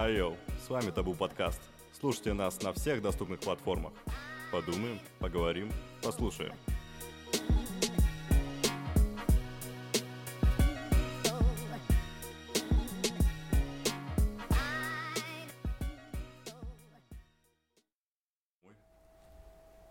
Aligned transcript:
Айо, 0.00 0.34
с 0.64 0.70
вами 0.70 0.90
Табу 0.92 1.14
Подкаст. 1.14 1.60
Слушайте 1.92 2.32
нас 2.32 2.62
на 2.62 2.72
всех 2.72 3.02
доступных 3.02 3.40
платформах. 3.40 3.92
Подумаем, 4.50 4.98
поговорим, 5.18 5.70
послушаем. 6.02 6.54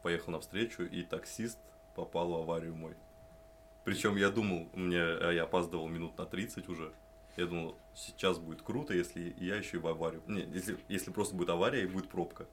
Поехал 0.01 0.31
навстречу, 0.31 0.81
и 0.81 1.03
таксист 1.03 1.59
попал 1.95 2.31
в 2.31 2.35
аварию 2.41 2.75
мой. 2.75 2.95
Причем 3.85 4.15
я 4.15 4.31
думал, 4.31 4.71
мне, 4.73 5.03
а 5.03 5.29
я 5.29 5.43
опаздывал 5.43 5.87
минут 5.87 6.17
на 6.17 6.25
30 6.25 6.67
уже. 6.67 6.95
Я 7.39 7.45
думал, 7.45 7.77
сейчас 7.95 8.37
будет 8.37 8.61
круто, 8.61 8.93
если 8.93 9.33
я 9.37 9.55
еще 9.55 9.77
и 9.77 9.79
в 9.79 9.87
аварию. 9.87 10.21
Не, 10.27 10.41
если, 10.41 10.77
если 10.89 11.09
просто 11.09 11.35
будет 11.35 11.49
авария 11.49 11.83
и 11.83 11.87
будет 11.87 12.09
пробка. 12.09 12.45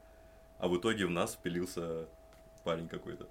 А 0.58 0.68
в 0.68 0.78
итоге 0.78 1.06
в 1.06 1.10
нас 1.10 1.34
впилился 1.34 2.06
парень 2.62 2.86
какой-то. 2.86 3.28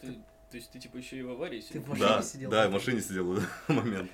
Ты, 0.00 0.14
то 0.50 0.56
есть 0.56 0.72
ты 0.72 0.80
типа 0.80 0.96
еще 0.96 1.16
и 1.16 1.22
в 1.22 1.30
аварии 1.30 1.60
Ты 1.60 1.68
сидел? 1.68 1.82
в 1.82 1.88
машине 1.88 2.08
Да, 2.08 2.22
сидел? 2.22 2.50
да, 2.50 2.68
в 2.68 2.72
машине 2.72 3.00
сидел 3.00 3.24
в 3.26 3.38
этот 3.38 3.68
момент. 3.68 4.10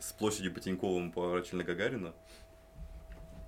С 0.00 0.12
площади 0.12 0.48
по 0.50 0.58
Тиньковому 0.58 1.12
поворачивали 1.12 1.58
на 1.58 1.64
Гагарина. 1.64 2.14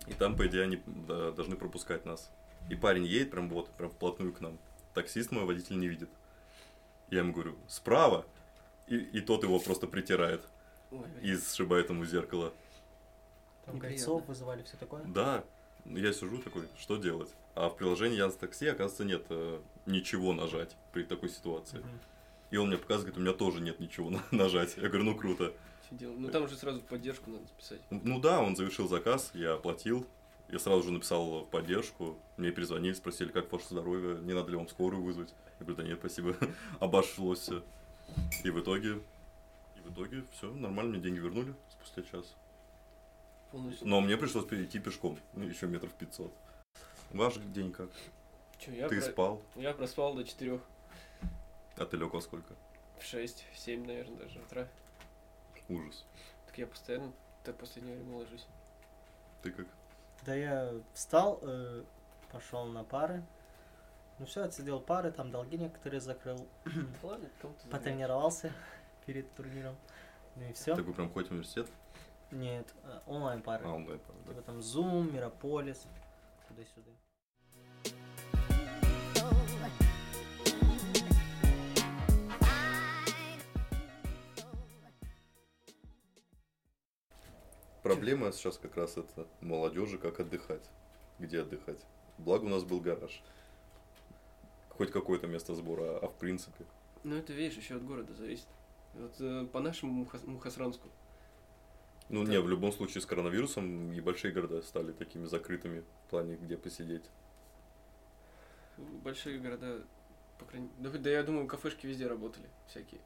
И 0.07 0.13
там, 0.13 0.37
по 0.37 0.47
идее, 0.47 0.63
они 0.63 0.81
да, 0.87 1.33
должны 1.33 1.57
пропускать 1.57 2.05
нас. 2.05 2.31
И 2.71 2.77
парень 2.77 3.05
едет 3.05 3.33
прям 3.33 3.49
вот, 3.49 3.69
прям 3.71 3.91
вплотную 3.91 4.33
к 4.33 4.41
нам. 4.41 4.59
Таксист 4.95 5.33
мой 5.33 5.45
водитель 5.45 5.77
не 5.77 5.89
видит. 5.89 6.11
Я 7.11 7.19
ему 7.19 7.33
говорю, 7.33 7.57
справа. 7.67 8.25
И, 8.87 8.97
и 8.97 9.21
тот 9.21 9.43
его 9.43 9.59
просто 9.59 9.89
притирает 9.89 10.47
и 11.21 11.37
сшибает 11.37 11.91
ему 11.91 12.05
зеркало. 12.05 12.53
Там 13.65 13.79
кольцов 13.79 14.27
вызывали, 14.27 14.63
все 14.63 14.77
такое? 14.77 15.03
Да, 15.05 15.45
я 15.85 16.13
сижу 16.13 16.39
такой, 16.39 16.69
что 16.79 16.97
делать? 16.97 17.31
А 17.55 17.69
в 17.69 17.77
приложении 17.77 18.17
Яндекс 18.17 18.37
Такси, 18.39 18.67
оказывается, 18.67 19.05
нет 19.05 19.25
э, 19.29 19.61
ничего 19.87 20.33
нажать 20.33 20.77
при 20.93 21.03
такой 21.05 21.29
ситуации. 21.29 21.79
Мгм. 21.79 22.01
И 22.51 22.57
он 22.57 22.69
мне 22.69 22.77
показывает, 22.79 23.17
у 23.17 23.21
меня 23.21 23.33
тоже 23.33 23.61
нет 23.61 23.81
ничего 23.81 24.11
на- 24.11 24.23
нажать. 24.31 24.77
Я 24.77 24.89
говорю, 24.89 25.05
ну 25.05 25.17
круто. 25.17 25.53
что 25.87 25.95
делать? 25.97 26.19
Ну 26.19 26.29
там 26.29 26.45
уже 26.45 26.57
сразу 26.57 26.81
поддержку 26.81 27.31
надо 27.31 27.47
списать. 27.47 27.81
Ну 27.91 28.21
да, 28.21 28.41
он 28.43 28.57
завершил 28.57 28.89
заказ, 28.89 29.31
я 29.35 29.55
оплатил. 29.55 30.07
Я 30.49 30.59
сразу 30.59 30.83
же 30.83 30.93
написал 30.93 31.45
в 31.45 31.49
поддержку. 31.49 32.19
Мне 32.37 32.51
перезвонили, 32.51 32.93
спросили, 32.93 33.29
как 33.31 33.51
ваше 33.51 33.67
здоровье, 33.71 34.19
не 34.23 34.35
надо 34.35 34.51
ли 34.51 34.57
вам 34.57 34.69
скорую 34.69 35.03
вызвать. 35.03 35.33
Я 35.59 35.65
говорю, 35.67 35.83
да 35.83 35.89
нет, 35.89 35.99
спасибо, 35.99 36.37
обошлось 36.81 37.39
все. 37.39 37.63
И 38.45 38.51
в 38.51 38.61
итоге, 38.61 39.01
и 39.85 39.89
в 39.89 39.93
итоге 39.93 40.25
все, 40.33 40.53
нормально, 40.53 40.93
мне 40.93 41.01
деньги 41.03 41.19
вернули 41.19 41.55
спустя 41.71 42.03
час. 42.03 42.35
Полностью. 43.51 43.87
Но 43.87 44.01
мне 44.01 44.17
пришлось 44.17 44.47
перейти 44.47 44.79
пешком, 44.79 45.19
ну, 45.35 45.45
еще 45.45 45.67
метров 45.67 45.93
500. 45.95 46.33
Ваш 47.11 47.35
день 47.37 47.73
как? 47.73 47.91
Чё, 48.59 48.73
я, 48.73 48.89
Ты 48.89 49.01
про- 49.01 49.11
спал? 49.11 49.43
я 49.57 49.75
проспал 49.75 50.15
до 50.15 50.25
4, 50.25 50.61
А 51.77 51.85
ты 51.85 51.97
лег 51.97 52.13
во 52.13 52.21
сколько? 52.21 52.55
в 52.99 53.05
6, 53.05 53.45
в 53.53 53.59
7, 53.59 53.85
наверное, 53.87 54.17
даже 54.19 54.39
утра. 54.41 54.69
Ужас. 55.69 56.05
Так 56.47 56.59
я 56.59 56.67
постоянно 56.67 57.13
так 57.45 57.57
последнее 57.57 57.97
время 57.97 58.17
ложусь. 58.19 58.47
Ты 59.43 59.51
как? 59.51 59.67
Да 60.25 60.35
я 60.35 60.73
встал, 60.95 61.41
э, 61.43 61.83
пошел 62.31 62.67
на 62.67 62.85
пары. 62.85 63.25
Ну 64.19 64.27
все, 64.27 64.43
отсидел 64.45 64.81
пары, 64.81 65.11
там 65.11 65.31
долги 65.33 65.57
некоторые 65.59 66.01
закрыл. 66.01 66.47
Да 66.65 67.09
ладно, 67.09 67.29
Потренировался 67.71 68.53
перед 69.07 69.33
турниром. 69.35 69.77
Ну 70.37 70.49
и 70.49 70.53
все. 70.53 70.75
Так 70.75 70.85
вы 70.85 70.93
прям 70.93 71.09
в 71.11 71.17
университет? 71.17 71.69
Нет, 72.31 72.75
э, 72.85 73.01
онлайн 73.07 73.43
пары. 73.43 73.65
А, 73.67 73.73
он 73.73 73.85
да, 73.85 73.95
да. 74.27 74.33
Типа 74.33 74.43
там 74.43 74.59
Zoom, 74.59 75.13
Мирополис, 75.13 75.87
туда-сюда. 76.49 76.93
Проблема 87.83 88.31
сейчас 88.33 88.59
как 88.59 88.77
раз 88.77 88.97
это 88.97 89.27
молодежи, 89.41 89.99
как 89.99 90.21
отдыхать. 90.21 90.71
Где 91.19 91.41
отдыхать? 91.41 91.85
Благо 92.17 92.45
у 92.45 92.49
нас 92.49 92.65
был 92.65 92.81
гараж. 92.81 93.23
Хоть 94.71 94.91
какое-то 94.91 95.27
место 95.27 95.55
сбора, 95.55 95.99
а 95.99 96.09
в 96.09 96.17
принципе. 96.17 96.65
Ну 97.03 97.17
это, 97.17 97.33
видишь, 97.33 97.59
еще 97.59 97.77
от 97.77 97.85
города 97.85 98.15
зависит. 98.15 98.47
Вот 98.95 99.15
э, 99.21 99.47
по 99.53 99.61
нашему 99.61 100.05
Мухас- 100.05 100.27
Мухосранску. 100.27 100.89
Ну 102.09 102.25
Да. 102.25 102.31
не, 102.33 102.41
в 102.41 102.49
любом 102.49 102.73
случае 102.73 103.01
с 103.01 103.07
коронавирусом 103.07 103.93
и 103.93 104.01
большие 104.01 104.33
города 104.33 104.61
стали 104.63 104.93
такими 104.93 105.25
закрытыми 105.25 105.81
в 106.07 106.11
плане, 106.11 106.37
где 106.37 106.57
посидеть. 106.57 107.05
Большие 108.77 109.39
города, 109.39 109.83
по 110.39 110.45
крайней 110.45 110.69
да, 110.79 110.91
да 110.91 111.11
я 111.11 111.23
думаю, 111.23 111.47
кафешки 111.47 111.87
везде 111.87 112.07
работали 112.07 112.49
всякие. 112.67 113.01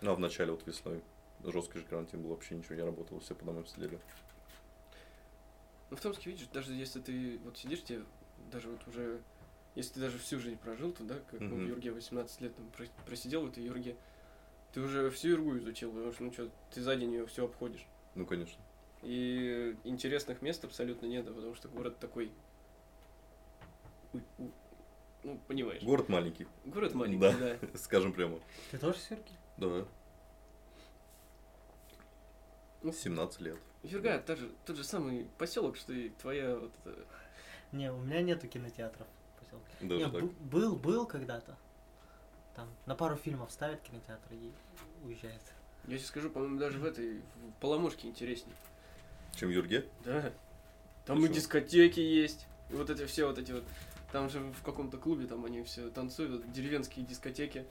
Ну 0.00 0.12
а 0.12 0.14
в 0.14 0.20
начале 0.20 0.52
вот 0.52 0.66
весной 0.66 1.02
жесткий 1.44 1.78
же 1.80 1.84
карантин 1.86 2.22
был, 2.22 2.30
вообще 2.30 2.54
ничего 2.54 2.74
не 2.76 2.82
работало, 2.82 3.20
все 3.20 3.34
по 3.34 3.44
домам 3.44 3.66
сидели. 3.66 3.98
Ну, 5.90 5.96
в 5.96 6.00
Томске, 6.00 6.30
видишь, 6.30 6.46
даже 6.52 6.72
если 6.72 7.00
ты 7.00 7.38
вот 7.44 7.58
сидишь, 7.58 7.82
тебе 7.82 8.04
даже 8.50 8.68
вот 8.70 8.86
уже, 8.88 9.20
если 9.74 9.94
ты 9.94 10.00
даже 10.00 10.18
всю 10.18 10.38
жизнь 10.38 10.56
прожил, 10.58 10.92
то, 10.92 11.04
да, 11.04 11.16
как 11.30 11.40
ну, 11.40 11.56
в. 11.56 11.66
Юрге 11.66 11.90
18 11.92 12.40
лет 12.40 12.54
там 12.56 12.66
про- 12.70 13.04
просидел 13.06 13.44
в 13.44 13.50
этой 13.50 13.62
Юрге, 13.64 13.96
ты 14.72 14.80
уже 14.80 15.10
всю 15.10 15.28
Юргу 15.28 15.58
изучил, 15.58 15.92
потому 15.92 16.12
что, 16.12 16.22
ну 16.24 16.32
что, 16.32 16.50
ты 16.72 16.80
за 16.80 16.96
день 16.96 17.12
ее 17.12 17.26
все 17.26 17.44
обходишь. 17.44 17.86
Ну 18.14 18.26
конечно. 18.26 18.60
И 19.02 19.76
интересных 19.84 20.42
мест 20.42 20.64
абсолютно 20.64 21.06
нет, 21.06 21.26
потому 21.26 21.54
что 21.54 21.68
город 21.68 21.98
такой... 21.98 22.32
Ну, 25.24 25.38
понимаешь. 25.46 25.82
Город 25.82 26.08
маленький, 26.08 26.46
Город 26.64 26.94
маленький, 26.94 27.18
Да. 27.20 27.32
да. 27.32 27.58
скажем 27.78 28.12
прямо. 28.12 28.40
Ты 28.70 28.78
тоже 28.78 28.98
с 28.98 29.10
Юрки? 29.10 29.32
Да, 29.56 29.86
Ну, 32.82 32.92
17 32.92 33.40
лет. 33.40 33.58
Юрга, 33.84 34.18
тот 34.20 34.38
же, 34.38 34.50
тот 34.66 34.76
же 34.76 34.84
самый 34.84 35.26
поселок, 35.38 35.76
что 35.76 35.92
и 35.92 36.08
твоя 36.10 36.56
вот 36.56 36.72
эта... 36.84 37.04
Не, 37.72 37.92
у 37.92 37.98
меня 37.98 38.20
нету 38.22 38.46
кинотеатров 38.48 39.06
в 39.36 39.40
поселке. 39.40 39.72
Даже 39.80 40.04
Не, 40.04 40.10
так. 40.10 40.22
бу- 40.22 40.34
был, 40.40 40.76
был 40.76 41.06
когда-то. 41.06 41.56
Там 42.54 42.68
на 42.86 42.94
пару 42.94 43.16
фильмов 43.16 43.50
ставят 43.50 43.80
кинотеатр 43.80 44.32
и 44.32 44.52
уезжает. 45.04 45.40
Я 45.84 45.96
тебе 45.96 46.06
скажу, 46.06 46.30
по-моему, 46.30 46.58
даже 46.58 46.78
в 46.78 46.84
этой, 46.84 47.18
в 47.18 47.60
Поломушке 47.60 48.08
интереснее. 48.08 48.54
Чем 49.34 49.48
в 49.48 49.52
Юрге? 49.52 49.86
Да. 50.04 50.32
Там 51.06 51.18
и 51.18 51.22
Почему? 51.22 51.34
дискотеки 51.34 52.00
есть. 52.00 52.46
И 52.70 52.74
вот 52.74 52.90
эти 52.90 53.06
все 53.06 53.26
вот 53.26 53.38
эти 53.38 53.52
вот. 53.52 53.64
Там 54.12 54.28
же 54.28 54.40
в 54.40 54.62
каком-то 54.62 54.98
клубе 54.98 55.26
там 55.26 55.44
они 55.44 55.62
все 55.62 55.88
танцуют, 55.88 56.52
деревенские 56.52 57.04
дискотеки. 57.06 57.64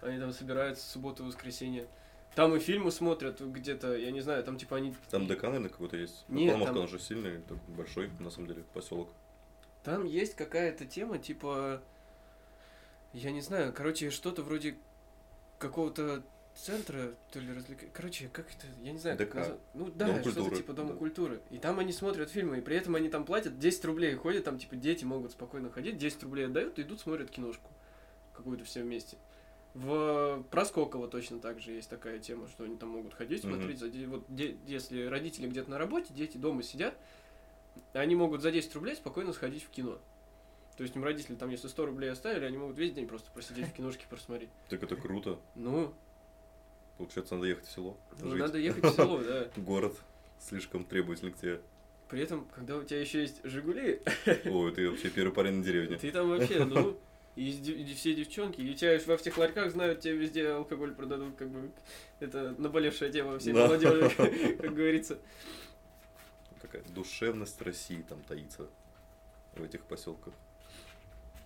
Они 0.00 0.18
там 0.18 0.32
собираются 0.32 0.84
в 0.84 0.88
субботу 0.88 1.22
и 1.22 1.26
воскресенье. 1.26 1.86
Там 2.34 2.54
и 2.56 2.58
фильмы 2.58 2.90
смотрят 2.90 3.40
где-то, 3.40 3.96
я 3.96 4.10
не 4.10 4.20
знаю, 4.20 4.42
там 4.42 4.58
типа 4.58 4.76
они... 4.76 4.94
Там 5.08 5.28
ДК, 5.28 5.44
наверное, 5.44 5.70
какой-то 5.70 5.96
есть. 5.96 6.24
Нет, 6.28 6.48
Коломовка, 6.50 6.74
там- 6.74 6.82
он 6.82 6.88
же 6.88 6.98
сильный, 6.98 7.40
такой 7.42 7.58
большой, 7.68 8.10
на 8.18 8.28
самом 8.28 8.48
деле, 8.48 8.64
поселок. 8.74 9.08
Там 9.84 10.04
есть 10.04 10.34
какая-то 10.34 10.84
тема, 10.84 11.18
типа... 11.18 11.80
Я 13.14 13.30
не 13.30 13.40
знаю, 13.40 13.72
короче, 13.72 14.10
что-то 14.10 14.42
вроде 14.42 14.76
какого-то 15.58 16.22
центра, 16.54 17.14
то 17.32 17.40
ли 17.40 17.52
развлека... 17.52 17.86
Короче, 17.92 18.28
как 18.28 18.46
это, 18.50 18.66
я 18.82 18.92
не 18.92 18.98
знаю, 18.98 19.16
как 19.16 19.28
ДК. 19.28 19.34
назвать. 19.36 19.58
Ну 19.74 19.90
да, 19.94 20.06
Дом 20.06 20.20
что-то 20.20 20.56
типа 20.56 20.72
Дома 20.72 20.90
да. 20.90 20.96
культуры. 20.96 21.40
И 21.50 21.58
там 21.58 21.78
они 21.78 21.92
смотрят 21.92 22.30
фильмы, 22.30 22.58
и 22.58 22.60
при 22.60 22.76
этом 22.76 22.94
они 22.94 23.08
там 23.08 23.24
платят 23.24 23.58
10 23.58 23.84
рублей, 23.86 24.14
ходят 24.14 24.44
там, 24.44 24.58
типа, 24.58 24.76
дети 24.76 25.04
могут 25.04 25.32
спокойно 25.32 25.70
ходить, 25.70 25.96
10 25.96 26.22
рублей 26.24 26.46
отдают, 26.46 26.78
и 26.78 26.82
идут, 26.82 27.00
смотрят 27.00 27.30
киношку 27.30 27.70
какую-то 28.34 28.64
все 28.64 28.82
вместе. 28.82 29.16
В 29.74 30.44
Проскоково 30.50 31.08
точно 31.08 31.40
так 31.40 31.60
же 31.60 31.72
есть 31.72 31.90
такая 31.90 32.20
тема, 32.20 32.46
что 32.48 32.64
они 32.64 32.76
там 32.76 32.90
могут 32.90 33.14
ходить, 33.14 33.42
смотреть. 33.42 33.78
За... 33.80 33.88
де- 33.88 34.06
Вот 34.06 34.24
де- 34.28 34.56
если 34.66 35.06
родители 35.06 35.48
где-то 35.48 35.70
на 35.70 35.78
работе, 35.78 36.14
дети 36.14 36.36
дома 36.36 36.62
сидят, 36.62 36.94
они 37.92 38.14
могут 38.14 38.40
за 38.42 38.52
10 38.52 38.72
рублей 38.76 38.94
спокойно 38.94 39.32
сходить 39.32 39.64
в 39.64 39.70
кино. 39.70 39.98
То 40.76 40.82
есть 40.82 40.96
им 40.96 41.04
родители 41.04 41.36
там, 41.36 41.50
если 41.50 41.68
100 41.68 41.86
рублей 41.86 42.10
оставили, 42.10 42.44
они 42.44 42.56
могут 42.58 42.76
весь 42.76 42.92
день 42.92 43.06
просто 43.06 43.30
просидеть 43.30 43.68
в 43.68 43.72
киношке 43.72 44.06
просмотреть. 44.10 44.50
Так 44.68 44.82
это 44.82 44.96
круто. 44.96 45.38
Ну, 45.54 45.94
Получается, 46.98 47.34
надо 47.34 47.48
ехать 47.48 47.66
в 47.66 47.72
село. 47.72 47.96
ну, 48.20 48.30
жить. 48.30 48.40
надо 48.40 48.58
ехать 48.58 48.84
в 48.84 48.94
село, 48.94 49.18
да. 49.22 49.48
Город 49.56 49.96
слишком 50.38 50.84
требовательный 50.84 51.32
к 51.32 51.36
тебе. 51.36 51.60
При 52.08 52.20
этом, 52.20 52.46
когда 52.54 52.76
у 52.76 52.84
тебя 52.84 53.00
еще 53.00 53.22
есть 53.22 53.40
Жигули, 53.44 54.00
Ой, 54.44 54.72
ты 54.72 54.88
вообще 54.88 55.10
первый 55.10 55.32
парень 55.32 55.54
на 55.54 55.64
деревне. 55.64 55.96
ты 55.96 56.10
там 56.12 56.28
вообще, 56.28 56.64
ну, 56.64 56.96
и, 57.36 57.94
все 57.96 58.14
девчонки, 58.14 58.60
и 58.60 58.74
тебя 58.74 59.00
во 59.06 59.16
всех 59.16 59.38
ларьках 59.38 59.72
знают, 59.72 60.00
тебе 60.00 60.16
везде 60.16 60.48
алкоголь 60.50 60.94
продадут, 60.94 61.34
как 61.36 61.48
бы, 61.48 61.70
это 62.20 62.54
наболевшая 62.58 63.10
тема 63.10 63.38
всей 63.38 63.54
Да. 63.54 63.66
молодежи, 63.66 64.10
как 64.58 64.74
говорится. 64.74 65.18
Такая 66.60 66.82
душевность 66.94 67.60
России 67.62 68.04
там 68.08 68.20
таится 68.22 68.68
в 69.56 69.62
этих 69.62 69.82
поселках. 69.84 70.34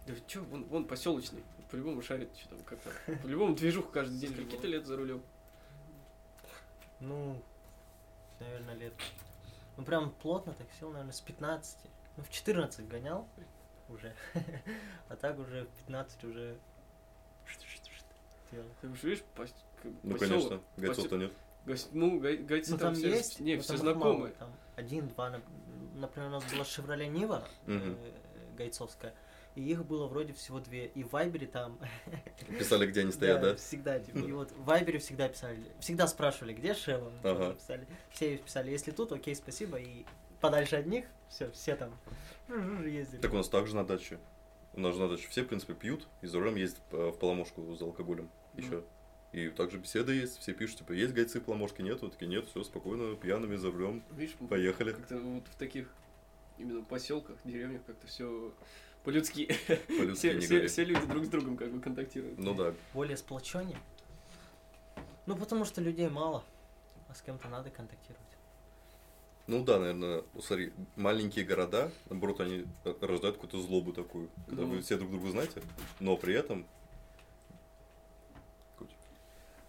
Да 0.09 0.15
что, 0.27 0.41
вон, 0.41 0.65
вон 0.65 0.85
поселочный, 0.87 1.45
по-любому 1.71 2.01
шарит, 2.01 2.35
что 2.35 2.49
там, 2.49 2.59
как 2.65 2.79
там, 2.81 3.19
по-любому 3.19 3.55
движуху 3.55 3.91
каждый 3.91 4.19
день, 4.19 4.35
какие-то 4.35 4.67
лет 4.67 4.87
за 4.87 4.97
рулем. 4.97 5.23
Ну, 7.01 7.43
наверное, 8.41 8.75
лет 8.75 8.95
Ну, 9.77 9.85
прям 9.85 10.11
плотно 10.11 10.55
так 10.55 10.67
сел, 10.81 10.89
наверное, 10.91 11.13
с 11.13 11.21
15. 11.21 11.79
Ну, 12.17 12.23
в 12.25 12.31
14 12.31 12.89
гонял 12.89 13.29
уже. 13.91 14.15
А 15.11 15.17
так 15.17 15.39
уже 15.39 15.65
в 15.67 15.69
15 15.87 16.25
уже 16.25 16.57
делал. 18.51 18.69
Ты 18.81 18.89
уж 18.89 19.03
видишь, 19.03 19.25
Ну, 20.03 20.17
конечно, 20.17 20.61
гайцов-то 20.79 21.17
нет. 21.19 21.33
Ну, 21.93 22.19
гай- 22.19 22.39
гайцы 22.39 22.73
Ну, 22.73 22.79
там, 22.79 22.95
там 22.95 22.95
все, 22.95 23.11
есть, 23.11 23.41
не, 23.41 23.57
но 23.57 23.63
все 23.63 23.73
мало, 23.75 23.83
знакомые. 23.83 24.33
Там 24.35 24.51
один-два, 24.77 25.31
нап- 25.31 25.97
например, 25.97 26.29
у 26.29 26.33
нас 26.33 26.45
была 26.51 26.65
Шевроле 26.65 27.09
Нива 27.09 27.47
э, 27.67 28.13
гайцовская, 28.57 29.15
и 29.55 29.63
их 29.63 29.85
было 29.85 30.07
вроде 30.07 30.33
всего 30.33 30.61
две. 30.61 30.87
И 30.87 31.03
в 31.03 31.11
Вайбере 31.13 31.47
там... 31.47 31.79
Писали, 32.59 32.87
где 32.87 33.01
они 33.01 33.13
стоят, 33.13 33.41
да? 33.41 33.57
всегда. 33.57 33.99
типа, 33.99 34.19
И 34.19 34.33
вот 34.33 34.53
в 34.53 34.65
Вайбере 34.65 34.99
всегда 34.99 35.29
писали, 35.29 35.61
всегда 35.81 36.07
спрашивали, 36.07 36.53
где 36.53 36.75
Шева, 36.75 37.11
Ага. 37.23 37.55
писали. 37.55 37.87
Все 38.11 38.37
писали, 38.37 38.71
если 38.71 38.91
тут, 38.91 39.13
окей, 39.13 39.35
спасибо, 39.35 39.79
и 39.79 40.05
подальше 40.41 40.77
от 40.77 40.87
них, 40.87 41.07
все, 41.29 41.51
все 41.51 41.75
там 41.77 41.93
ездили. 42.85 43.21
Так 43.21 43.33
у 43.33 43.37
нас 43.37 43.49
также 43.49 43.75
на 43.75 43.85
даче. 43.85 44.19
У 44.75 44.81
нас 44.81 44.95
же 44.95 45.01
на 45.01 45.09
даче 45.09 45.27
все, 45.29 45.43
в 45.43 45.49
принципе, 45.49 45.75
пьют 45.75 46.07
и 46.23 46.27
за 46.27 46.39
рулем 46.39 46.55
ездят 46.55 46.81
в 46.91 47.13
Поломошку 47.13 47.75
за 47.75 47.85
алкоголем 47.85 48.31
еще. 48.55 48.85
И 49.33 49.51
также 49.51 49.79
беседы 49.79 50.15
есть, 50.15 50.39
все 50.39 50.55
пишут, 50.55 50.79
типа, 50.79 50.93
есть 50.93 51.13
гайцы 51.13 51.41
в 51.41 51.45
Поломошке, 51.45 51.83
нету? 51.83 52.09
Такие, 52.09 52.29
нет, 52.29 52.47
все, 52.49 52.63
спокойно, 52.65 53.15
пьяными 53.15 53.57
за 53.57 53.71
рулем, 53.71 54.03
поехали. 54.49 54.93
как-то 54.93 55.19
вот 55.19 55.47
в 55.49 55.57
таких 55.57 55.93
именно 56.57 56.83
поселках, 56.83 57.37
деревнях 57.45 57.83
как-то 57.87 58.07
все 58.07 58.55
по-людски. 59.09 59.49
По-людски 59.89 60.39
все, 60.39 60.67
все, 60.67 60.85
люди 60.85 61.07
друг 61.07 61.25
с 61.25 61.29
другом 61.29 61.57
как 61.57 61.71
бы 61.71 61.81
контактируют. 61.81 62.39
Ну 62.39 62.53
да, 62.53 62.75
Более 62.93 63.17
сплоченнее. 63.17 63.79
Ну, 65.25 65.35
потому 65.35 65.65
что 65.65 65.81
людей 65.81 66.11
мало, 66.11 66.45
а 67.09 67.15
с 67.15 67.23
кем-то 67.23 67.49
надо 67.49 67.71
контактировать. 67.71 68.21
Ну 69.47 69.65
да, 69.65 69.79
наверное, 69.79 70.25
смотри, 70.39 70.75
маленькие 70.97 71.47
города, 71.47 71.91
наоборот, 72.11 72.41
они 72.41 72.67
э, 72.85 72.95
рождают 73.01 73.37
какую-то 73.37 73.63
злобу 73.63 73.95
такую, 73.95 74.29
когда 74.47 74.65
Ну. 74.65 74.69
вы 74.69 74.83
все 74.83 74.99
друг 74.99 75.11
друга 75.11 75.31
знаете, 75.31 75.63
но 76.01 76.19
при 76.19 76.35
этом 76.35 76.67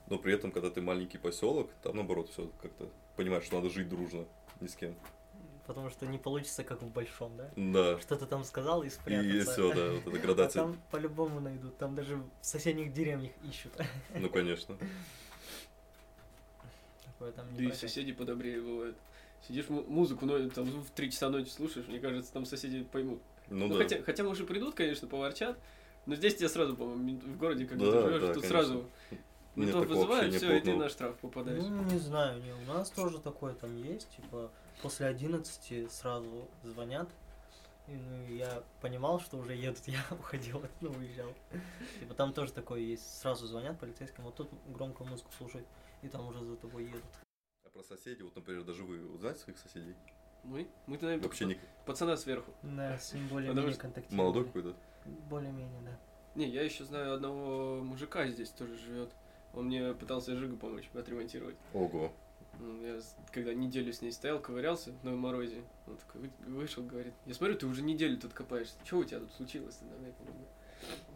но 0.08 0.18
при 0.18 0.34
этом, 0.34 0.52
когда 0.52 0.70
ты 0.70 0.82
маленький 0.82 1.18
поселок, 1.18 1.70
там 1.82 1.96
наоборот 1.96 2.30
все 2.30 2.52
как-то 2.62 2.90
понимаешь, 3.16 3.46
что 3.46 3.56
надо 3.58 3.70
жить 3.70 3.88
дружно, 3.88 4.26
ни 4.60 4.68
с 4.68 4.76
кем. 4.76 4.96
Потому 5.70 5.92
что 5.92 6.08
не 6.08 6.18
получится, 6.18 6.64
как 6.64 6.82
в 6.82 6.88
большом, 6.88 7.38
да? 7.38 7.52
Да. 7.56 8.00
Что-то 8.00 8.26
там 8.26 8.44
сказал 8.44 8.82
и 8.82 8.88
И 8.88 8.90
спрятаться. 8.90 9.52
все, 9.52 9.74
да, 9.76 9.92
вот 9.92 10.08
эта 10.08 10.10
А 10.18 10.20
градация. 10.20 10.64
там 10.64 10.82
по-любому 10.90 11.40
найдут. 11.40 11.78
Там 11.78 11.94
даже 11.94 12.16
в 12.16 12.24
соседних 12.42 12.92
деревнях 12.92 13.32
ищут. 13.48 13.74
Ну, 14.16 14.30
конечно. 14.32 14.76
Такое 17.06 17.32
там 17.34 17.46
Да 17.56 17.64
и 17.64 17.72
соседи 17.72 18.14
подобрее 18.14 18.60
бывают. 18.62 18.98
Сидишь 19.48 19.70
му- 19.70 19.84
музыку, 19.84 20.26
но 20.26 20.50
там 20.50 20.66
в 20.66 20.90
3 20.90 21.12
часа 21.12 21.30
ночи 21.30 21.50
слушаешь, 21.50 21.88
мне 21.88 22.00
кажется, 22.00 22.34
там 22.34 22.46
соседи 22.46 22.84
поймут. 22.84 23.22
Ну, 23.50 23.68
Ну, 23.68 23.74
да. 23.78 23.84
хотя, 23.84 24.02
хотя, 24.02 24.24
может, 24.24 24.44
и 24.44 24.48
придут, 24.48 24.74
конечно, 24.74 25.08
поворчат, 25.08 25.56
но 26.08 26.16
здесь 26.16 26.34
тебе 26.36 26.50
сразу, 26.50 26.76
по-моему, 26.76 27.20
в 27.20 27.38
городе, 27.38 27.68
когда 27.68 27.86
Да, 27.86 27.92
ты 28.02 28.08
живешь, 28.08 28.22
да, 28.22 28.34
тут 28.34 28.42
конечно. 28.44 28.50
сразу 28.64 28.86
ментов 29.56 29.86
вызывают, 29.86 30.34
все, 30.34 30.58
и 30.58 30.62
ты 30.62 30.76
на 30.76 30.90
штраф 30.90 31.16
попадаешь. 31.18 31.62
Ну, 31.64 31.84
не 31.84 32.00
знаю, 32.00 32.42
не, 32.42 32.54
у 32.54 32.74
нас 32.74 32.90
тоже 32.90 33.20
такое 33.20 33.54
там 33.54 33.78
есть, 33.78 34.10
типа, 34.16 34.50
после 34.82 35.08
11 35.08 35.92
сразу 35.92 36.48
звонят, 36.64 37.10
и, 37.88 37.94
ну, 37.94 38.26
я 38.28 38.64
понимал, 38.82 39.20
что 39.20 39.38
уже 39.38 39.56
едут, 39.56 39.84
я 39.88 40.04
уходил, 40.12 40.62
ну, 40.82 40.92
уезжал. 40.92 41.34
Типа, 42.00 42.14
там 42.14 42.34
тоже 42.34 42.52
такое 42.52 42.80
есть, 42.82 43.20
сразу 43.20 43.48
звонят 43.48 43.80
полицейским, 43.80 44.24
вот 44.24 44.36
тут 44.36 44.50
громко 44.68 45.04
музыку 45.04 45.32
слушают, 45.38 45.68
и 46.02 46.08
там 46.08 46.28
уже 46.28 46.44
за 46.44 46.56
тобой 46.56 46.86
едут. 46.86 47.04
А 47.66 47.70
про 47.70 47.84
соседей, 47.84 48.24
вот, 48.24 48.36
например, 48.36 48.64
даже 48.64 48.84
вы 48.84 49.08
вот 49.08 49.22
знаете 49.22 49.40
своих 49.40 49.58
соседей? 49.58 49.96
Мы? 50.44 50.68
Мы-то, 50.86 51.06
наверное, 51.06 51.24
Вообще 51.28 51.46
не 51.46 51.58
пацана 51.86 52.16
сверху. 52.16 52.54
Да, 52.64 52.98
с 52.98 53.14
ним 53.14 53.28
более-менее 53.28 53.72
что 53.72 53.82
контактировали. 53.82 54.18
молодой 54.18 54.46
какой-то? 54.46 54.76
Более-менее, 55.30 55.82
да. 55.82 56.00
Не, 56.36 56.48
я 56.48 56.62
еще 56.64 56.86
знаю 56.86 57.16
одного 57.16 57.84
мужика 57.84 58.26
здесь 58.28 58.50
тоже 58.52 58.78
живет. 58.78 59.12
Он 59.54 59.66
мне 59.66 59.94
пытался 59.94 60.36
Жигу 60.38 60.56
помочь 60.58 60.90
отремонтировать. 60.94 61.58
Ого. 61.74 62.14
Ну, 62.60 62.82
Я 62.86 63.00
когда 63.32 63.54
неделю 63.54 63.94
с 63.94 64.02
ней 64.02 64.12
стоял, 64.12 64.40
ковырялся 64.40 64.94
на 65.04 65.12
морозе, 65.12 65.64
он 65.88 65.98
такой 65.98 66.22
вы- 66.22 66.54
вышел, 66.54 66.84
говорит, 66.84 67.14
я 67.26 67.34
смотрю, 67.34 67.58
ты 67.58 67.66
уже 67.66 67.82
неделю 67.82 68.20
тут 68.20 68.34
копаешься, 68.34 68.76
что 68.84 68.98
у 68.98 69.04
тебя 69.06 69.20
тут 69.20 69.32
случилось? 69.34 69.80
Давай 69.82 70.12
помогу». 70.12 70.46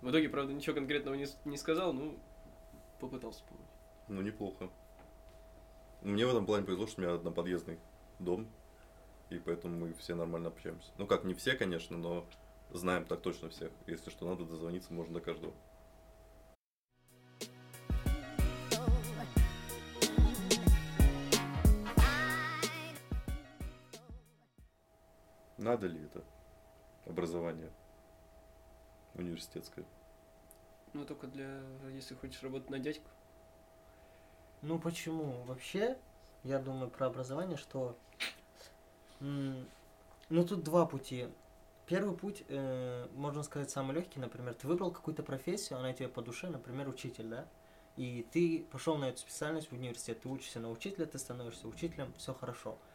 В 0.01 0.09
итоге, 0.09 0.29
правда, 0.29 0.53
ничего 0.53 0.75
конкретного 0.75 1.15
не, 1.15 1.27
не 1.45 1.57
сказал, 1.57 1.93
ну, 1.93 2.17
попытался 2.99 3.43
помочь. 3.45 3.67
Ну, 4.07 4.21
неплохо. 4.21 4.69
Мне 6.01 6.25
в 6.25 6.29
этом 6.29 6.45
плане 6.45 6.65
повезло, 6.65 6.87
что 6.87 7.01
у 7.01 7.03
меня 7.03 7.13
одноподъездный 7.13 7.79
дом, 8.19 8.47
и 9.29 9.39
поэтому 9.39 9.77
мы 9.77 9.93
все 9.93 10.15
нормально 10.15 10.49
общаемся. 10.49 10.91
Ну 10.97 11.07
как, 11.07 11.23
не 11.23 11.33
все, 11.33 11.55
конечно, 11.55 11.97
но 11.97 12.25
знаем 12.71 13.05
так 13.05 13.21
точно 13.21 13.49
всех. 13.49 13.71
Если 13.87 14.09
что 14.09 14.27
надо, 14.27 14.45
дозвониться 14.45 14.93
можно 14.93 15.13
до 15.13 15.21
каждого. 15.21 15.53
Надо 25.63 25.87
ли 25.87 26.03
это 26.03 26.21
образование 27.05 27.71
университетское? 29.13 29.85
Ну, 30.91 31.05
только 31.05 31.25
для, 31.27 31.61
если 31.93 32.15
хочешь 32.15 32.43
работать 32.43 32.69
на 32.69 32.79
дядьку. 32.79 33.09
Ну 34.61 34.77
почему? 34.77 35.41
Вообще, 35.43 35.97
я 36.43 36.59
думаю 36.59 36.89
про 36.89 37.07
образование, 37.07 37.55
что 37.55 37.97
ну 39.21 39.65
тут 40.29 40.65
два 40.65 40.85
пути. 40.85 41.29
Первый 41.85 42.17
путь, 42.17 42.43
э, 42.49 43.07
можно 43.15 43.41
сказать, 43.41 43.69
самый 43.69 43.95
легкий, 43.95 44.19
например, 44.19 44.55
ты 44.55 44.67
выбрал 44.67 44.91
какую-то 44.91 45.23
профессию, 45.23 45.79
она 45.79 45.93
тебе 45.93 46.09
по 46.09 46.21
душе, 46.21 46.49
например, 46.49 46.89
учитель, 46.89 47.29
да? 47.29 47.47
И 47.95 48.27
ты 48.33 48.65
пошел 48.69 48.97
на 48.97 49.05
эту 49.05 49.19
специальность 49.19 49.71
в 49.71 49.73
университет, 49.73 50.21
ты 50.21 50.27
учишься 50.27 50.59
на 50.59 50.69
учителя, 50.69 51.05
ты 51.05 51.17
становишься 51.17 51.69
учителем, 51.69 52.13
все 52.17 52.33
хорошо. 52.33 52.71
Э, 52.71 52.92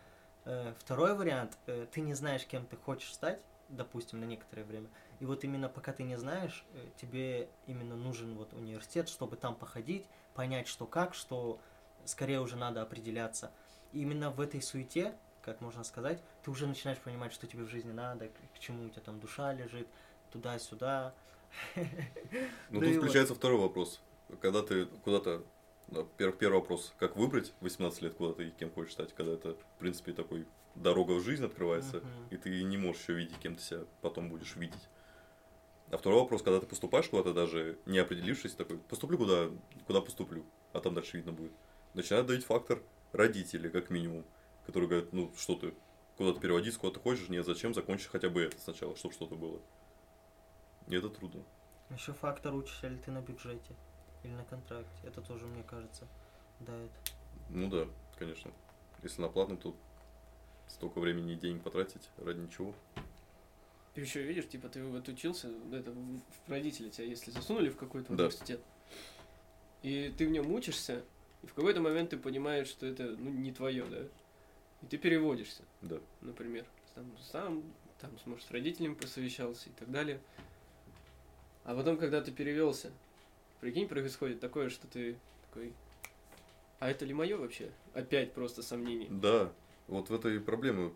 второй 0.78 1.14
вариант, 1.14 1.58
э, 1.66 1.86
ты 1.90 2.00
не 2.00 2.14
знаешь, 2.14 2.44
кем 2.46 2.66
ты 2.66 2.76
хочешь 2.76 3.12
стать, 3.12 3.40
допустим, 3.68 4.20
на 4.20 4.24
некоторое 4.24 4.64
время. 4.64 4.88
И 5.20 5.24
вот 5.24 5.44
именно 5.44 5.68
пока 5.68 5.92
ты 5.92 6.02
не 6.02 6.16
знаешь, 6.16 6.64
э, 6.74 6.86
тебе 6.96 7.48
именно 7.66 7.96
нужен 7.96 8.36
вот 8.36 8.52
университет, 8.52 9.08
чтобы 9.08 9.36
там 9.36 9.54
походить, 9.54 10.06
понять, 10.34 10.68
что 10.68 10.86
как, 10.86 11.14
что 11.14 11.58
скорее 12.04 12.40
уже 12.40 12.56
надо 12.56 12.82
определяться. 12.82 13.50
И 13.92 14.02
именно 14.02 14.30
в 14.30 14.40
этой 14.40 14.62
суете, 14.62 15.14
как 15.42 15.60
можно 15.60 15.84
сказать, 15.84 16.22
ты 16.42 16.50
уже 16.50 16.66
начинаешь 16.66 16.98
понимать, 16.98 17.32
что 17.32 17.46
тебе 17.46 17.64
в 17.64 17.68
жизни 17.68 17.92
надо, 17.92 18.28
к, 18.28 18.58
чему 18.58 18.86
у 18.86 18.88
тебя 18.88 19.02
там 19.02 19.20
душа 19.20 19.52
лежит, 19.52 19.88
туда-сюда. 20.30 21.14
Ну, 21.74 22.80
Да 22.80 22.80
тут 22.86 22.96
включается 22.96 23.34
второй 23.34 23.58
вопрос. 23.58 24.00
Когда 24.40 24.62
ты 24.62 24.86
куда-то... 24.86 25.42
да, 25.88 26.00
пер- 26.16 26.32
Первый 26.36 26.60
вопрос, 26.60 26.94
как 26.98 27.16
выбрать 27.16 27.52
в 27.60 27.64
18 27.64 28.02
лет 28.02 28.14
куда 28.14 28.34
ты 28.34 28.48
и 28.48 28.50
кем 28.50 28.70
хочешь 28.70 28.92
стать, 28.92 29.14
когда 29.14 29.32
это, 29.32 29.54
в 29.54 29.78
принципе, 29.78 30.12
такой 30.12 30.46
дорога 30.74 31.12
в 31.12 31.20
жизнь 31.22 31.44
открывается, 31.44 31.98
Мгм. 31.98 32.08
и 32.30 32.36
ты 32.36 32.62
не 32.62 32.76
можешь 32.76 33.02
еще 33.02 33.14
видеть, 33.14 33.38
кем 33.38 33.56
ты 33.56 33.62
себя 33.62 33.80
потом 34.02 34.28
будешь 34.28 34.54
видеть. 34.56 34.88
А 35.90 35.96
второй 35.96 36.20
вопрос, 36.20 36.42
когда 36.42 36.60
ты 36.60 36.66
поступаешь 36.66 37.08
куда-то, 37.08 37.32
даже 37.32 37.78
не 37.86 37.98
определившись, 37.98 38.54
такой, 38.54 38.78
поступлю 38.78 39.16
куда, 39.16 39.50
куда 39.86 40.00
поступлю, 40.02 40.44
а 40.72 40.80
там 40.80 40.94
дальше 40.94 41.16
видно 41.16 41.32
будет. 41.32 41.52
Начинает 41.94 42.26
давить 42.26 42.44
фактор 42.44 42.82
родителей, 43.12 43.70
как 43.70 43.88
минимум, 43.88 44.24
которые 44.66 44.88
говорят, 44.90 45.12
ну, 45.14 45.32
что 45.36 45.54
ты, 45.56 45.74
куда 46.18 46.34
ты 46.34 46.40
переводиться, 46.40 46.78
куда 46.78 46.92
ты 46.92 47.00
хочешь, 47.00 47.30
нет, 47.30 47.46
зачем, 47.46 47.72
закончишь 47.72 48.08
хотя 48.08 48.28
бы 48.28 48.42
это 48.42 48.60
сначала, 48.60 48.94
чтобы 48.96 49.14
что-то 49.14 49.34
было. 49.34 49.60
И 50.88 50.94
это 50.94 51.08
трудно. 51.08 51.42
Еще 51.90 52.12
фактор 52.12 52.54
учишься 52.54 52.88
ли 52.88 52.98
ты 52.98 53.10
на 53.10 53.22
бюджете 53.22 53.74
или 54.22 54.32
на 54.32 54.44
контракте. 54.44 54.90
Это 55.04 55.20
тоже, 55.22 55.46
мне 55.46 55.62
кажется, 55.62 56.06
давит. 56.60 56.90
Ну 57.50 57.68
да, 57.68 57.86
конечно. 58.18 58.50
Если 59.02 59.20
на 59.22 59.28
платном, 59.28 59.58
то 59.58 59.74
столько 60.66 60.98
времени 61.00 61.32
и 61.32 61.36
денег 61.36 61.62
потратить 61.62 62.08
ради 62.18 62.40
ничего. 62.40 62.74
Ты 63.94 64.02
еще 64.02 64.22
видишь, 64.22 64.48
типа, 64.48 64.68
ты 64.68 64.84
вот 64.84 65.08
учился, 65.08 65.50
это, 65.72 65.90
в- 65.90 66.20
в 66.46 66.48
родители 66.50 66.88
тебя, 66.90 67.06
если 67.06 67.30
засунули 67.30 67.68
в 67.70 67.76
какой-то 67.76 68.08
Да. 68.14 68.24
университет, 68.24 68.60
и 69.82 70.14
ты 70.16 70.26
в 70.26 70.30
нем 70.30 70.50
учишься, 70.52 71.02
и 71.42 71.46
в 71.46 71.54
какой-то 71.54 71.80
момент 71.80 72.10
ты 72.10 72.18
понимаешь, 72.18 72.68
что 72.68 72.86
это 72.86 73.04
ну, 73.18 73.30
не 73.30 73.52
твое, 73.52 73.84
да? 73.86 74.02
И 74.82 74.86
ты 74.86 74.98
переводишься, 74.98 75.62
Да. 75.82 75.98
например. 76.20 76.64
Там 76.94 77.06
сам, 77.32 77.62
там, 78.00 78.10
может, 78.26 78.46
с 78.46 78.50
родителями 78.50 78.94
посовещался 78.94 79.68
и 79.70 79.72
так 79.72 79.90
далее. 79.90 80.20
А 81.64 81.74
потом, 81.74 81.96
когда 81.96 82.20
ты 82.20 82.30
перевелся, 82.32 82.92
прикинь, 83.60 83.88
происходит 83.88 84.40
такое, 84.40 84.68
что 84.70 84.86
ты 84.86 85.16
такой, 85.48 85.72
а 86.78 86.90
это 86.90 87.04
ли 87.04 87.14
мое 87.14 87.36
вообще? 87.36 87.70
Опять 87.94 88.32
просто 88.32 88.62
сомнение. 88.62 89.08
Да, 89.10 89.52
вот 89.86 90.10
в 90.10 90.14
этой 90.14 90.36
и 90.36 90.38
проблема. 90.38 90.92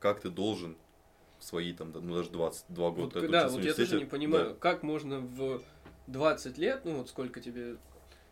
Как 0.00 0.20
ты 0.20 0.30
должен 0.30 0.76
в 1.38 1.44
свои 1.44 1.72
там, 1.72 1.92
ну 1.92 2.14
даже 2.16 2.30
22 2.30 2.90
года 2.90 3.20
Вот, 3.20 3.30
да, 3.30 3.48
вот 3.48 3.62
я 3.64 3.74
тоже 3.74 3.98
не 3.98 4.04
понимаю, 4.06 4.50
да. 4.50 4.54
как 4.54 4.82
можно 4.82 5.20
в 5.20 5.62
20 6.06 6.58
лет, 6.58 6.84
ну 6.84 6.96
вот 6.98 7.08
сколько 7.08 7.40
тебе, 7.40 7.76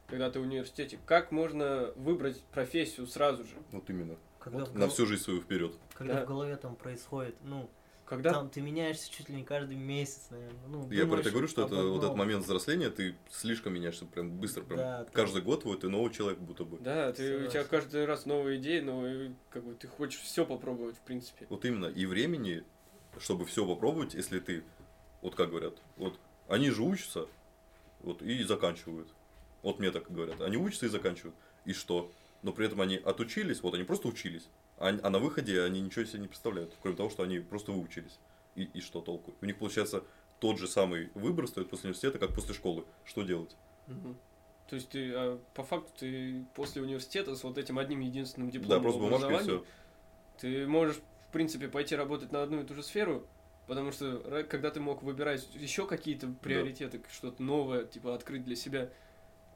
когда 0.06 0.30
ты 0.30 0.40
в 0.40 0.42
университете, 0.42 0.98
как 1.06 1.30
можно 1.30 1.92
выбрать 1.96 2.40
профессию 2.52 3.06
сразу 3.06 3.44
же? 3.44 3.54
Вот 3.72 3.88
именно. 3.90 4.16
Когда, 4.38 4.60
Вот 4.60 4.68
в, 4.70 4.78
На 4.78 4.88
всю 4.88 5.04
жизнь 5.06 5.22
свою 5.22 5.40
вперед. 5.40 5.74
когда 5.94 6.14
Да. 6.14 6.24
в 6.24 6.28
голове 6.28 6.56
там 6.56 6.74
происходит, 6.74 7.34
ну, 7.42 7.68
Когда 8.08 8.32
там 8.32 8.48
ты 8.48 8.62
меняешься 8.62 9.10
чуть 9.12 9.28
ли 9.28 9.36
не 9.36 9.44
каждый 9.44 9.76
месяц, 9.76 10.28
наверное. 10.30 10.66
Ну, 10.66 10.90
Я 10.90 11.06
про 11.06 11.20
это 11.20 11.30
говорю, 11.30 11.46
что 11.46 11.66
это 11.66 11.76
вот 11.82 12.02
этот 12.02 12.16
момент 12.16 12.44
взросления, 12.44 12.88
ты 12.88 13.14
слишком 13.30 13.74
меняешься, 13.74 14.06
прям 14.06 14.30
быстро, 14.30 14.62
прям. 14.62 14.78
Да. 14.78 15.06
Каждый 15.12 15.42
год 15.42 15.64
вот 15.64 15.80
ты 15.80 15.90
новый 15.90 16.10
человек 16.10 16.38
будто 16.38 16.64
бы. 16.64 16.78
Да, 16.78 17.12
ты, 17.12 17.46
у 17.46 17.50
тебя 17.50 17.64
каждый 17.64 18.06
раз 18.06 18.24
новые 18.24 18.58
идеи, 18.58 18.80
новые, 18.80 19.34
как 19.50 19.62
бы 19.62 19.74
ты 19.74 19.88
хочешь 19.88 20.20
все 20.20 20.46
попробовать, 20.46 20.96
в 20.96 21.00
принципе. 21.00 21.46
Вот 21.50 21.66
именно. 21.66 21.86
И 21.86 22.06
времени, 22.06 22.64
чтобы 23.18 23.44
все 23.44 23.66
попробовать, 23.66 24.14
если 24.14 24.40
ты, 24.40 24.64
вот 25.20 25.34
как 25.34 25.50
говорят, 25.50 25.74
вот 25.98 26.18
они 26.48 26.70
же 26.70 26.82
учатся, 26.82 27.26
вот 28.00 28.22
и 28.22 28.42
заканчивают. 28.42 29.08
Вот 29.62 29.80
мне 29.80 29.90
так 29.90 30.10
говорят. 30.10 30.40
Они 30.40 30.56
учатся 30.56 30.86
и 30.86 30.88
заканчивают. 30.88 31.34
И 31.66 31.74
что? 31.74 32.10
Но 32.42 32.52
при 32.52 32.64
этом 32.64 32.80
они 32.80 32.96
отучились, 32.96 33.60
вот 33.60 33.74
они 33.74 33.84
просто 33.84 34.08
учились. 34.08 34.48
А, 34.78 34.96
а 35.02 35.10
на 35.10 35.18
выходе 35.18 35.62
они 35.62 35.80
ничего 35.80 36.04
себе 36.04 36.20
не 36.20 36.28
представляют, 36.28 36.74
кроме 36.82 36.96
того, 36.96 37.10
что 37.10 37.22
они 37.22 37.38
просто 37.40 37.72
выучились. 37.72 38.18
И, 38.54 38.64
и 38.64 38.80
что 38.80 39.00
толку? 39.00 39.34
У 39.40 39.46
них 39.46 39.58
получается 39.58 40.04
тот 40.40 40.58
же 40.58 40.68
самый 40.68 41.10
выбор 41.14 41.46
стоит 41.48 41.68
после 41.68 41.88
университета, 41.88 42.18
как 42.18 42.34
после 42.34 42.54
школы. 42.54 42.84
Что 43.04 43.22
делать? 43.22 43.56
Мгм. 43.86 44.16
То 44.68 44.76
есть 44.76 44.90
ты, 44.90 45.12
а, 45.14 45.40
по 45.54 45.64
факту, 45.64 45.90
ты 45.98 46.44
после 46.54 46.82
университета 46.82 47.34
с 47.34 47.42
вот 47.42 47.58
этим 47.58 47.78
одним 47.78 48.00
единственным 48.00 48.50
Да, 48.50 48.58
дипломом 48.58 48.82
просто 48.82 49.00
бумажка 49.00 49.34
и 49.34 49.38
все. 49.38 49.64
ты 50.38 50.66
можешь, 50.66 50.96
в 51.28 51.32
принципе, 51.32 51.68
пойти 51.68 51.96
работать 51.96 52.32
на 52.32 52.42
одну 52.42 52.60
и 52.60 52.64
ту 52.64 52.74
же 52.74 52.82
сферу, 52.82 53.26
потому 53.66 53.90
что 53.92 54.44
когда 54.48 54.70
ты 54.70 54.80
мог 54.80 55.02
выбирать 55.02 55.48
еще 55.54 55.86
какие-то 55.86 56.28
приоритеты, 56.28 57.02
что-то 57.10 57.42
новое, 57.42 57.84
типа 57.84 58.14
открыть 58.14 58.44
для 58.44 58.56
себя, 58.56 58.90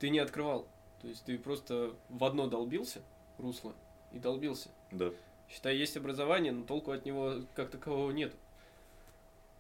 ты 0.01 0.11
не 0.11 0.19
открывал. 0.19 0.67
То 1.01 1.09
есть 1.09 1.25
ты 1.25 1.39
просто 1.39 1.95
в 2.09 2.25
одно 2.25 2.47
долбился, 2.47 3.03
русло, 3.39 3.75
и 4.13 4.19
долбился. 4.19 4.69
Да. 4.91 5.11
Считай, 5.49 5.77
есть 5.77 5.97
образование, 5.97 6.53
но 6.53 6.65
толку 6.65 6.93
от 6.93 7.05
него 7.05 7.35
как 7.55 7.71
такового 7.71 8.11
нет. 8.11 8.35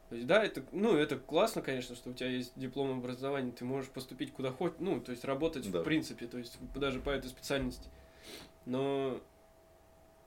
То 0.08 0.16
есть, 0.16 0.26
да, 0.26 0.44
это, 0.44 0.62
ну, 0.72 0.94
это 0.96 1.16
классно, 1.18 1.62
конечно, 1.62 1.94
что 1.96 2.10
у 2.10 2.12
тебя 2.12 2.28
есть 2.28 2.52
диплом 2.54 2.98
образования, 2.98 3.50
ты 3.50 3.64
можешь 3.64 3.90
поступить 3.90 4.32
куда 4.32 4.50
хочешь, 4.52 4.76
ну, 4.78 5.00
то 5.00 5.10
есть 5.10 5.24
работать 5.24 5.70
Да. 5.70 5.80
в 5.80 5.84
принципе, 5.84 6.26
то 6.26 6.36
есть 6.38 6.58
даже 6.74 7.00
по 7.00 7.10
этой 7.10 7.28
специальности. 7.30 7.88
Но 8.66 9.20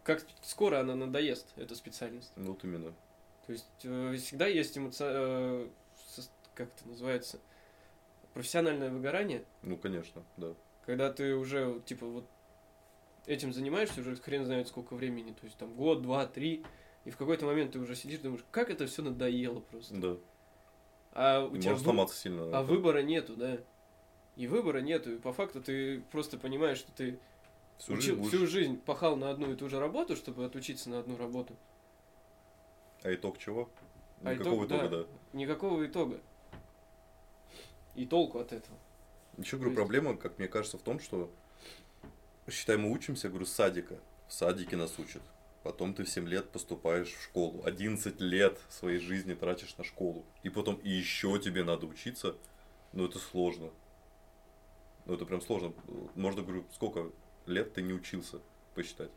как 0.03 0.25
скоро 0.41 0.79
она 0.79 0.96
надоест, 0.96 1.53
эта 1.55 1.75
специальность? 1.75 2.32
Ну, 2.36 2.51
Вот 2.53 2.63
именно. 2.63 2.94
То 3.46 3.51
есть 3.51 3.67
э, 3.84 4.15
всегда 4.17 4.48
есть 4.48 4.75
эмоци... 4.77 5.03
э, 5.08 5.67
как 6.55 6.70
это 6.70 6.88
называется? 6.88 7.39
Профессиональное 8.34 8.89
выгорание, 8.89 9.46
Ну, 9.62 9.77
конечно, 9.77 10.24
да. 10.38 10.53
когда 10.86 11.12
ты 11.13 11.36
уже, 11.36 11.79
типа, 11.86 12.05
вот 12.08 12.25
этим 13.27 13.53
занимаешься 13.53 14.01
уже 14.01 14.15
хрен 14.17 14.46
знает 14.46 14.67
сколько 14.67 14.96
времени, 14.96 15.32
то 15.32 15.46
есть 15.46 15.58
там 15.58 15.74
год, 15.74 16.01
два, 16.01 16.25
три, 16.27 16.63
и 17.05 17.10
в 17.10 17.17
какой-то 17.17 17.46
момент 17.46 17.74
ты 17.74 17.79
уже 17.79 17.96
сидишь, 17.96 18.20
думаешь, 18.20 18.44
как 18.51 18.70
это 18.70 18.88
все 18.88 19.01
надоело 19.01 19.60
просто. 19.60 19.96
Да. 19.96 20.17
А 21.13 21.46
у 21.46 21.55
И 21.55 21.60
тебя 21.60 21.72
может 21.72 21.79
вы- 21.79 21.84
сломаться 21.91 22.15
сильно. 22.17 22.44
а 22.46 22.48
это. 22.50 22.63
выбора 22.63 23.01
нету, 23.03 23.36
да. 23.36 23.58
И 24.36 24.48
выбора 24.48 24.79
нету, 24.79 25.13
и 25.13 25.17
по 25.17 25.32
факту 25.32 25.62
ты 25.62 26.01
просто 26.12 26.38
понимаешь, 26.38 26.77
что 26.79 26.91
ты 26.91 27.20
Всю 27.77 27.94
учил- 27.94 28.01
жизнь 28.01 28.15
будешь- 28.20 28.34
всю 28.34 28.48
жизнь 28.48 28.77
пахал 28.82 29.15
на 29.15 29.29
одну 29.29 29.51
и 29.51 29.55
ту 29.55 29.70
же 29.70 29.79
работу, 29.79 30.15
чтобы 30.15 30.44
отучиться 30.46 30.89
на 30.89 31.00
одну 31.00 31.15
работу. 31.17 31.55
А 33.03 33.13
итог 33.13 33.38
чего? 33.38 33.70
А 34.24 34.34
Никакого 34.34 34.65
итог, 34.65 34.67
итога, 34.79 34.89
да. 34.89 35.03
да. 35.03 35.08
Никакого 35.34 35.86
итога. 35.86 36.20
И 37.96 38.05
толку 38.05 38.39
от 38.39 38.51
этого. 38.51 38.77
Еще 39.38 39.55
говорю, 39.58 39.72
есть- 39.72 39.82
проблема, 39.82 40.17
как 40.17 40.38
мне 40.38 40.48
кажется, 40.48 40.77
в 40.77 40.82
том, 40.82 41.00
что 41.00 41.29
считай, 42.51 42.77
мы 42.77 42.91
учимся, 42.91 43.29
говорю, 43.29 43.45
с 43.45 43.51
садика. 43.51 43.99
В 44.27 44.33
садике 44.33 44.75
нас 44.75 44.97
учат. 44.99 45.21
Потом 45.63 45.95
ты 45.95 46.03
в 46.03 46.09
7 46.09 46.27
лет 46.27 46.49
поступаешь 46.51 47.11
в 47.11 47.23
школу. 47.23 47.63
11 47.65 48.19
лет 48.21 48.59
своей 48.69 48.99
жизни 48.99 49.33
тратишь 49.33 49.75
на 49.77 49.83
школу. 49.83 50.23
И 50.43 50.49
потом 50.49 50.75
и 50.75 50.89
еще 50.89 51.39
тебе 51.39 51.63
надо 51.63 51.87
учиться. 51.87 52.35
Ну, 52.93 53.05
это 53.05 53.17
сложно. 53.17 53.71
Ну, 55.05 55.15
это 55.15 55.25
прям 55.25 55.41
сложно. 55.41 55.73
Можно, 56.13 56.43
говорю, 56.43 56.65
сколько 56.71 57.11
лет 57.47 57.73
ты 57.73 57.81
не 57.81 57.93
учился, 57.93 58.39
посчитать. 58.75 59.09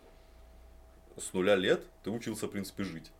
С 1.18 1.32
нуля 1.32 1.54
лет 1.54 1.84
ты 2.02 2.10
учился, 2.10 2.46
в 2.46 2.50
принципе, 2.50 2.84
жить. 2.84 3.10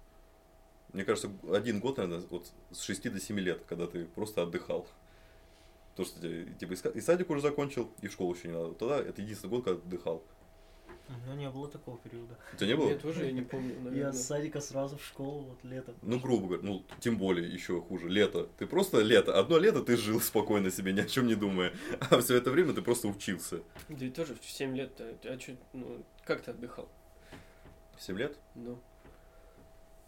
Мне 0.92 1.04
кажется, 1.04 1.30
один 1.52 1.80
год, 1.80 1.98
наверное, 1.98 2.26
вот 2.30 2.50
с 2.70 2.80
6 2.82 3.12
до 3.12 3.20
7 3.20 3.38
лет, 3.40 3.62
когда 3.68 3.86
ты 3.86 4.06
просто 4.06 4.42
отдыхал. 4.42 4.86
То, 5.99 6.05
что 6.05 6.21
тебе, 6.21 6.55
типа, 6.55 6.75
и 6.90 7.00
садик 7.00 7.28
уже 7.28 7.40
закончил, 7.40 7.90
и 8.02 8.07
в 8.07 8.12
школу 8.12 8.33
еще 8.33 8.47
не 8.47 8.55
надо. 8.55 8.73
Тогда 8.75 9.00
это 9.00 9.21
единственный 9.21 9.50
год, 9.50 9.64
когда 9.64 9.81
отдыхал. 9.81 10.23
У 11.09 11.12
меня 11.26 11.35
не 11.35 11.50
было 11.50 11.69
такого 11.69 11.99
периода. 11.99 12.38
У 12.52 12.57
тебя 12.57 12.69
не 12.69 12.76
было? 12.76 12.90
Я 12.90 12.99
тоже 12.99 13.25
я 13.25 13.33
не 13.33 13.43
помню, 13.43 13.75
Я 13.75 13.81
наверное. 13.81 14.12
с 14.12 14.25
садика 14.25 14.61
сразу 14.61 14.97
в 14.97 15.05
школу, 15.05 15.40
вот 15.40 15.64
летом. 15.64 15.97
Ну, 16.02 16.21
грубо 16.21 16.47
говоря, 16.47 16.62
ну, 16.62 16.85
тем 17.00 17.19
более, 17.19 17.52
еще 17.52 17.81
хуже, 17.81 18.09
лето. 18.09 18.49
Ты 18.59 18.69
просто 18.69 19.00
лето, 19.00 19.40
одно 19.40 19.59
лето 19.59 19.83
ты 19.83 19.97
жил 19.97 20.21
спокойно 20.21 20.71
себе, 20.71 20.93
ни 20.93 21.00
о 21.00 21.05
чем 21.05 21.26
не 21.26 21.35
думая. 21.35 21.73
А 22.11 22.21
все 22.21 22.37
это 22.37 22.52
время 22.52 22.75
ты 22.75 22.83
просто 22.83 23.09
учился. 23.09 23.62
Да 23.88 24.07
и 24.07 24.11
тоже 24.11 24.37
в 24.40 24.49
7 24.49 24.76
лет, 24.76 24.93
а, 25.00 25.17
а 25.25 25.37
чё, 25.37 25.57
ну, 25.73 26.05
как 26.25 26.43
ты 26.43 26.52
отдыхал? 26.52 26.88
В 27.97 28.02
7 28.05 28.17
лет? 28.17 28.38
Ну, 28.55 28.78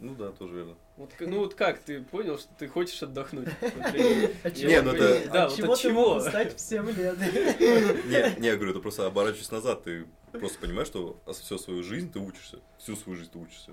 Ну 0.01 0.15
да, 0.15 0.31
тоже 0.33 0.55
верно. 0.55 0.75
вот, 0.97 1.11
ну 1.21 1.41
вот 1.41 1.55
как 1.55 1.79
ты 1.81 2.03
понял, 2.03 2.39
что 2.39 2.49
ты 2.59 2.69
хочешь 2.69 3.03
отдохнуть? 3.03 3.49
А 3.63 4.51
Не, 4.51 4.81
ну 4.83 4.93
это- 4.93 5.31
Да, 5.31 5.45
от 5.45 5.51
вот 5.51 5.57
чего 5.59 5.73
от 5.75 5.79
чего? 5.79 6.21
стать 6.21 6.57
в 6.57 6.61
7 6.61 6.91
лет? 6.93 7.19
Не, 7.19 8.41
не, 8.41 8.47
я 8.47 8.57
говорю, 8.57 8.71
это 8.71 8.81
просто 8.81 9.07
оборачиваясь 9.07 9.51
назад, 9.51 9.85
ты 9.85 10.07
просто 10.33 10.59
понимаешь, 10.59 10.89
что 10.89 11.21
всю 11.33 11.59
свою 11.59 11.83
жизнь 11.83 12.11
ты 12.11 12.19
учишься. 12.19 12.61
Всю 12.79 12.97
свою 12.97 13.19
жизнь 13.19 13.31
ты 13.31 13.39
учишься. 13.39 13.73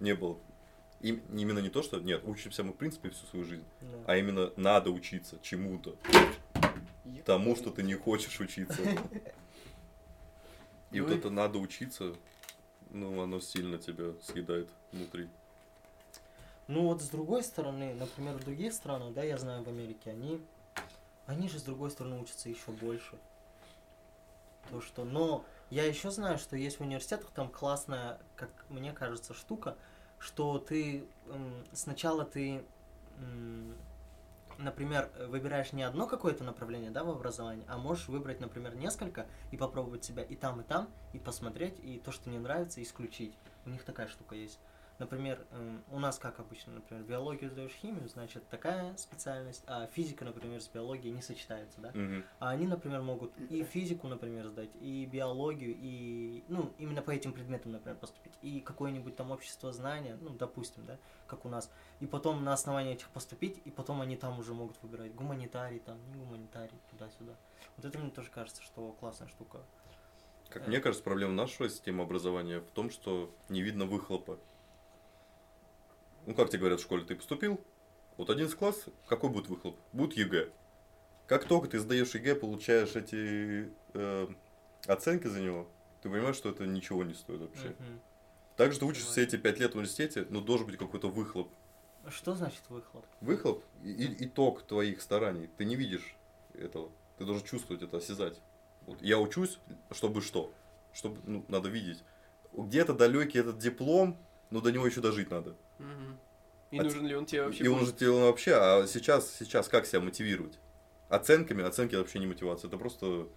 Не 0.00 0.14
было. 0.14 0.38
Им, 1.02 1.22
именно 1.32 1.60
не 1.60 1.68
то, 1.68 1.82
что... 1.84 2.00
Нет, 2.00 2.22
учимся 2.24 2.64
мы, 2.64 2.72
в 2.72 2.76
принципе, 2.76 3.10
всю 3.10 3.24
свою 3.26 3.44
жизнь. 3.44 3.64
Да. 3.80 3.86
А 4.06 4.16
именно 4.16 4.52
надо 4.56 4.90
учиться 4.90 5.38
чему-то. 5.42 5.94
Тому, 7.24 7.54
что 7.54 7.70
ты 7.70 7.84
не 7.84 7.94
хочешь 7.94 8.40
учиться. 8.40 8.82
И 10.90 10.98
Ну 10.98 11.04
вот 11.04 11.12
и- 11.12 11.18
это 11.18 11.30
надо 11.30 11.58
учиться, 11.58 12.14
ну, 12.90 13.22
оно 13.22 13.40
сильно 13.40 13.78
тебя 13.78 14.12
съедает 14.22 14.68
внутри. 14.92 15.28
Ну 16.66 16.82
вот 16.82 17.00
с 17.02 17.08
другой 17.08 17.42
стороны, 17.42 17.94
например, 17.94 18.34
в 18.36 18.44
других 18.44 18.74
странах, 18.74 19.14
да, 19.14 19.22
я 19.22 19.38
знаю 19.38 19.64
в 19.64 19.68
Америке, 19.68 20.10
они, 20.10 20.40
они 21.26 21.48
же 21.48 21.58
с 21.58 21.62
другой 21.62 21.90
стороны 21.90 22.20
учатся 22.20 22.48
еще 22.50 22.70
больше. 22.72 23.16
То 24.70 24.82
что, 24.82 25.04
но 25.04 25.44
я 25.70 25.84
еще 25.84 26.10
знаю, 26.10 26.38
что 26.38 26.56
есть 26.56 26.78
в 26.78 26.82
университетах 26.82 27.30
там 27.30 27.48
классная, 27.48 28.18
как 28.36 28.50
мне 28.68 28.92
кажется, 28.92 29.32
штука, 29.32 29.76
что 30.18 30.58
ты 30.58 31.04
м, 31.28 31.64
сначала 31.72 32.24
ты, 32.26 32.62
м, 33.18 33.74
например, 34.58 35.10
выбираешь 35.28 35.72
не 35.72 35.82
одно 35.82 36.06
какое-то 36.06 36.44
направление, 36.44 36.90
да, 36.90 37.04
в 37.04 37.10
образовании, 37.10 37.64
а 37.68 37.78
можешь 37.78 38.08
выбрать, 38.08 38.40
например, 38.40 38.74
несколько 38.74 39.26
и 39.50 39.56
попробовать 39.56 40.04
себя 40.04 40.22
и 40.22 40.34
там, 40.34 40.60
и 40.60 40.64
там, 40.64 40.88
и 41.12 41.18
посмотреть, 41.18 41.78
и 41.82 41.98
то, 41.98 42.12
что 42.12 42.28
не 42.28 42.38
нравится, 42.38 42.82
исключить. 42.82 43.34
У 43.64 43.70
них 43.70 43.84
такая 43.84 44.08
штука 44.08 44.34
есть. 44.34 44.58
Например, 44.98 45.46
эм, 45.52 45.84
у 45.92 46.00
нас 46.00 46.18
как 46.18 46.40
обычно, 46.40 46.72
например, 46.72 47.04
биологию 47.04 47.50
сдаешь 47.50 47.72
химию, 47.72 48.08
значит 48.08 48.48
такая 48.48 48.96
специальность, 48.96 49.62
а 49.68 49.86
физика, 49.86 50.24
например, 50.24 50.60
с 50.60 50.66
биологией 50.66 51.14
не 51.14 51.22
сочетается, 51.22 51.80
да? 51.80 51.92
Мгм. 51.94 52.24
А 52.40 52.50
они, 52.50 52.66
например, 52.66 53.02
могут 53.02 53.32
и 53.38 53.62
физику, 53.62 54.08
например, 54.08 54.48
сдать, 54.48 54.70
и 54.80 55.06
биологию, 55.06 55.76
и, 55.78 56.42
ну, 56.48 56.72
именно 56.78 57.00
по 57.00 57.12
этим 57.12 57.32
предметам, 57.32 57.72
например, 57.72 57.96
поступить, 57.96 58.32
и 58.42 58.60
какое-нибудь 58.60 59.14
там 59.14 59.30
общество 59.30 59.72
знания, 59.72 60.18
ну, 60.20 60.30
допустим, 60.30 60.84
да, 60.84 60.98
как 61.28 61.44
у 61.44 61.48
нас, 61.48 61.70
и 62.00 62.06
потом 62.06 62.42
на 62.42 62.52
основании 62.52 62.94
этих 62.94 63.08
поступить, 63.10 63.62
и 63.64 63.70
потом 63.70 64.00
они 64.00 64.16
там 64.16 64.40
уже 64.40 64.52
могут 64.52 64.82
выбирать 64.82 65.14
гуманитарий, 65.14 65.78
там, 65.78 65.96
не 66.08 66.14
гуманитарий, 66.16 66.76
туда-сюда. 66.90 67.34
Вот 67.76 67.86
это 67.86 67.96
мне 68.00 68.10
тоже 68.10 68.30
кажется, 68.30 68.62
что 68.62 68.96
классная 68.98 69.28
штука. 69.28 69.60
Как 70.48 70.62
Э. 70.64 70.68
мне 70.68 70.80
кажется, 70.80 71.04
проблема 71.04 71.34
нашего 71.34 71.68
системы 71.68 72.02
образования 72.02 72.60
в 72.60 72.70
том, 72.70 72.90
что 72.90 73.30
не 73.48 73.62
видно 73.62 73.84
выхлопа. 73.84 74.38
Ну, 76.26 76.34
как 76.34 76.48
тебе 76.50 76.60
говорят 76.60 76.80
в 76.80 76.82
школе, 76.82 77.04
ты 77.04 77.14
поступил, 77.16 77.60
вот 78.16 78.30
11 78.30 78.54
класс, 78.56 78.84
какой 79.06 79.30
будет 79.30 79.48
выхлоп? 79.48 79.78
Будет 79.92 80.16
ЕГЭ. 80.16 80.50
Как 81.26 81.44
только 81.44 81.68
ты 81.68 81.78
сдаешь 81.78 82.14
ЕГЭ, 82.14 82.34
получаешь 82.36 82.96
эти 82.96 83.70
э, 83.94 84.28
оценки 84.86 85.26
за 85.26 85.40
него, 85.40 85.68
ты 86.02 86.10
понимаешь, 86.10 86.36
что 86.36 86.50
это 86.50 86.66
ничего 86.66 87.04
не 87.04 87.14
стоит 87.14 87.40
вообще. 87.40 87.68
Мгм. 87.68 88.00
Также 88.56 88.78
ты 88.80 88.84
учишься 88.86 89.10
все 89.10 89.22
эти 89.22 89.36
5 89.36 89.58
лет 89.60 89.72
в 89.72 89.74
университете, 89.76 90.26
но 90.30 90.40
должен 90.40 90.66
быть 90.66 90.76
какой-то 90.76 91.08
выхлоп. 91.08 91.52
Что 92.08 92.34
значит 92.34 92.62
выхлоп? 92.68 93.04
Выхлоп 93.20 93.64
и- 93.84 94.24
итог 94.24 94.62
твоих 94.62 95.00
стараний. 95.02 95.48
Ты 95.56 95.64
не 95.64 95.76
видишь 95.76 96.16
этого. 96.54 96.90
Ты 97.18 97.24
должен 97.24 97.44
чувствовать 97.44 97.82
это, 97.82 97.98
осязать. 97.98 98.40
Вот 98.86 99.02
я 99.02 99.18
учусь, 99.18 99.58
чтобы 99.90 100.22
что? 100.22 100.52
Чтобы, 100.92 101.20
ну, 101.24 101.44
надо 101.48 101.68
видеть. 101.68 102.02
Где-то 102.52 102.94
далекий 102.94 103.38
этот 103.38 103.58
диплом, 103.58 104.16
но 104.50 104.60
до 104.60 104.70
него 104.72 104.86
еще 104.86 105.00
дожить 105.00 105.30
надо. 105.30 105.56
Мгм. 105.78 106.18
И 106.70 106.78
А 106.78 106.82
нужен 106.82 107.06
ли 107.06 107.14
он 107.16 107.24
тебе 107.26 107.44
вообще? 107.44 107.64
И 107.64 107.68
он 107.68 107.78
будет? 107.78 107.88
же 107.88 107.92
тебе 107.94 108.10
вообще, 108.10 108.54
а 108.54 108.86
сейчас, 108.86 109.34
сейчас 109.36 109.68
как 109.68 109.86
себя 109.86 110.00
мотивировать? 110.00 110.58
Оценками, 111.08 111.64
оценки 111.64 111.94
вообще 111.94 112.18
не 112.18 112.26
мотивация, 112.26 112.68
это 112.68 112.76
просто 112.76 113.28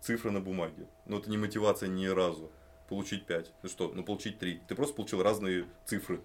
цифры 0.00 0.30
на 0.32 0.40
бумаге. 0.40 0.86
Но 1.06 1.18
это 1.18 1.30
не 1.30 1.38
мотивация 1.38 1.88
ни 1.88 2.06
разу. 2.06 2.50
получить 2.88 3.24
5. 3.26 3.52
Ну 3.62 3.68
что, 3.68 3.92
ну 3.94 4.02
получить 4.02 4.40
3. 4.40 4.62
Ты 4.66 4.74
просто 4.74 4.96
получил 4.96 5.22
разные 5.22 5.68
цифры. 5.84 6.20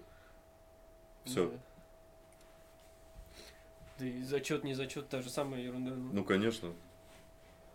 Все. 1.24 1.48
Да. 1.50 1.58
Да 3.98 4.06
и 4.06 4.22
зачет, 4.22 4.64
не 4.64 4.74
зачет, 4.74 5.08
та 5.08 5.22
же 5.22 5.30
самая 5.30 5.60
ерунда. 5.62 5.92
ну. 5.94 6.12
Ну, 6.12 6.24
конечно. 6.24 6.72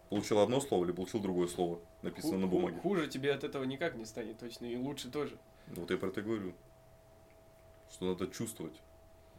Получил 0.10 0.40
одно 0.40 0.60
слово 0.60 0.84
или 0.86 0.92
получил 0.92 1.22
другое 1.22 1.48
слово, 1.48 1.80
написано 2.02 2.34
Ху- 2.34 2.40
на 2.40 2.48
бумаге. 2.48 2.80
Хуже 2.82 3.08
тебе 3.08 3.34
от 3.34 3.46
этого 3.46 3.64
никак 3.64 3.96
не 3.96 4.04
станет 4.06 4.38
точно, 4.40 4.66
и 4.66 4.76
лучше 4.76 5.10
тоже. 5.10 5.38
Вот 5.76 5.90
я 5.90 5.98
про 5.98 6.10
это 6.10 6.22
говорю. 6.22 6.54
Что 7.92 8.06
надо 8.06 8.28
чувствовать 8.28 8.80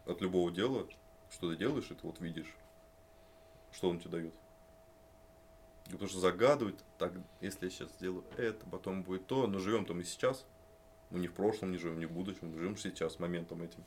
от 0.07 0.21
любого 0.21 0.51
дела, 0.51 0.87
что 1.31 1.51
ты 1.51 1.57
делаешь, 1.57 1.91
и 1.91 1.95
ты 1.95 2.07
вот 2.07 2.21
видишь, 2.21 2.55
что 3.73 3.89
он 3.89 3.99
тебе 3.99 4.11
дает. 4.11 4.35
И 5.87 5.93
Потому 5.93 6.09
что 6.09 6.21
загадывать, 6.21 6.79
так, 6.99 7.13
если 7.41 7.67
я 7.67 7.71
сейчас 7.71 7.91
сделаю 7.93 8.25
это, 8.37 8.65
потом 8.67 9.03
будет 9.03 9.27
то, 9.27 9.47
но 9.47 9.59
живем 9.59 9.85
там 9.87 10.01
и 10.01 10.05
сейчас. 10.05 10.45
Мы 11.11 11.21
не 11.21 11.29
в 11.29 11.35
прошлом, 11.35 11.73
не 11.73 11.79
живем, 11.79 11.99
не 11.99 12.07
в 12.07 12.13
будущем, 12.13 12.51
мы 12.51 12.59
живем 12.59 12.77
сейчас, 12.77 13.19
моментом 13.19 13.63
этим. 13.63 13.85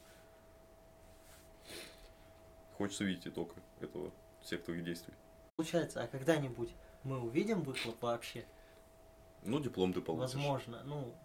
Хочется 2.78 3.04
видеть 3.04 3.28
итог 3.28 3.54
этого, 3.80 4.12
всех 4.42 4.64
твоих 4.64 4.84
действий. 4.84 5.14
Получается, 5.56 6.04
а 6.04 6.08
когда-нибудь 6.08 6.70
мы 7.04 7.20
увидим 7.20 7.62
выхлоп 7.62 8.02
вообще? 8.02 8.46
Ну, 9.44 9.60
диплом 9.60 9.94
ты 9.94 10.02
получишь. 10.02 10.36
Возможно. 10.36 10.84
Ну, 10.84 11.16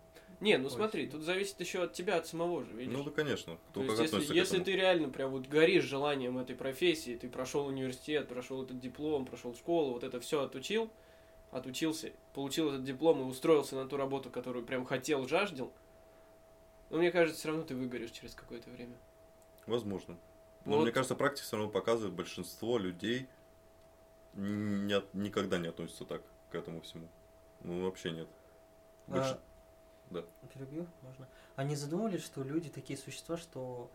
Не, 0.41 0.57
ну 0.57 0.67
Ой, 0.67 0.71
смотри, 0.71 1.07
тут 1.07 1.23
зависит 1.23 1.61
еще 1.61 1.83
от 1.83 1.93
тебя, 1.93 2.17
от 2.17 2.27
самого 2.27 2.65
же, 2.65 2.73
видишь? 2.73 2.97
Ну 2.97 3.05
да, 3.05 3.11
конечно. 3.11 3.59
Кто 3.71 3.85
То 3.85 3.93
есть, 3.93 4.13
если, 4.15 4.35
если 4.35 4.63
ты 4.63 4.73
реально 4.73 5.11
прям 5.11 5.33
вот 5.33 5.47
горишь 5.47 5.85
желанием 5.85 6.39
этой 6.39 6.57
профессии, 6.57 7.15
ты 7.15 7.29
прошел 7.29 7.67
университет, 7.67 8.27
прошел 8.29 8.63
этот 8.63 8.81
диплом, 8.81 9.27
прошел 9.27 9.55
школу, 9.55 9.93
вот 9.93 10.03
это 10.03 10.19
все 10.19 10.43
отучил, 10.43 10.91
отучился, 11.51 12.13
получил 12.33 12.71
этот 12.71 12.85
диплом 12.85 13.21
и 13.21 13.25
устроился 13.25 13.77
на 13.77 13.87
ту 13.87 13.99
работу, 13.99 14.31
которую 14.31 14.65
прям 14.65 14.87
хотел, 14.87 15.29
жаждал, 15.29 15.73
но 16.89 16.97
мне 16.97 17.11
кажется, 17.13 17.39
все 17.39 17.49
равно 17.49 17.65
ты 17.65 17.75
выгоришь 17.75 18.11
через 18.11 18.35
какое-то 18.35 18.71
время. 18.71 18.97
Возможно. 19.67 20.19
Но 20.65 20.77
Вот. 20.77 20.83
мне 20.85 20.93
кажется, 20.93 21.15
практика 21.15 21.47
все 21.47 21.57
равно 21.57 21.71
показывает, 21.71 22.15
большинство 22.15 22.79
людей 22.79 23.29
не 24.35 25.03
никогда 25.13 25.59
не 25.59 25.69
относятся 25.69 26.05
так 26.05 26.23
к 26.51 26.55
этому 26.55 26.81
всему. 26.81 27.09
Ну, 27.63 27.85
вообще 27.85 28.11
нет. 28.11 28.29
Больше- 29.07 29.35
а, 29.35 29.41
да. 30.11 30.25
Перебью, 30.53 30.87
можно. 31.03 31.29
Они 31.57 31.77
задумались, 31.77 32.23
что 32.25 32.43
люди 32.43 32.69
такие 32.69 32.99
существа, 32.99 33.37
что 33.37 33.91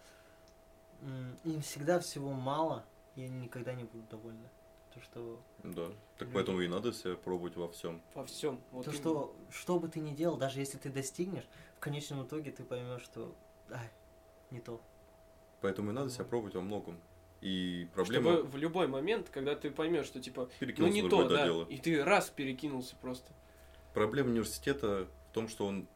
им 1.43 1.62
всегда 1.62 2.00
всего 2.00 2.31
мало, 2.31 2.86
и 3.15 3.24
они 3.24 3.41
никогда 3.45 3.74
не 3.74 3.84
будут 3.84 4.10
довольны. 4.10 4.50
То, 4.93 5.01
что, 5.01 5.41
Да. 5.63 5.88
Так 6.17 6.27
Люди. 6.29 6.34
поэтому 6.34 6.62
и 6.62 6.69
надо 6.69 6.93
себя 6.93 7.15
пробовать 7.15 7.57
во 7.57 7.67
всем. 7.67 8.01
Во 8.13 8.25
всем. 8.25 8.62
Вот 8.72 8.86
то, 8.86 8.91
именно. 8.91 9.01
что, 9.01 9.36
что 9.51 9.77
бы 9.77 9.89
ты 9.89 10.00
ни 10.00 10.13
делал, 10.13 10.38
даже 10.38 10.60
если 10.60 10.77
ты 10.77 10.89
достигнешь, 10.89 11.43
в 11.75 11.79
конечном 11.81 12.25
итоге 12.25 12.51
ты 12.51 12.63
поймешь, 12.63 13.01
что 13.01 13.36
ай, 13.69 13.89
не 14.51 14.62
то. 14.62 14.79
Поэтому 15.60 15.91
и 15.91 15.93
надо 15.93 16.10
себя 16.10 16.24
пробовать 16.24 16.55
во 16.55 16.62
многом. 16.62 16.98
И 17.41 17.89
проблема 17.93 18.31
Чтобы 18.31 18.48
в 18.50 18.55
любой 18.55 18.88
момент, 18.88 19.29
когда 19.29 19.55
ты 19.55 19.69
поймешь, 19.69 20.05
что 20.05 20.22
типа, 20.22 20.50
ну 20.62 20.88
не 20.88 21.01
то, 21.01 21.10
другое 21.10 21.27
да, 21.29 21.43
дело. 21.45 21.65
и 21.65 21.77
ты 21.77 22.01
раз 22.01 22.29
перекинулся 22.29 22.95
просто. 22.95 23.34
Проблема 23.93 24.29
университета 24.29 25.07
в 25.29 25.34
том, 25.34 25.50
что 25.50 25.65
он 25.67 25.88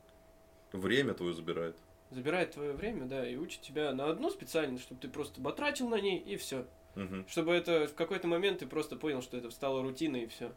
время 0.78 1.14
твое 1.14 1.34
забирает. 1.34 1.76
Забирает 2.12 2.52
твое 2.52 2.74
время, 2.74 3.06
да, 3.06 3.28
и 3.28 3.36
учит 3.36 3.62
тебя 3.62 3.92
на 3.94 4.10
одну 4.10 4.30
специальность, 4.30 4.84
чтобы 4.84 5.00
ты 5.02 5.10
просто 5.10 5.42
батрачил 5.42 5.88
на 5.88 6.00
ней, 6.00 6.20
и 6.20 6.38
все. 6.38 6.66
Мгм. 6.96 7.28
Чтобы 7.28 7.54
это 7.54 7.88
в 7.88 7.94
какой-то 7.94 8.28
момент 8.28 8.60
ты 8.60 8.68
просто 8.68 8.96
понял, 8.96 9.22
что 9.22 9.38
это 9.38 9.52
стало 9.52 9.84
рутиной, 9.84 10.24
и 10.24 10.28
все. 10.28 10.52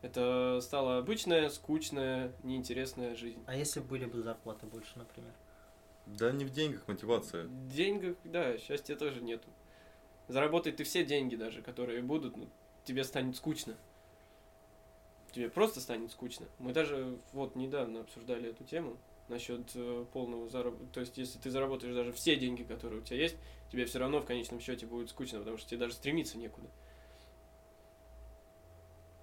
Это 0.00 0.60
стала 0.62 0.98
обычная, 0.98 1.48
скучная, 1.48 2.32
неинтересная 2.42 3.14
жизнь. 3.14 3.42
А 3.46 3.56
если 3.56 3.80
были 3.80 4.04
бы 4.04 4.22
зарплаты 4.22 4.66
больше, 4.66 4.98
например? 4.98 5.32
Да 6.06 6.30
не 6.32 6.44
в 6.44 6.50
деньгах 6.50 6.86
мотивация. 6.86 7.44
В 7.44 7.68
деньгах, 7.68 8.16
да, 8.24 8.58
счастья 8.58 8.96
тоже 8.96 9.22
нету. 9.22 9.48
Заработать 10.28 10.76
ты 10.76 10.84
все 10.84 11.04
деньги 11.04 11.36
даже, 11.36 11.62
которые 11.62 12.02
будут, 12.02 12.36
ну, 12.36 12.48
тебе 12.84 13.04
станет 13.04 13.36
скучно. 13.36 13.76
Тебе 15.34 15.48
просто 15.50 15.80
станет 15.80 16.12
скучно. 16.12 16.46
Мы 16.60 16.72
даже 16.72 17.18
вот 17.32 17.56
недавно 17.56 18.02
обсуждали 18.02 18.50
эту 18.50 18.62
тему 18.62 18.96
насчет 19.26 19.62
э, 19.74 20.04
полного 20.12 20.48
заработка. 20.48 20.86
То 20.92 21.00
есть, 21.00 21.18
если 21.18 21.40
ты 21.40 21.50
заработаешь 21.50 21.92
даже 21.92 22.12
все 22.12 22.36
деньги, 22.36 22.62
которые 22.62 23.00
у 23.00 23.04
тебя 23.04 23.16
есть, 23.18 23.36
тебе 23.72 23.84
все 23.86 23.98
равно 23.98 24.20
в 24.20 24.26
конечном 24.26 24.60
счете 24.60 24.86
будет 24.86 25.10
скучно, 25.10 25.40
потому 25.40 25.58
что 25.58 25.68
тебе 25.68 25.80
даже 25.80 25.94
стремиться 25.94 26.38
некуда. 26.38 26.68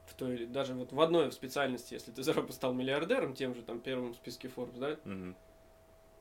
В 0.06 0.13
той, 0.15 0.36
или 0.36 0.45
даже 0.45 0.74
вот 0.74 0.91
в 0.91 1.00
одной 1.00 1.32
специальности, 1.32 1.93
если 1.93 2.12
ты 2.12 2.21
зараб- 2.24 2.52
стал 2.52 2.74
миллиардером, 2.74 3.34
тем 3.34 3.56
же 3.56 3.62
там 3.62 3.80
первым 3.80 4.12
в 4.12 4.17
списке 4.17 4.50
Forbes, 4.50 4.80
да, 4.80 4.97
Мгм. 5.10 5.38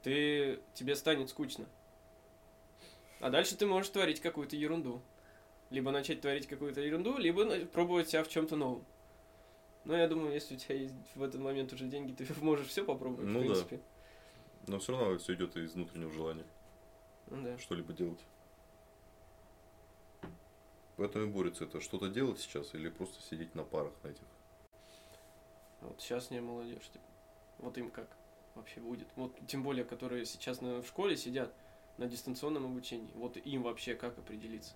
ты 0.04 0.60
тебе 0.74 0.94
станет 0.94 1.30
скучно. 1.30 1.66
А 3.18 3.28
дальше 3.30 3.56
ты 3.56 3.66
можешь 3.66 3.90
творить 3.90 4.20
какую-то 4.20 4.54
ерунду. 4.54 5.02
Либо 5.70 5.90
начать 5.90 6.20
творить 6.20 6.46
какую-то 6.46 6.80
ерунду, 6.80 7.18
либо 7.18 7.44
на- 7.44 7.66
пробовать 7.66 8.08
себя 8.10 8.22
в 8.22 8.28
чем-то 8.28 8.54
новом. 8.54 8.84
Но 9.84 9.96
я 9.96 10.08
думаю, 10.08 10.32
если 10.34 10.54
у 10.54 10.58
тебя 10.58 10.74
есть 10.76 10.94
в 11.14 11.22
этот 11.22 11.40
момент 11.40 11.72
уже 11.72 11.86
деньги, 11.86 12.12
ты 12.12 12.26
можешь 12.42 12.68
все 12.68 12.84
попробовать, 12.84 13.26
Ну 13.26 13.38
в 13.40 13.42
да. 13.42 13.48
принципе. 13.48 13.80
Но 14.66 14.78
все 14.78 14.92
равно 14.96 15.18
все 15.18 15.34
идет 15.34 15.56
из 15.56 15.72
внутреннего 15.74 16.10
желания 16.12 16.44
Ну 17.28 17.42
да. 17.42 17.58
что-либо 17.58 17.92
делать. 17.92 18.20
Поэтому 20.96 21.24
и 21.24 21.28
борется 21.28 21.64
это 21.64 21.80
что-то 21.80 22.08
делать 22.08 22.38
сейчас 22.40 22.74
или 22.74 22.90
просто 22.90 23.22
сидеть 23.22 23.54
на 23.54 23.64
парах 23.64 23.92
на 24.02 24.08
этих. 24.08 24.22
Вот 25.80 25.98
сейчас 26.00 26.30
не 26.30 26.40
молодежь. 26.40 26.86
типа, 26.92 27.04
Вот 27.58 27.78
им 27.78 27.90
как 27.90 28.06
вообще 28.54 28.80
будет. 28.80 29.08
Вот 29.16 29.34
тем 29.46 29.62
более, 29.62 29.84
которые 29.84 30.26
сейчас 30.26 30.60
на, 30.60 30.82
в 30.82 30.86
школе 30.86 31.16
сидят 31.16 31.54
на 31.96 32.06
дистанционном 32.06 32.66
обучении. 32.66 33.10
Вот 33.14 33.38
им 33.38 33.62
вообще 33.62 33.94
как 33.94 34.18
определиться? 34.18 34.74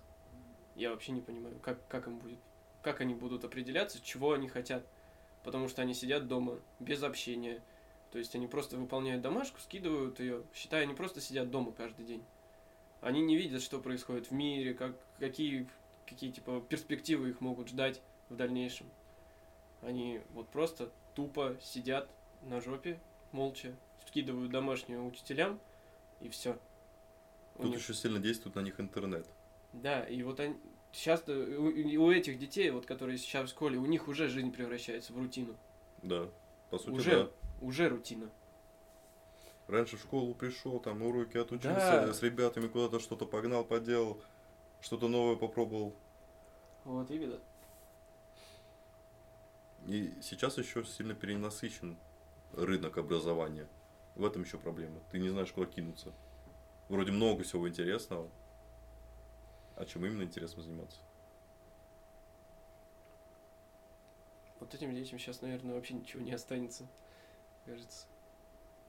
Я 0.75 0.89
вообще 0.89 1.11
не 1.11 1.21
понимаю, 1.21 1.59
как, 1.59 1.87
как 1.87 2.07
им 2.07 2.17
будет. 2.17 2.39
Как 2.81 3.01
они 3.01 3.13
будут 3.13 3.43
определяться, 3.45 4.01
чего 4.01 4.33
они 4.33 4.47
хотят. 4.47 4.83
Потому 5.45 5.69
что 5.69 5.83
они 5.83 5.93
сидят 5.93 6.27
дома 6.27 6.59
без 6.79 7.03
общения. 7.03 7.61
То 8.11 8.17
есть 8.17 8.33
они 8.33 8.47
просто 8.47 8.77
выполняют 8.77 9.21
домашку, 9.21 9.59
скидывают 9.59 10.19
ее. 10.19 10.43
Считай, 10.55 10.81
они 10.81 10.95
просто 10.95 11.21
сидят 11.21 11.51
дома 11.51 11.71
каждый 11.71 12.03
день. 12.03 12.23
Они 12.99 13.21
не 13.21 13.37
видят, 13.37 13.61
что 13.61 13.79
происходит 13.79 14.31
в 14.31 14.31
мире, 14.31 14.73
как, 14.73 14.95
какие, 15.19 15.69
какие 16.07 16.31
типа 16.31 16.61
перспективы 16.67 17.29
их 17.29 17.41
могут 17.41 17.69
ждать 17.69 18.01
в 18.29 18.35
дальнейшем. 18.35 18.87
Они 19.81 20.21
вот 20.33 20.49
просто 20.49 20.91
тупо 21.13 21.55
сидят 21.61 22.09
на 22.41 22.59
жопе, 22.59 22.99
молча, 23.31 23.75
скидывают 24.07 24.51
домашнюю 24.51 25.05
учителям, 25.05 25.59
и 26.21 26.29
все. 26.29 26.57
Тут 27.57 27.75
еще 27.75 27.93
сильно 27.93 28.19
действует 28.19 28.55
на 28.55 28.61
них 28.61 28.79
интернет. 28.79 29.27
Да, 29.73 30.03
и 30.03 30.23
вот 30.23 30.39
они... 30.39 30.55
Сейчас 30.95 31.27
у, 31.27 31.33
у 31.33 32.11
этих 32.11 32.39
детей, 32.39 32.69
вот 32.69 32.85
которые 32.85 33.17
сейчас 33.17 33.49
в 33.49 33.51
школе, 33.51 33.77
у 33.77 33.85
них 33.85 34.07
уже 34.07 34.29
жизнь 34.29 34.51
превращается 34.53 35.11
в 35.11 35.17
рутину. 35.17 35.53
Да. 36.01 36.29
По 36.69 36.77
сути, 36.77 36.89
Уже, 36.95 37.23
да. 37.25 37.29
уже 37.59 37.89
рутина. 37.89 38.29
Раньше 39.67 39.97
в 39.97 40.01
школу 40.01 40.33
пришел, 40.33 40.79
там 40.79 41.01
уроки 41.01 41.35
отучился, 41.37 42.05
Да. 42.07 42.13
с 42.13 42.21
ребятами 42.23 42.67
куда-то 42.67 43.01
что-то 43.01 43.25
погнал, 43.25 43.65
поделал, 43.65 44.17
что-то 44.79 45.09
новое 45.09 45.35
попробовал. 45.35 45.93
Вот 46.85 47.11
именно. 47.11 47.39
И 49.87 50.13
сейчас 50.21 50.57
еще 50.57 50.85
сильно 50.85 51.13
перенасыщен 51.13 51.97
рынок 52.53 52.97
образования. 52.97 53.67
В 54.15 54.23
этом 54.23 54.43
еще 54.43 54.57
проблема. 54.57 55.01
Ты 55.11 55.19
не 55.19 55.27
знаешь, 55.27 55.51
куда 55.51 55.65
кинуться. 55.65 56.13
Вроде 56.87 57.11
много 57.11 57.43
всего 57.43 57.67
интересного. 57.67 58.29
А 59.75 59.85
чем 59.85 60.05
именно 60.05 60.23
интересно 60.23 60.63
заниматься? 60.63 60.99
Вот 64.59 64.73
этим 64.73 64.95
детям 64.95 65.19
сейчас, 65.19 65.41
наверное, 65.41 65.75
вообще 65.75 65.95
ничего 65.95 66.21
не 66.23 66.31
останется, 66.31 66.87
кажется. 67.65 68.07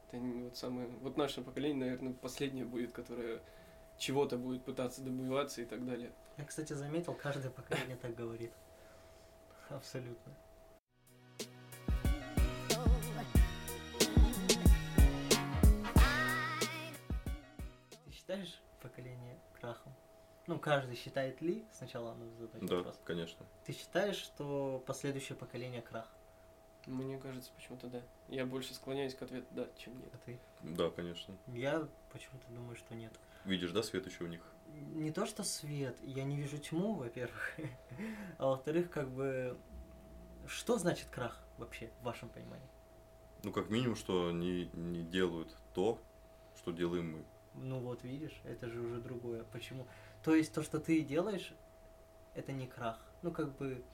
Это 0.09 0.19
вот 0.19 0.57
самое... 0.57 0.87
Вот 0.87 1.17
наше 1.17 1.43
поколение, 1.43 1.87
наверное, 1.87 2.13
последнее 2.13 2.65
будет, 2.65 2.93
которое 2.93 3.43
чего-то 3.99 4.39
будет 4.39 4.65
пытаться 4.65 5.03
добиваться 5.03 5.61
и 5.63 5.65
так 5.65 5.85
далее. 5.85 6.13
Я, 6.37 6.45
кстати, 6.45 6.73
заметил, 6.73 7.15
каждое 7.15 7.51
поколение 7.51 7.97
так 7.97 8.15
говорит. 8.15 8.53
Абсолютно. 9.69 10.33
Ты 18.05 18.13
считаешь 18.13 18.61
поколение 18.81 19.41
крахом? 19.61 19.93
Ну, 20.47 20.59
каждый 20.61 20.95
считает 20.97 21.41
ли, 21.41 21.65
сначала 21.73 22.15
надо 22.15 22.31
задать 22.37 22.65
Да, 22.67 22.77
вопрос. 22.77 23.01
конечно. 23.05 23.45
Ты 23.65 23.73
считаешь, 23.73 24.17
что 24.17 24.83
последующее 24.87 25.37
поколение 25.37 25.83
крах? 25.83 26.09
Мне 26.87 27.19
кажется, 27.19 27.51
почему-то 27.57 27.89
да. 27.89 28.01
Я 28.29 28.47
больше 28.47 28.73
склоняюсь 28.73 29.15
к 29.15 29.23
ответу 29.23 29.47
да, 29.51 29.67
чем 29.77 29.99
нет. 29.99 30.09
А 30.13 30.19
ты? 30.25 30.39
Да, 30.63 30.91
конечно. 30.91 31.37
Я 31.49 31.89
почему-то 32.13 32.47
думаю, 32.53 32.77
что 32.77 32.95
нет. 32.95 33.13
Видишь, 33.45 33.73
да, 33.73 33.83
свет 33.83 34.07
еще 34.07 34.23
у 34.25 34.29
них? 34.29 34.41
Не 34.95 35.11
то, 35.11 35.27
что 35.27 35.43
свет, 35.43 35.97
я 36.03 36.23
не 36.23 36.37
вижу 36.37 36.59
тьму, 36.59 36.95
во-первых. 36.95 37.57
А 38.39 38.47
во-вторых, 38.47 38.91
как 38.91 39.09
бы, 39.11 39.59
что 40.47 40.79
значит 40.79 41.09
крах 41.09 41.41
вообще, 41.59 41.91
в 42.01 42.05
вашем 42.05 42.29
понимании? 42.29 42.69
Ну, 43.43 43.53
как 43.53 43.69
минимум, 43.69 43.97
что 43.97 44.29
они 44.29 44.71
не 44.75 45.03
делают 45.03 45.57
то, 45.75 45.99
что 46.57 46.71
делаем 46.73 47.13
мы. 47.13 47.25
Ну 47.55 47.81
вот 47.81 48.05
видишь, 48.05 48.39
это 48.45 48.69
же 48.69 48.81
уже 48.81 49.01
другое. 49.01 49.45
Почему? 49.53 49.87
То 50.27 50.35
есть 50.35 50.53
то, 50.53 50.65
что 50.65 50.81
ты 50.81 51.03
делаешь, 51.03 51.55
это 52.35 52.51
не 52.51 52.67
крах. 52.67 52.99
Ну 53.23 53.31
как 53.31 53.57
бы, 53.57 53.85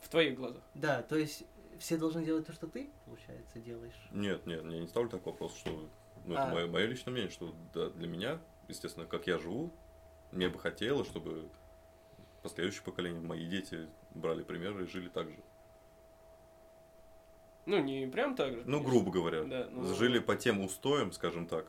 В 0.00 0.08
твоих 0.08 0.36
глазах. 0.36 0.62
да, 0.74 1.02
то 1.02 1.16
есть 1.16 1.42
все 1.80 1.96
должны 1.96 2.24
делать 2.24 2.46
то, 2.46 2.52
что 2.52 2.68
ты, 2.68 2.90
получается, 3.06 3.58
делаешь. 3.58 4.08
Нет, 4.12 4.46
нет, 4.46 4.62
я 4.62 4.78
не 4.78 4.86
ставлю 4.86 5.10
так 5.10 5.26
вопрос, 5.26 5.52
что... 5.56 5.88
Ну, 6.26 6.34
это 6.34 6.44
А. 6.44 6.54
мое, 6.54 6.68
мое 6.68 6.86
личное 6.86 7.10
мнение, 7.10 7.30
что 7.32 7.52
да, 7.74 7.90
для 7.90 8.06
меня, 8.06 8.38
естественно, 8.68 9.04
как 9.04 9.26
я 9.26 9.38
живу, 9.38 9.72
мне 10.30 10.48
бы 10.48 10.60
хотелось, 10.60 11.08
чтобы 11.08 11.48
последующее 12.44 12.84
поколение, 12.84 13.20
мои 13.20 13.44
дети 13.48 13.88
брали 14.14 14.44
примеры 14.44 14.84
и 14.84 14.86
жили 14.86 15.08
так 15.08 15.28
же. 15.28 15.42
Ну, 17.66 17.82
не 17.82 18.06
прям 18.06 18.36
так 18.36 18.52
же. 18.54 18.62
Ну, 18.64 18.78
конечно. 18.78 18.88
грубо 18.88 19.10
говоря. 19.10 19.42
Да, 19.42 19.66
ну- 19.72 19.92
Жили 19.94 20.20
по 20.20 20.36
тем 20.36 20.60
устоям, 20.60 21.10
скажем 21.10 21.48
так, 21.48 21.66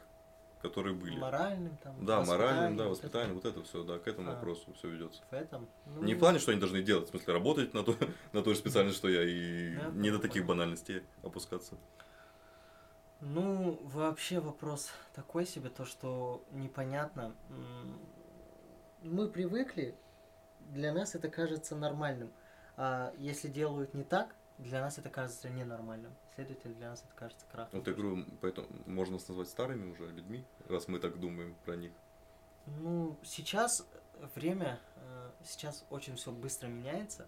которые 0.61 0.95
были. 0.95 1.17
Моральным 1.17 1.77
там. 1.77 2.05
Да, 2.05 2.23
моральным, 2.23 2.77
воспитанием, 2.77 2.77
да, 2.77 2.83
вот 2.83 2.89
воспитание, 2.91 3.33
вот 3.33 3.45
это 3.45 3.63
все, 3.63 3.83
да, 3.83 3.99
к 3.99 4.07
этому 4.07 4.31
А. 4.31 4.35
вопросу 4.35 4.73
все 4.73 4.89
ведется. 4.89 5.21
В 5.29 5.33
этом. 5.33 5.67
ну, 5.85 6.03
Не 6.03 6.13
в 6.15 6.19
плане, 6.19 6.39
что 6.39 6.51
они 6.51 6.59
должны 6.59 6.81
делать, 6.81 7.07
в 7.07 7.09
смысле 7.11 7.33
работать 7.33 7.73
на, 7.73 7.83
то, 7.83 7.95
на 8.33 8.43
той 8.43 8.53
же 8.53 8.59
специальности, 8.59 8.97
что 8.97 9.09
я, 9.09 9.23
и 9.23 9.77
не 9.93 10.11
до 10.11 10.19
таких 10.19 10.45
банальностей 10.45 11.03
опускаться. 11.23 11.75
Ну, 13.21 13.79
вообще 13.83 14.39
вопрос 14.39 14.89
такой 15.13 15.45
себе, 15.45 15.69
то, 15.69 15.85
что 15.85 16.43
непонятно. 16.51 17.35
Мы 19.03 19.27
привыкли, 19.27 19.95
для 20.69 20.91
нас 20.93 21.15
это 21.15 21.29
кажется 21.29 21.75
нормальным. 21.75 22.31
А 22.77 23.13
если 23.17 23.47
делают 23.47 23.93
не 23.93 24.03
так, 24.03 24.35
для 24.57 24.81
нас 24.81 24.97
это 24.97 25.09
кажется 25.09 25.49
ненормальным. 25.49 26.15
Следовательно, 26.35 26.75
для 26.75 26.89
нас 26.89 27.03
это 27.03 27.13
кажется 27.15 27.45
крахом. 27.51 27.79
Вот 27.79 27.87
я 27.87 27.93
говорю, 27.93 28.25
поэтому 28.39 28.67
можно 28.85 29.15
нас 29.15 29.27
назвать 29.27 29.49
старыми 29.49 29.91
уже 29.91 30.07
людьми, 30.07 30.45
раз 30.69 30.87
мы 30.87 30.99
так 30.99 31.19
думаем 31.19 31.55
про 31.65 31.75
них. 31.75 31.91
Ну, 32.65 33.17
сейчас 33.23 33.85
время, 34.35 34.79
э, 34.95 35.31
сейчас 35.43 35.85
очень 35.89 36.15
все 36.15 36.31
быстро 36.31 36.67
меняется. 36.67 37.27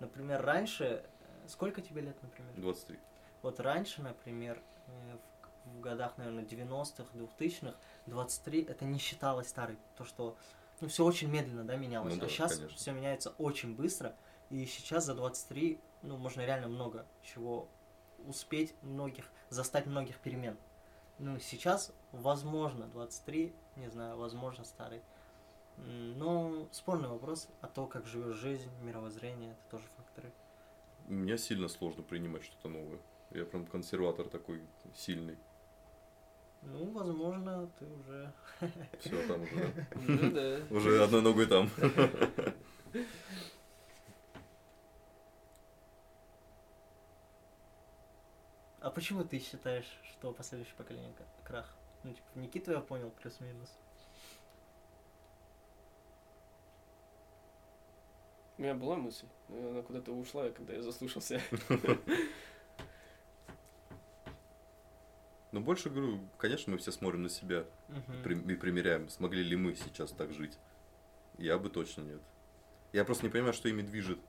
Например, 0.00 0.42
раньше, 0.44 0.84
э, 0.84 1.48
сколько 1.48 1.82
тебе 1.82 2.00
лет, 2.02 2.20
например? 2.22 2.52
23. 2.56 2.98
Вот 3.42 3.60
раньше, 3.60 4.02
например, 4.02 4.60
э, 4.88 5.16
в, 5.66 5.80
годах, 5.80 6.16
наверное, 6.16 6.44
90-х, 6.44 7.10
2000-х, 7.14 7.76
23 8.06 8.62
это 8.62 8.84
не 8.84 8.98
считалось 8.98 9.48
старой. 9.48 9.78
То, 9.96 10.04
что 10.04 10.36
ну, 10.80 10.88
все 10.88 11.04
очень 11.04 11.28
медленно, 11.30 11.64
да, 11.64 11.76
менялось. 11.76 12.14
Ну 12.14 12.20
да, 12.20 12.26
а 12.26 12.28
сейчас 12.28 12.60
все 12.74 12.92
меняется 12.92 13.30
очень 13.38 13.74
быстро. 13.74 14.14
И 14.50 14.64
сейчас 14.66 15.04
за 15.04 15.14
23, 15.14 15.80
ну, 16.02 16.16
можно 16.16 16.42
реально 16.42 16.68
много 16.68 17.06
чего 17.22 17.68
успеть, 18.26 18.74
многих, 18.82 19.24
застать 19.48 19.86
многих 19.86 20.18
перемен. 20.18 20.56
Ну, 21.18 21.38
сейчас, 21.38 21.92
возможно, 22.12 22.86
23, 22.88 23.52
не 23.76 23.88
знаю, 23.88 24.16
возможно, 24.16 24.64
старый. 24.64 25.00
Но 25.78 26.68
спорный 26.72 27.08
вопрос, 27.08 27.48
а 27.60 27.68
то, 27.68 27.86
как 27.86 28.06
живешь 28.06 28.36
жизнь, 28.36 28.70
мировоззрение, 28.82 29.52
это 29.52 29.70
тоже 29.72 29.84
факторы. 29.96 30.32
Мне 31.06 31.38
сильно 31.38 31.68
сложно 31.68 32.02
принимать 32.02 32.44
что-то 32.44 32.68
новое. 32.68 32.98
Я 33.30 33.44
прям 33.44 33.66
консерватор 33.66 34.28
такой 34.28 34.62
сильный. 34.94 35.36
Ну, 36.62 36.90
возможно, 36.90 37.70
ты 37.78 37.86
уже 37.86 38.32
Все, 38.98 39.26
там 39.28 39.42
уже. 39.42 39.86
Ну 39.94 40.30
да. 40.32 40.74
Уже 40.74 41.04
одной 41.04 41.22
ногой 41.22 41.46
там. 41.46 41.70
А 48.86 48.90
почему 48.90 49.24
ты 49.24 49.40
считаешь, 49.40 49.98
что 50.04 50.32
последующее 50.32 50.76
поколение 50.76 51.12
крах? 51.42 51.68
Ну, 52.04 52.14
типа, 52.14 52.26
Никиту 52.36 52.70
я 52.70 52.78
понял, 52.78 53.10
плюс-минус. 53.20 53.76
У 58.56 58.62
меня 58.62 58.74
была 58.74 58.94
мысль, 58.94 59.26
но 59.48 59.70
она 59.70 59.82
куда-то 59.82 60.12
ушла, 60.12 60.50
когда 60.50 60.74
я 60.74 60.82
заслушался. 60.82 61.42
Но 65.50 65.60
больше 65.60 65.90
говорю, 65.90 66.20
конечно, 66.38 66.72
мы 66.72 66.78
все 66.78 66.92
смотрим 66.92 67.24
на 67.24 67.28
себя 67.28 67.64
и 67.88 68.54
примеряем, 68.54 69.08
смогли 69.08 69.42
ли 69.42 69.56
мы 69.56 69.74
сейчас 69.74 70.12
так 70.12 70.32
жить. 70.32 70.60
Я 71.38 71.58
бы 71.58 71.70
точно 71.70 72.02
нет. 72.02 72.22
Я 72.92 73.04
просто 73.04 73.24
не 73.24 73.30
понимаю, 73.32 73.52
что 73.52 73.68
ими 73.68 73.82
движет, 73.82 74.20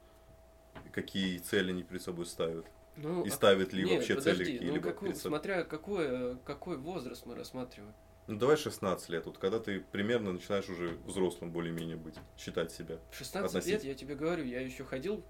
какие 0.93 1.37
цели 1.37 1.69
они 1.69 1.83
перед 1.83 2.01
собой 2.01 2.25
ставят. 2.25 2.65
Ну, 2.97 3.23
И 3.23 3.29
а- 3.29 3.31
ставят 3.31 3.73
ли 3.73 3.83
нет, 3.83 3.97
вообще 3.97 4.15
подожди, 4.15 4.43
цели 4.43 4.53
ну, 4.53 4.59
какие-либо 4.59 4.89
какой- 4.89 5.07
перед 5.09 5.21
собой. 5.21 5.37
смотря 5.39 5.63
какой, 5.63 6.37
какой 6.39 6.77
возраст 6.77 7.25
мы 7.25 7.35
рассматриваем. 7.35 7.93
Ну 8.25 8.37
давай 8.37 8.57
16 8.57 9.07
лет, 9.09 9.25
вот 9.25 9.37
когда 9.37 9.59
ты 9.59 9.79
примерно 9.79 10.33
начинаешь 10.33 10.67
уже 10.67 10.97
взрослым 11.05 11.51
более-менее 11.51 11.95
быть, 11.95 12.15
считать 12.37 12.71
себя. 12.71 12.97
В 13.11 13.15
16 13.15 13.53
лет, 13.53 13.63
Относительно. 13.63 13.89
я 13.89 13.95
тебе 13.95 14.15
говорю, 14.15 14.43
я 14.43 14.59
еще 14.61 14.83
ходил, 14.83 15.23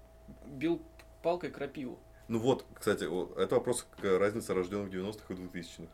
бил 0.46 0.82
палкой 1.22 1.50
крапиву. 1.50 2.00
Ну 2.26 2.38
вот, 2.40 2.64
кстати, 2.74 3.04
вот, 3.04 3.36
это 3.38 3.54
вопрос 3.54 3.86
к 4.00 4.18
разнице 4.18 4.52
рожденных 4.52 4.88
в 4.88 4.90
90-х 4.90 5.32
и 5.32 5.36
2000-х. 5.36 5.92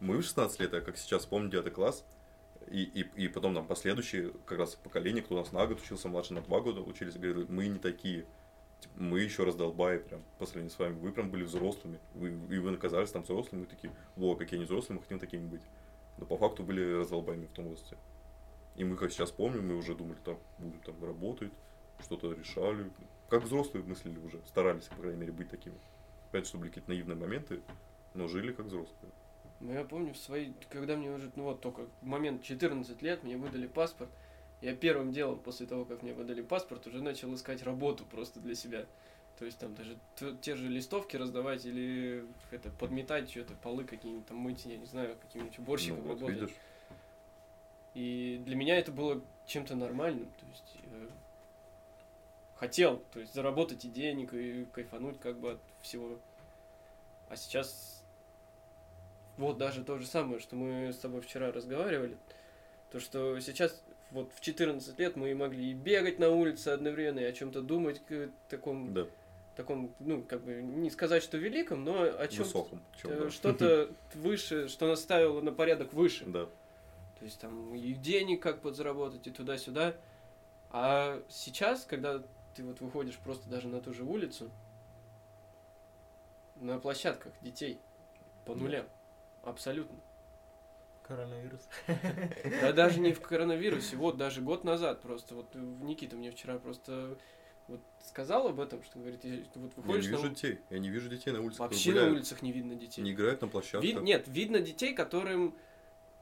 Мы 0.00 0.16
в 0.18 0.22
16 0.22 0.58
лет, 0.60 0.72
я 0.72 0.80
как 0.80 0.96
сейчас 0.96 1.26
помню, 1.26 1.50
9 1.50 1.72
класс, 1.74 2.04
и, 2.70 2.82
и, 2.82 3.24
и 3.24 3.28
потом 3.28 3.52
нам 3.54 3.66
последующие 3.66 4.32
как 4.46 4.58
раз 4.58 4.74
поколение, 4.76 5.22
кто 5.22 5.34
у 5.34 5.38
нас 5.38 5.52
на 5.52 5.66
год 5.66 5.80
учился, 5.80 6.08
младше 6.08 6.32
на 6.34 6.40
2 6.40 6.60
года 6.60 6.80
учились, 6.80 7.14
говорили, 7.14 7.44
мы 7.48 7.66
не 7.68 7.78
такие. 7.78 8.26
Типа, 8.80 8.94
Мы 8.96 9.20
еще 9.20 9.44
раздолбаи 9.44 9.98
прям 9.98 10.22
по 10.38 10.46
сравнению 10.46 10.70
с 10.70 10.78
вами. 10.78 10.98
Вы 10.98 11.12
прям 11.12 11.30
были 11.30 11.44
взрослыми. 11.44 11.98
Вы, 12.14 12.28
и 12.50 12.58
вы 12.58 12.70
наказались 12.70 13.10
там 13.10 13.22
взрослыми. 13.22 13.62
Мы 13.62 13.66
такие, 13.66 13.92
во, 14.16 14.36
какие 14.36 14.56
они 14.56 14.64
взрослые, 14.64 14.96
мы 14.96 15.02
хотим 15.02 15.18
такими 15.18 15.46
быть. 15.46 15.62
Но 16.18 16.26
по 16.26 16.36
факту 16.36 16.62
были 16.62 16.94
раздолбаями 16.94 17.46
в 17.46 17.52
том 17.52 17.66
возрасте. 17.66 17.96
И 18.76 18.84
мы, 18.84 18.96
как 18.96 19.10
сейчас 19.10 19.32
помним, 19.32 19.68
мы 19.68 19.76
уже 19.76 19.94
думали, 19.94 20.18
там, 20.24 20.38
будем 20.58 20.80
там 20.80 21.04
работать, 21.04 21.52
что-то 22.00 22.32
решали. 22.32 22.90
Как 23.28 23.42
взрослые 23.42 23.84
мыслили 23.84 24.18
уже, 24.18 24.40
старались, 24.46 24.84
по 24.84 24.96
крайней 24.96 25.18
мере, 25.18 25.32
быть 25.32 25.50
такими. 25.50 25.76
Опять, 26.28 26.46
что 26.46 26.58
были 26.58 26.68
какие-то 26.68 26.90
наивные 26.90 27.16
моменты, 27.16 27.60
но 28.14 28.28
жили 28.28 28.52
как 28.52 28.66
взрослые. 28.66 29.12
Ну, 29.60 29.72
я 29.72 29.84
помню, 29.84 30.14
в 30.14 30.18
свои, 30.18 30.52
когда 30.70 30.96
мне 30.96 31.10
уже, 31.10 31.32
ну 31.34 31.44
вот 31.44 31.60
только 31.60 31.86
момент 32.02 32.42
14 32.42 33.02
лет, 33.02 33.24
мне 33.24 33.36
выдали 33.36 33.66
паспорт. 33.66 34.10
Я 34.60 34.74
первым 34.74 35.12
делом, 35.12 35.38
после 35.38 35.66
того, 35.66 35.84
как 35.84 36.02
мне 36.02 36.12
выдали 36.12 36.42
паспорт, 36.42 36.86
уже 36.86 37.02
начал 37.02 37.32
искать 37.34 37.62
работу 37.62 38.04
просто 38.04 38.40
для 38.40 38.54
себя. 38.54 38.86
То 39.38 39.44
есть 39.44 39.58
там 39.58 39.72
даже 39.74 39.96
те 40.40 40.56
же 40.56 40.68
листовки 40.68 41.16
раздавать 41.16 41.64
или 41.64 42.24
это 42.50 42.70
подметать 42.70 43.30
что-то, 43.30 43.54
полы 43.54 43.84
какие-нибудь 43.84 44.26
там 44.26 44.38
мыть, 44.38 44.66
я 44.66 44.76
не 44.76 44.86
знаю, 44.86 45.16
каким-нибудь 45.22 45.58
уборщиком 45.60 45.98
ну, 45.98 46.02
вот, 46.02 46.20
работать. 46.20 46.40
видишь, 46.40 46.56
И 47.94 48.42
для 48.44 48.56
меня 48.56 48.78
это 48.78 48.90
было 48.90 49.22
чем-то 49.46 49.76
нормальным. 49.76 50.26
То 50.40 50.46
есть 50.46 50.76
э, 50.90 51.08
хотел, 52.56 53.00
то 53.12 53.20
есть 53.20 53.32
заработать 53.32 53.84
и 53.84 53.88
денег, 53.88 54.34
и 54.34 54.64
кайфануть 54.72 55.20
как 55.20 55.38
бы 55.38 55.52
от 55.52 55.60
всего. 55.82 56.18
А 57.28 57.36
сейчас 57.36 58.02
вот 59.36 59.56
даже 59.56 59.84
то 59.84 59.98
же 59.98 60.06
самое, 60.06 60.40
что 60.40 60.56
мы 60.56 60.92
с 60.92 60.98
тобой 60.98 61.20
вчера 61.20 61.52
разговаривали. 61.52 62.16
То, 62.90 62.98
что 62.98 63.38
сейчас 63.38 63.80
вот 64.10 64.32
в 64.34 64.40
14 64.40 64.98
лет 64.98 65.16
мы 65.16 65.34
могли 65.34 65.70
и 65.70 65.74
бегать 65.74 66.18
на 66.18 66.30
улице 66.30 66.68
одновременно, 66.68 67.20
и 67.20 67.24
о 67.24 67.32
чем-то 67.32 67.60
думать, 67.62 68.00
к 68.06 68.30
таком, 68.48 68.94
да, 68.94 69.06
таком, 69.56 69.92
ну, 69.98 70.22
как 70.22 70.42
бы, 70.42 70.62
не 70.62 70.90
сказать, 70.90 71.22
что 71.22 71.36
великом, 71.36 71.84
но 71.84 72.02
о 72.02 72.28
чем 72.28 72.44
высоком. 72.44 72.80
чем, 73.00 73.10
да. 73.10 73.30
что-то 73.30 73.90
выше, 74.14 74.68
что 74.68 74.86
нас 74.86 75.00
ставило 75.00 75.40
на 75.40 75.52
порядок 75.52 75.92
выше. 75.92 76.24
Да. 76.26 76.46
То 77.18 77.24
есть 77.24 77.40
там 77.40 77.74
и 77.74 77.92
денег 77.94 78.40
как 78.42 78.60
подзаработать, 78.60 79.26
и 79.26 79.30
туда-сюда. 79.30 79.94
А 80.70 81.20
сейчас, 81.28 81.84
когда 81.84 82.22
ты 82.54 82.62
вот 82.62 82.80
выходишь 82.80 83.18
просто 83.18 83.48
даже 83.48 83.68
на 83.68 83.80
ту 83.80 83.92
же 83.92 84.04
улицу, 84.04 84.50
на 86.56 86.78
площадках 86.78 87.32
детей 87.42 87.78
по 88.46 88.54
Да. 88.54 88.60
нулям. 88.60 88.86
Абсолютно. 89.42 89.96
Коронавирус. 91.08 91.68
Да 92.60 92.72
даже 92.72 93.00
не 93.00 93.12
в 93.12 93.20
коронавирусе, 93.20 93.96
вот 93.96 94.16
даже 94.18 94.42
год 94.42 94.62
назад 94.64 95.00
просто, 95.00 95.34
вот 95.34 95.54
Никита 95.54 96.16
мне 96.16 96.30
вчера 96.30 96.58
просто 96.58 97.18
вот 97.66 97.80
сказал 98.06 98.48
об 98.48 98.60
этом, 98.60 98.82
что 98.82 98.98
говорит, 98.98 99.20
вот 99.24 99.54
Я 99.54 99.60
не 99.62 99.68
выходишь 99.76 100.04
на 100.06 100.10
вижу 100.16 100.22
ул- 100.26 100.30
детей. 100.30 100.58
Я 100.70 100.78
не 100.78 100.88
вижу 100.90 101.08
детей 101.08 101.30
на 101.32 101.40
улице. 101.40 101.58
которые 101.58 101.70
вообще 101.76 101.92
на 101.94 102.10
улицах 102.12 102.42
не 102.42 102.52
видно 102.52 102.74
детей. 102.74 103.02
Не 103.02 103.12
играют 103.12 103.40
на 103.40 103.48
площадках. 103.48 103.82
Вид- 103.84 104.02
нет, 104.02 104.24
видно 104.28 104.60
детей, 104.60 104.94
которым, 104.94 105.54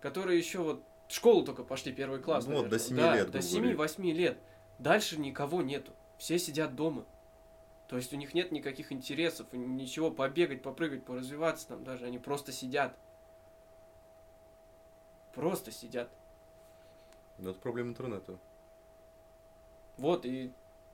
которые 0.01 0.39
еще 0.39 0.59
вот 0.61 0.83
в 1.09 1.15
школу 1.15 1.45
только 1.45 1.63
пошли 1.65 1.93
первый 1.93 2.21
класс. 2.21 2.47
Ну 2.47 2.55
вот, 2.55 2.69
до 2.69 2.77
наверное. 2.77 2.79
семи 2.89 2.99
Да, 3.01 3.15
лет, 3.17 3.27
До 3.31 3.39
грубо 3.41 3.55
говоря. 3.75 3.75
7-8 3.75 4.13
лет. 4.13 4.39
Дальше 4.79 5.19
никого 5.21 5.63
нету. 5.63 5.93
Все 6.19 6.39
сидят 6.39 6.75
дома. 6.75 7.05
То 7.89 7.97
есть 7.97 8.13
у 8.13 8.17
них 8.17 8.35
нет 8.35 8.51
никаких 8.51 8.91
интересов, 8.91 9.47
ничего, 9.53 10.11
побегать, 10.11 10.63
попрыгать, 10.63 11.05
поразвиваться 11.05 11.69
там 11.69 11.85
даже. 11.85 12.07
Они 12.07 12.19
просто 12.19 12.51
сидят. 12.51 12.97
Просто 15.37 15.71
сидят. 15.71 16.09
Но 17.37 17.51
это 17.51 17.61
проблема 17.61 17.91
интернета. 17.91 18.39
Вот, 19.99 20.25
и 20.25 20.51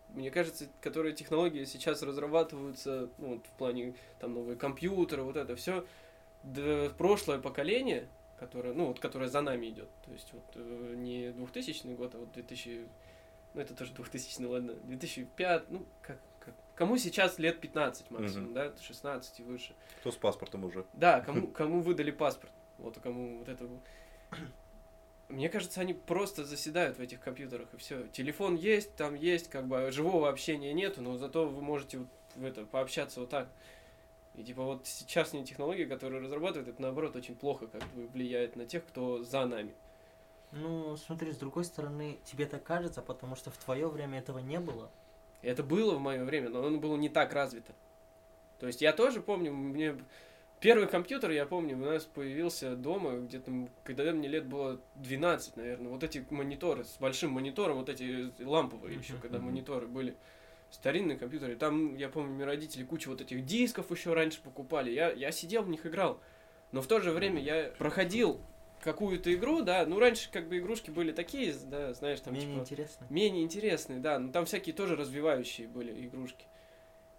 мне 0.09 0.33
кажется, 0.33 0.66
которые 0.81 1.14
технологии 1.14 1.64
сейчас 1.64 2.02
разрабатываются, 2.02 3.09
ну, 3.18 3.37
вот 3.37 3.46
в 3.46 3.50
плане 3.52 3.94
там 4.18 4.35
новые 4.35 4.57
компьютеры, 4.57 5.22
вот 5.22 5.37
это 5.37 5.55
все, 5.55 5.87
да, 6.42 6.90
прошлое 6.98 7.38
поколение, 7.38 8.09
которое, 8.37 8.74
ну, 8.74 8.87
вот, 8.87 8.98
которое 8.98 9.28
за 9.28 9.42
нами 9.42 9.68
идет, 9.68 9.88
то 10.05 10.11
есть 10.12 10.33
вот 10.33 10.44
э, 10.57 10.94
не 10.96 11.31
2000 11.31 11.94
год, 11.94 12.16
а 12.16 12.18
вот 12.18 12.33
2000, 12.33 12.88
ну, 13.55 13.61
это 13.61 13.76
тоже 13.76 13.92
2000, 13.92 14.42
ладно, 14.42 14.74
2005, 14.74 15.70
ну, 15.70 15.87
как, 16.02 16.18
как 16.40 16.55
кому 16.74 16.96
сейчас 16.98 17.38
лет 17.38 17.61
15 17.61 18.11
максимум, 18.11 18.46
Мгм. 18.46 18.55
да, 18.55 18.72
16 18.81 19.38
и 19.38 19.42
выше. 19.44 19.72
Кто 20.00 20.11
с 20.11 20.16
паспортом 20.16 20.64
уже? 20.64 20.85
Да, 20.94 21.20
кому, 21.20 21.46
кому 21.46 21.81
выдали 21.81 22.11
паспорт, 22.11 22.52
вот 22.78 22.98
кому 23.00 23.38
вот 23.38 23.48
это. 23.48 23.68
Мне 25.29 25.49
кажется, 25.49 25.81
они 25.81 25.95
просто 25.95 26.45
заседают 26.45 26.99
в 26.99 27.01
этих 27.01 27.21
компьютерах 27.21 27.68
и 27.73 27.77
все. 27.79 28.07
Телефон 28.09 28.55
есть, 28.55 28.95
там 28.97 29.14
есть, 29.14 29.49
как 29.49 29.66
бы 29.66 29.90
живого 29.90 30.29
общения 30.29 30.75
нету, 30.75 31.01
но 31.01 31.16
зато 31.16 31.49
вы 31.49 31.62
можете 31.62 31.99
вот 31.99 32.09
в 32.35 32.45
это 32.45 32.66
пообщаться 32.66 33.21
вот 33.21 33.31
так. 33.31 33.49
И 34.35 34.42
типа 34.42 34.62
вот 34.62 34.87
сейчасшние 34.87 35.45
технологии, 35.45 35.85
которые 35.85 36.23
разрабатывают, 36.23 36.68
это 36.68 36.83
наоборот 36.83 37.16
очень 37.16 37.35
плохо 37.35 37.66
как 37.66 37.83
бы 37.95 38.07
влияет 38.09 38.57
на 38.57 38.66
тех, 38.66 38.85
кто 38.87 39.23
за 39.23 39.47
нами. 39.47 39.75
Ну, 40.53 40.97
смотри, 40.99 41.33
с 41.33 41.38
другой 41.38 41.64
стороны, 41.64 42.18
тебе 42.25 42.45
так 42.45 42.62
кажется, 42.62 43.01
потому 43.01 43.37
что 43.37 43.51
в 43.51 43.57
твое 43.57 43.88
время 43.88 44.18
этого 44.18 44.38
не 44.38 44.61
было. 44.61 44.90
Это 45.40 45.62
было 45.62 45.95
в 45.95 46.01
мое 46.01 46.25
время, 46.25 46.51
но 46.51 46.64
оно 46.64 46.79
было 46.79 46.97
не 46.97 47.09
так 47.09 47.33
развито. 47.33 47.73
То 48.59 48.66
есть 48.66 48.83
я 48.83 48.92
тоже 48.92 49.23
помню, 49.23 49.53
мне 49.53 49.97
первый 50.62 50.87
компьютер, 50.88 51.31
я 51.33 51.44
помню, 51.44 51.77
у 51.77 51.81
нас 51.81 52.05
появился 52.05 52.77
дома, 52.77 53.18
где-то, 53.18 53.68
когда 53.85 54.05
мне 54.12 54.29
лет 54.29 54.46
было 54.46 54.81
12, 54.94 55.57
наверное. 55.57 55.90
Вот 55.90 56.03
эти 56.05 56.25
мониторы 56.31 56.85
с 56.85 56.96
большим 56.98 57.33
монитором, 57.33 57.79
вот 57.79 57.90
эти 57.90 58.33
ламповые 58.42 58.96
еще, 58.96 59.14
когда 59.20 59.38
мониторы 59.38 59.87
были. 59.87 60.16
Старинные 60.70 61.18
компьютеры. 61.18 61.55
Там, 61.57 61.96
я 61.96 62.09
помню, 62.09 62.33
мне 62.33 62.44
родители 62.46 62.83
кучу 62.85 63.11
вот 63.11 63.20
этих 63.20 63.44
дисков 63.44 63.90
еще 63.90 64.14
раньше 64.14 64.40
покупали. 64.40 64.90
Я, 64.90 65.11
я 65.11 65.31
сидел 65.31 65.64
в 65.64 65.68
них 65.68 65.85
играл. 65.85 66.18
Но 66.70 66.81
в 66.81 66.87
то 66.87 66.98
же 67.01 67.11
время 67.11 67.42
я 67.42 67.70
проходил 67.77 68.40
какую-то 68.81 69.33
игру, 69.35 69.61
да, 69.62 69.85
ну 69.87 69.98
раньше 69.98 70.31
как 70.33 70.48
бы 70.48 70.59
игрушки 70.59 70.90
были 70.90 71.12
такие, 71.12 71.55
да, 71.66 71.92
знаешь, 71.92 72.20
там 72.20 72.35
Менее 72.35 72.51
типа, 72.55 72.61
интересно. 72.62 73.07
менее 73.11 73.44
интересные, 73.44 74.01
да, 74.01 74.18
но 74.18 74.33
там 74.33 74.44
всякие 74.46 74.75
тоже 74.75 74.96
развивающие 74.96 75.68
были 75.68 76.07
игрушки. 76.07 76.46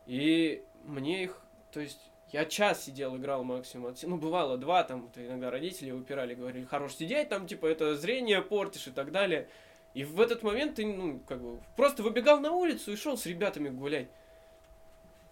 И 0.08 0.64
мне 0.84 1.24
их, 1.24 1.42
то 1.72 1.80
есть, 1.80 2.12
я 2.34 2.46
час 2.46 2.84
сидел, 2.84 3.16
играл 3.16 3.44
максимум. 3.44 3.94
Ну, 4.02 4.18
бывало 4.18 4.58
два, 4.58 4.84
там, 4.84 5.04
вот 5.04 5.18
иногда 5.20 5.52
родители 5.52 5.92
выпирали, 5.92 6.34
говорили, 6.34 6.66
хорош 6.66 6.96
сидеть, 6.96 7.30
там, 7.30 7.46
типа, 7.46 7.68
это 7.68 7.96
зрение 7.96 8.42
портишь 8.42 8.88
и 8.88 8.92
так 8.92 9.12
далее. 9.12 9.48
И 9.94 10.04
в 10.04 10.20
этот 10.20 10.42
момент 10.42 10.76
ты, 10.76 10.86
ну, 10.88 11.20
как 11.28 11.40
бы, 11.40 11.60
просто 11.78 12.02
выбегал 12.02 12.40
на 12.40 12.52
улицу 12.52 12.92
и 12.92 12.96
шел 12.96 13.18
с 13.18 13.28
ребятами 13.28 13.70
гулять. 13.70 14.08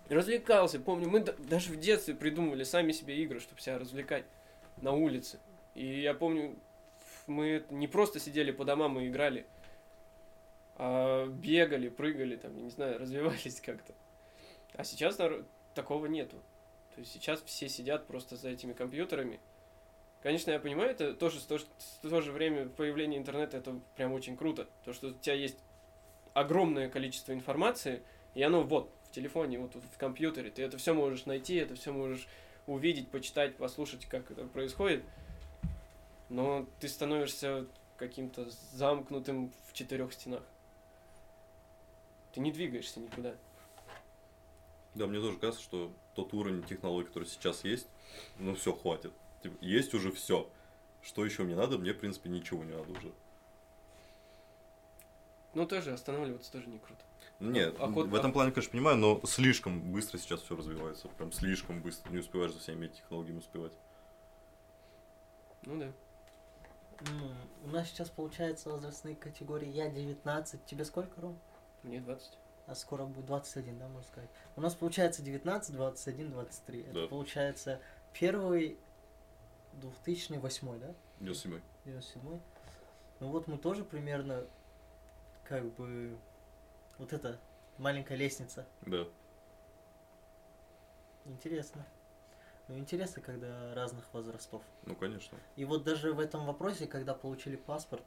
Развлекался, 0.10 0.80
помню, 0.80 1.10
мы 1.10 1.22
да- 1.22 1.34
даже 1.40 1.72
в 1.72 1.80
детстве 1.80 2.14
придумывали 2.14 2.64
сами 2.64 2.92
себе 2.92 3.18
игры, 3.24 3.40
чтобы 3.40 3.62
себя 3.62 3.80
развлекать 3.80 4.26
на 4.78 4.92
улице. 4.92 5.40
И 5.74 6.02
я 6.02 6.14
помню, 6.14 6.56
мы 7.26 7.66
не 7.72 7.88
просто 7.88 8.20
сидели 8.20 8.52
по 8.52 8.64
домам 8.64 9.00
и 9.00 9.08
играли, 9.08 9.48
а 10.76 11.26
бегали, 11.26 11.90
прыгали, 11.90 12.36
там, 12.36 12.56
не 12.62 12.70
знаю, 12.70 13.00
развивались 13.00 13.60
как-то. 13.60 13.94
А 14.76 14.84
сейчас 14.84 15.18
такого 15.74 16.06
нету. 16.06 16.38
Есть 17.02 17.14
сейчас 17.14 17.42
все 17.42 17.68
сидят 17.68 18.06
просто 18.06 18.36
за 18.36 18.50
этими 18.50 18.74
компьютерами. 18.74 19.40
Конечно, 20.22 20.52
я 20.52 20.60
понимаю, 20.60 20.92
это 20.92 21.16
тоже 21.16 21.42
то, 21.42 21.58
то 22.04 22.22
же 22.22 22.32
время 22.32 22.70
появление 22.70 23.20
интернета 23.20 23.58
это 23.58 23.80
прям 23.96 24.14
очень 24.14 24.38
круто. 24.38 24.68
То, 24.86 24.94
что 24.94 25.08
у 25.08 25.14
тебя 25.14 25.34
есть 25.34 25.58
огромное 26.36 26.90
количество 26.90 27.34
информации, 27.34 28.04
и 28.36 28.44
оно 28.44 28.62
вот 28.62 28.94
в 29.06 29.12
телефоне, 29.12 29.58
вот 29.58 29.74
в 29.74 29.98
компьютере. 29.98 30.52
Ты 30.52 30.62
это 30.62 30.78
все 30.78 30.94
можешь 30.94 31.26
найти, 31.26 31.56
это 31.56 31.74
все 31.74 31.92
можешь 31.92 32.28
увидеть, 32.68 33.10
почитать, 33.10 33.58
послушать, 33.58 34.06
как 34.06 34.30
это 34.30 34.46
происходит. 34.46 35.04
Но 36.30 36.68
ты 36.80 36.88
становишься 36.88 37.66
каким-то 37.98 38.48
замкнутым 38.74 39.52
в 39.68 39.74
четырех 39.74 40.14
стенах. 40.14 40.44
Ты 42.32 42.42
не 42.42 42.52
двигаешься 42.52 43.00
никуда. 43.00 43.36
Да, 44.94 45.08
мне 45.08 45.20
тоже 45.20 45.40
кажется, 45.40 45.64
что 45.64 45.92
тот 46.15 46.34
уровень 46.34 46.63
технологий, 46.63 47.08
который 47.08 47.28
сейчас 47.28 47.63
есть, 47.63 47.88
ну 48.39 48.56
все, 48.56 48.74
хватит. 48.74 49.13
Типа, 49.43 49.56
есть 49.62 49.93
уже 49.93 50.12
все. 50.12 50.50
Что 51.02 51.26
еще 51.26 51.43
мне 51.43 51.56
надо? 51.56 51.78
Мне, 51.78 51.93
в 51.93 52.00
принципе, 52.00 52.30
ничего 52.30 52.63
не 52.63 52.74
надо 52.74 52.91
уже. 52.91 53.12
Ну, 55.54 55.65
тоже 55.65 55.91
останавливаться 55.91 56.52
тоже 56.52 56.67
не 56.67 56.80
круто. 56.80 57.02
Ну, 57.39 57.52
Нет, 57.52 57.76
А 57.80 57.88
в 57.88 58.15
этом 58.15 58.32
плане, 58.32 58.52
конечно, 58.52 58.71
понимаю, 58.71 58.97
но 58.97 59.19
слишком 59.26 59.91
быстро 59.91 60.17
сейчас 60.17 60.41
все 60.41 60.56
развивается. 60.56 61.08
Прям 61.10 61.32
слишком 61.32 61.82
быстро. 61.82 62.12
Не 62.12 62.19
успеваешь 62.19 62.54
за 62.54 62.60
всеми 62.60 62.88
технологиями 62.88 63.39
успевать. 63.39 63.74
Ну 65.63 65.80
да. 65.80 65.91
Ну, 67.12 67.32
у 67.65 67.67
нас 67.67 67.88
сейчас 67.88 68.10
получается 68.10 68.69
возрастные 68.69 69.15
категории. 69.15 69.67
Я 69.67 69.89
19. 69.89 70.65
Тебе 70.65 70.86
сколько, 70.86 71.19
Ром? 71.19 71.39
Мне 71.84 72.00
20. 72.00 72.32
А 72.67 72.76
скоро 72.76 73.06
будет 73.06 73.26
21, 73.26 73.78
да, 73.80 73.88
можно 73.88 74.08
сказать. 74.08 74.30
У 74.56 74.62
нас 74.62 74.76
получается 74.76 75.21
19, 75.21 75.74
21, 75.76 76.32
23. 76.32 76.82
Это 76.84 76.93
Да. 76.93 77.08
получается 77.08 77.82
первый 78.13 78.78
2008, 79.74 80.80
да? 80.80 80.93
97 81.19 81.62
97. 81.86 82.39
Ну 83.19 83.28
вот 83.30 83.47
мы 83.47 83.58
тоже 83.58 83.84
примерно 83.84 84.45
как 85.43 85.63
бы 85.74 86.17
вот 86.97 87.13
это 87.13 87.39
маленькая 87.78 88.15
лестница. 88.15 88.65
Да. 88.82 89.06
Интересно. 91.26 91.86
Ну 92.67 92.78
интересно, 92.78 93.21
когда 93.21 93.74
разных 93.74 94.06
возрастов. 94.13 94.62
Ну, 94.86 94.95
конечно. 94.95 95.38
И 95.56 95.65
вот 95.65 95.84
даже 95.84 96.13
в 96.13 96.19
этом 96.19 96.45
вопросе, 96.45 96.88
когда 96.88 97.13
получили 97.13 97.56
паспорт, 97.56 98.04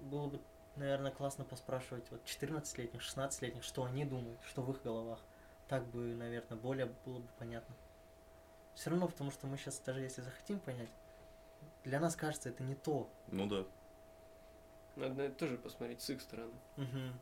было 0.00 0.28
бы, 0.28 0.40
наверное, 0.76 1.10
классно 1.10 1.44
поспрашивать 1.44 2.10
вот 2.10 2.20
14-летних, 2.24 3.00
16-летних, 3.00 3.62
что 3.62 3.84
они 3.84 4.04
думают, 4.04 4.40
что 4.44 4.62
в 4.62 4.70
их 4.70 4.82
головах. 4.82 5.20
Так 5.68 5.86
бы, 5.88 6.14
наверное, 6.14 6.56
более 6.58 6.86
было 7.04 7.18
бы 7.18 7.28
понятно. 7.38 7.74
Все 8.74 8.90
равно, 8.90 9.08
потому 9.08 9.30
что 9.30 9.46
мы 9.46 9.56
сейчас, 9.56 9.80
даже 9.80 10.00
если 10.00 10.20
захотим 10.22 10.60
понять, 10.60 10.90
для 11.84 11.98
нас 11.98 12.14
кажется, 12.14 12.48
это 12.50 12.62
не 12.62 12.74
то. 12.74 13.08
Ну 13.28 13.46
да. 13.46 13.64
Надо 14.96 15.14
на 15.14 15.22
это 15.22 15.34
тоже 15.36 15.56
посмотреть 15.58 16.00
с 16.02 16.10
их 16.10 16.20
стороны. 16.22 16.52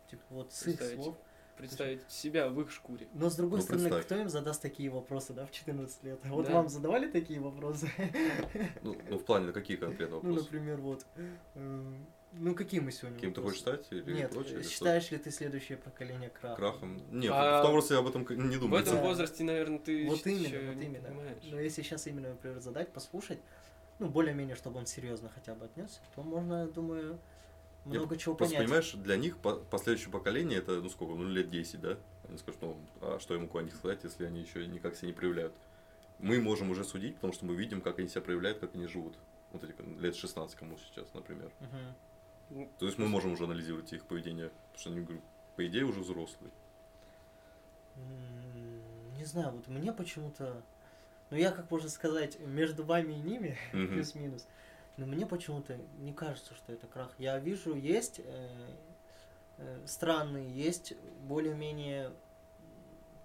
Типа 0.09 0.23
вот 0.31 0.53
с 0.53 0.61
их 0.67 0.77
Представить. 0.79 1.03
слов. 1.03 1.17
Представить 1.57 2.11
себя 2.11 2.49
в 2.49 2.61
их 2.61 2.73
шкуре. 2.73 3.07
Но 3.15 3.31
с 3.31 3.37
другой 3.37 3.59
Ну, 3.61 3.63
стороны, 3.63 3.85
представь. 3.85 4.07
кто 4.07 4.17
им 4.17 4.29
задаст 4.29 4.61
такие 4.61 4.91
вопросы, 4.91 5.33
да, 5.33 5.47
в 5.47 5.53
14 5.53 6.03
лет? 6.03 6.19
Вот 6.25 6.47
Да. 6.47 6.53
вам 6.55 6.69
задавали 6.69 7.09
такие 7.09 7.39
вопросы? 7.41 7.89
Ну, 8.83 8.97
ну, 9.09 9.19
в 9.19 9.25
плане, 9.25 9.53
какие 9.53 9.77
конкретно 9.77 10.17
Ну, 10.17 10.23
вопросы? 10.23 10.45
например, 10.45 10.81
вот. 10.81 11.07
Ну, 12.37 12.55
какие 12.55 12.81
мы 12.81 12.91
сегодня 12.91 13.19
Кем 13.19 13.33
ты 13.33 13.41
хочешь 13.41 13.61
стать 13.61 13.87
или 13.91 14.13
Нет, 14.13 14.33
прочее? 14.33 14.55
э, 14.55 14.57
или 14.57 14.63
что? 14.63 14.71
считаешь 14.73 15.11
ли 15.11 15.19
ты 15.19 15.31
следующее 15.31 15.79
поколение 15.79 16.31
краха? 16.31 16.57
Крахом? 16.57 17.01
Нет, 17.11 17.31
А 17.33 17.61
в 17.61 17.63
том 17.63 17.73
возрасте 17.73 17.95
я 17.95 18.01
об 18.01 18.09
этом 18.09 18.23
не 18.23 18.57
В 18.57 18.61
думаю. 18.61 18.83
этом 18.83 18.97
Да. 18.97 19.03
возрасте, 19.03 19.45
наверное, 19.45 19.79
ты 19.79 20.07
Вот 20.09 20.27
именно, 20.27 20.67
вот 20.69 20.77
не 20.77 20.87
именно. 20.87 21.09
понимаешь. 21.09 21.43
Но 21.45 21.61
если 21.61 21.83
сейчас 21.83 22.07
именно, 22.07 22.31
например, 22.31 22.59
задать, 22.61 22.93
послушать, 22.93 23.39
ну, 24.01 24.09
более-менее, 24.09 24.57
чтобы 24.57 24.79
он 24.79 24.87
серьезно 24.87 25.29
хотя 25.33 25.55
бы 25.55 25.67
отнесся, 25.67 26.01
то 26.15 26.23
можно, 26.23 26.63
я 26.63 26.67
думаю, 26.67 27.19
Я 27.87 27.99
много 28.01 28.17
чего 28.17 28.35
Просто 28.35 28.55
понять. 28.55 28.67
понимаешь, 28.69 28.93
для 28.95 29.17
них 29.17 29.37
по- 29.39 29.57
последующее 29.57 30.11
поколение 30.11 30.59
это, 30.59 30.81
ну 30.81 30.89
сколько, 30.89 31.15
ну 31.15 31.29
лет 31.29 31.51
10, 31.51 31.81
да? 31.83 31.99
Они 32.29 32.39
скажут, 32.39 32.63
ну, 32.63 32.77
а 33.03 33.19
что 33.21 33.35
я 33.35 33.41
могу 33.41 33.59
о 33.59 33.63
них 33.63 33.75
сказать, 33.77 34.03
если 34.03 34.25
они 34.25 34.41
еще 34.41 34.67
никак 34.67 34.97
себя 34.97 35.09
не 35.09 35.13
проявляют? 35.15 35.53
Мы 36.19 36.41
можем 36.41 36.71
уже 36.71 36.83
судить, 36.83 37.15
потому 37.17 37.33
что 37.33 37.45
мы 37.45 37.55
видим, 37.55 37.81
как 37.83 37.99
они 37.99 38.09
себя 38.09 38.23
проявляют, 38.23 38.59
как 38.59 38.75
они 38.75 38.87
живут. 38.87 39.15
Вот 39.53 39.63
эти 39.63 39.75
лет 40.01 40.17
16 40.17 40.57
кому 40.59 40.79
сейчас, 40.79 41.13
например. 41.15 41.51
Мгм. 41.61 41.95
Ну, 42.51 42.69
То 42.79 42.87
есть 42.87 42.99
мы 42.99 43.09
можем 43.09 43.33
уже 43.33 43.45
анализировать 43.45 43.93
их 43.93 44.05
поведение, 44.07 44.51
потому 44.73 44.79
что 44.79 44.91
они, 44.91 45.21
по 45.57 45.67
идее, 45.67 45.85
уже 45.85 46.01
взрослые. 46.01 46.53
Не 49.17 49.25
знаю, 49.25 49.53
вот 49.53 49.69
мне 49.69 49.93
почему-то... 49.93 50.63
Ну, 51.31 51.37
я, 51.37 51.51
как 51.53 51.71
можно 51.71 51.89
сказать, 51.89 52.39
между 52.41 52.85
вами 52.85 53.15
и 53.15 53.21
ними, 53.21 53.57
Мгм. 53.73 53.89
плюс-минус. 53.89 54.47
Но 54.97 55.07
мне 55.07 55.27
почему-то 55.27 55.77
не 55.99 56.13
кажется, 56.13 56.55
что 56.55 56.73
это 56.73 56.87
крах. 56.87 57.13
Я 57.19 57.39
вижу, 57.39 57.75
есть 57.75 58.21
э, 58.21 58.77
э, 59.59 59.83
странные, 59.87 60.49
есть 60.51 60.95
более-менее, 61.23 62.13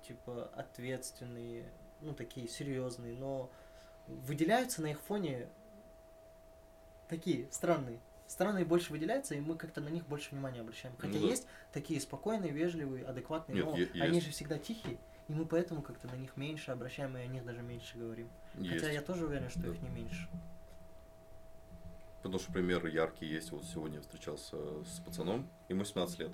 типа, 0.07 0.49
ответственные, 0.55 1.65
ну, 2.01 2.13
такие 2.13 2.47
серьезные, 2.47 3.15
но 3.15 3.51
выделяются 4.07 4.81
на 4.81 4.87
их 4.87 4.99
фоне 5.01 5.47
такие 7.07 7.51
странные. 7.51 7.99
Странные 8.29 8.63
больше 8.63 8.91
выделяются, 8.93 9.33
и 9.33 9.39
мы 9.41 9.55
как-то 9.55 9.81
на 9.81 9.89
них 9.89 10.05
больше 10.05 10.29
внимания 10.31 10.61
обращаем. 10.61 10.93
Хотя 10.99 11.15
Ну 11.15 11.21
да. 11.21 11.27
есть 11.29 11.47
такие 11.73 11.99
спокойные, 11.99 12.51
вежливые, 12.51 13.03
адекватные, 13.03 13.55
Нет, 13.55 13.65
но 13.65 13.75
е- 13.75 13.89
они 14.03 14.15
есть. 14.17 14.27
же 14.27 14.31
всегда 14.31 14.59
тихие, 14.59 14.99
и 15.27 15.33
мы 15.33 15.45
поэтому 15.47 15.81
как-то 15.81 16.07
на 16.07 16.13
них 16.15 16.37
меньше 16.37 16.69
обращаем, 16.69 17.17
и 17.17 17.21
о 17.21 17.25
них 17.25 17.43
даже 17.43 17.63
меньше 17.63 17.97
говорим. 17.97 18.29
Есть. 18.53 18.75
Хотя 18.83 18.91
я 18.91 19.01
тоже 19.01 19.25
уверен, 19.25 19.49
что 19.49 19.61
Да. 19.63 19.69
их 19.69 19.81
не 19.81 19.89
меньше. 19.89 20.29
Потому 22.21 22.37
что 22.39 22.51
примеры 22.53 22.91
яркие 22.91 23.31
есть. 23.33 23.51
Вот 23.51 23.63
сегодня 23.63 23.95
я 23.97 24.01
встречался 24.03 24.57
с 24.83 24.99
пацаном, 24.99 25.49
ему 25.67 25.83
17 25.83 26.19
лет. 26.19 26.31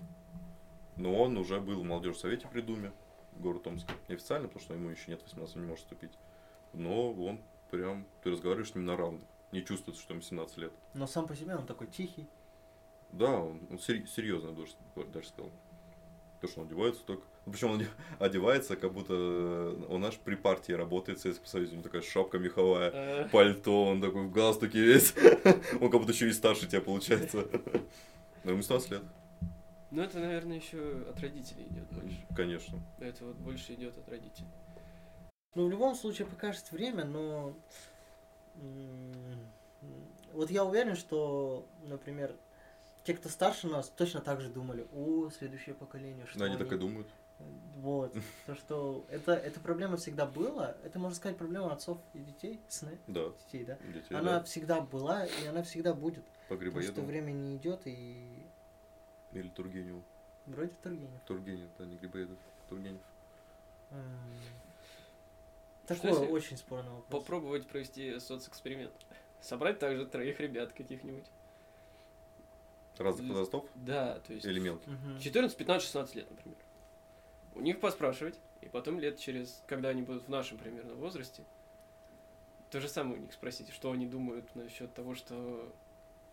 Но 0.98 1.16
он 1.16 1.38
уже 1.38 1.62
был 1.62 1.80
в 1.82 1.86
молодежном 1.86 2.20
совете 2.20 2.48
при 2.52 2.60
Думе 2.62 2.92
города 3.38 3.64
Томска. 3.66 3.94
Неофициально, 4.10 4.50
потому 4.50 4.66
что 4.66 4.74
ему 4.74 4.90
еще 4.90 5.12
нет 5.12 5.22
18, 5.24 5.56
он 5.56 5.62
не 5.62 5.68
может 5.70 5.84
вступить. 5.86 6.12
Но 6.74 7.14
он 7.14 7.40
прям, 7.72 8.06
ты 8.22 8.32
разговариваешь 8.32 8.72
с 8.72 8.76
ним 8.76 8.84
на 8.86 8.98
равных. 8.98 9.24
Не 9.52 9.64
чувствуется, 9.64 10.02
что 10.04 10.14
ему 10.14 10.22
17 10.22 10.58
лет. 10.58 10.72
Но 10.94 11.08
сам 11.08 11.28
по 11.28 11.36
себе 11.36 11.56
он 11.56 11.66
такой 11.66 11.88
тихий. 11.88 12.28
Да, 13.12 13.32
он, 13.40 13.62
он 13.70 13.80
серьезно, 13.80 14.52
даже, 14.54 14.74
даже 15.14 15.28
сказал. 15.28 15.52
То, 16.42 16.48
что 16.48 16.62
он 16.62 16.68
одевается 16.68 17.02
так. 17.06 17.20
Причем 17.46 17.72
он 17.72 17.80
оде- 17.80 17.88
одевается, 18.20 18.76
как 18.76 18.92
будто 18.92 19.14
э, 19.14 19.86
он 19.90 20.02
наш 20.02 20.18
при 20.18 20.36
партии 20.36 20.74
работает 20.74 21.20
в 21.20 21.22
Советском 21.22 21.48
Союзе. 21.48 21.72
У 21.72 21.74
него 21.76 21.84
такая 21.84 22.02
шапка 22.02 22.38
меховая, 22.40 22.92
Э, 22.94 23.30
пальто, 23.30 23.86
он 23.86 24.02
такой 24.02 24.24
в 24.24 24.32
галстуке 24.32 24.82
весь. 24.82 25.14
Он 25.82 25.90
как 25.90 26.02
будто 26.02 26.12
еще 26.12 26.28
и 26.28 26.34
старше 26.34 26.68
тебя 26.68 26.82
получается. 26.82 27.48
Но 28.44 28.52
ему 28.52 28.62
17 28.62 28.92
лет, 28.92 29.04
Ну, 29.92 30.02
это, 30.02 30.20
наверное, 30.20 30.58
еще 30.58 31.06
от 31.10 31.20
родителей 31.22 31.68
идет 31.70 31.88
больше. 31.94 32.18
конечно. 32.36 32.80
Это 33.00 33.26
вот 33.26 33.38
больше 33.38 33.74
идет 33.74 33.98
от 33.98 34.10
родителей. 34.10 34.50
Ну, 35.56 35.68
в 35.68 35.70
любом 35.72 35.96
случае 35.96 36.28
покажет 36.28 36.70
время, 36.72 37.06
но... 37.06 37.56
Вот 40.34 40.52
я 40.52 40.66
уверен, 40.66 40.96
что, 40.96 41.66
например, 41.84 42.36
те, 43.04 43.14
кто 43.14 43.30
старше 43.30 43.68
нас, 43.68 43.90
точно 43.90 44.20
так 44.22 44.42
же 44.42 44.50
думали, 44.50 44.86
о, 44.94 45.30
следующее 45.30 45.76
поколение, 45.76 46.26
что 46.26 46.40
Да, 46.40 46.46
они 46.46 46.58
так 46.58 46.72
и 46.72 46.78
думают. 46.78 47.08
Вот. 47.78 48.14
То, 48.46 48.56
что 48.56 49.06
это, 49.10 49.34
эта 49.34 49.60
проблема 49.60 49.98
всегда 49.98 50.26
была, 50.26 50.76
это, 50.84 51.00
можно 51.00 51.16
сказать, 51.16 51.38
проблема 51.38 51.72
отцов 51.74 52.00
и 52.14 52.20
детей, 52.20 52.60
сны, 52.68 52.98
Да, 53.08 53.30
детей, 53.46 53.66
да? 53.66 53.78
детей, 53.94 54.16
она 54.16 54.40
да. 54.40 54.44
всегда 54.44 54.82
была, 54.82 55.26
и 55.26 55.46
она 55.46 55.62
всегда 55.64 55.94
будет. 55.94 56.24
По 56.48 56.56
Потому 56.56 56.82
что 56.82 57.02
время 57.02 57.32
не 57.32 57.58
идет, 57.58 57.82
и 57.86 58.44
Или 59.34 59.50
Тургеневу. 59.50 60.02
вроде 60.46 60.72
Тургенев. 60.82 61.22
Тургенев, 61.26 61.70
да, 61.78 61.86
не 61.86 61.98
Грибоедов. 61.98 62.38
Тургенев. 62.70 63.02
Что 65.94 66.08
если 66.08 66.28
очень 66.28 66.58
спорный 66.58 66.92
вопрос. 66.92 67.22
Попробовать 67.22 67.68
провести 67.68 68.20
соцэксперимент. 68.20 68.94
Собрать 69.42 69.80
также 69.80 70.06
троих 70.06 70.40
ребят 70.40 70.74
каких-нибудь. 70.74 71.26
Разных 72.98 73.30
возрастов 73.30 73.66
Да, 73.76 74.20
то 74.20 74.34
есть 74.34 74.46
или 74.46 74.60
мелких? 74.60 74.88
Мгм. 74.88 75.20
14, 75.20 75.58
15, 75.58 75.86
16 75.86 76.16
лет, 76.16 76.30
например. 76.32 76.58
У 77.54 77.62
них 77.62 77.80
поспрашивать, 77.80 78.40
и 78.62 78.68
потом 78.68 79.00
лет 79.00 79.20
через, 79.20 79.64
когда 79.68 79.90
они 79.90 80.02
будут 80.02 80.24
в 80.24 80.30
нашем 80.30 80.58
примерно 80.58 80.96
возрасте, 80.96 81.44
то 82.72 82.80
же 82.80 82.88
самое 82.88 83.20
у 83.20 83.22
них 83.22 83.34
спросить, 83.34 83.70
что 83.72 83.92
они 83.92 84.08
думают 84.08 84.54
насчет 84.56 84.94
того, 84.94 85.14
что 85.14 85.72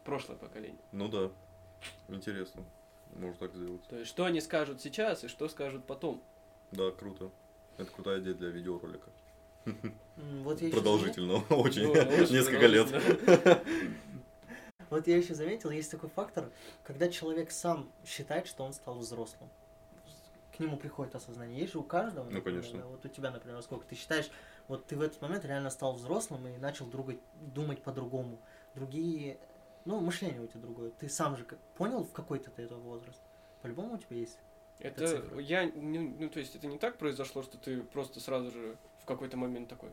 прошлое 0.05 0.37
поколение. 0.37 0.81
Ну 0.93 1.09
да. 1.09 1.31
Интересно. 2.09 2.65
Можно 3.15 3.37
так 3.37 3.55
сделать. 3.55 3.83
То 3.89 3.99
есть, 3.99 4.11
что 4.11 4.25
они 4.25 4.41
скажут 4.41 4.81
сейчас 4.81 5.25
и 5.25 5.29
что 5.29 5.49
скажут 5.49 5.85
потом. 5.85 6.23
Да, 6.71 6.91
круто. 6.91 7.31
Это 7.77 7.91
крутая 7.91 8.21
идея 8.21 8.35
для 8.35 8.49
видеоролика. 8.49 9.11
Вот 10.17 10.61
я 10.61 10.69
ещё 10.69 10.77
Продолжительного, 10.77 11.41
очень. 11.55 11.87
Ну, 11.87 11.93
очень 11.93 12.35
Несколько 12.35 12.67
лет. 12.67 12.89
продолжительно. 12.89 13.63
Вот 14.91 15.07
я 15.07 15.17
еще 15.17 15.35
заметил, 15.35 15.71
есть 15.71 15.91
такой 15.91 16.11
фактор, 16.11 16.51
когда 16.85 17.09
человек 17.09 17.51
сам 17.51 17.91
считает, 18.05 18.47
что 18.47 18.63
он 18.65 18.73
стал 18.75 18.99
взрослым. 18.99 19.49
К 20.55 20.61
нему 20.61 20.77
приходит 20.77 21.15
осознание. 21.15 21.61
Есть 21.61 21.73
же 21.73 21.79
у 21.79 21.83
каждого. 21.83 22.25
Ну, 22.25 22.31
например, 22.33 22.61
конечно. 22.61 22.81
да, 22.81 22.87
Вот 22.89 23.05
у 23.07 23.09
тебя, 23.09 23.31
например, 23.31 23.63
сколько 23.63 23.87
ты 23.87 23.95
считаешь, 23.95 24.31
вот 24.69 24.85
ты 24.87 24.97
в 24.97 25.01
этот 25.01 25.23
момент 25.23 25.47
реально 25.47 25.71
стал 25.71 25.95
взрослым 25.95 26.47
и 26.47 26.59
начал 26.59 26.85
друга- 26.87 27.17
думать 27.55 27.83
по-другому. 27.83 28.39
Другие, 28.75 29.39
ну, 29.87 29.99
мышление 30.01 30.43
у 30.43 30.47
тебя 30.47 30.61
другое. 30.61 30.91
Ты 30.91 31.09
сам 31.09 31.39
же 31.39 31.47
понял, 31.79 32.05
в 32.05 32.13
какой-то 32.13 32.51
ты 32.51 32.63
это 32.65 32.75
возраст. 32.77 33.23
По-любому 33.63 33.95
у 33.95 33.99
тебя 33.99 34.17
есть. 34.19 34.39
Это 34.79 35.07
цифра. 35.07 35.39
я, 35.39 35.71
ну, 35.75 36.15
ну, 36.19 36.29
то 36.29 36.39
есть 36.39 36.55
это 36.55 36.67
не 36.67 36.77
так 36.77 36.99
произошло, 36.99 37.43
что 37.43 37.57
ты 37.57 37.83
просто 37.83 38.21
сразу 38.21 38.51
же 38.51 38.77
в 39.03 39.05
какой-то 39.05 39.37
момент 39.37 39.69
такой, 39.69 39.91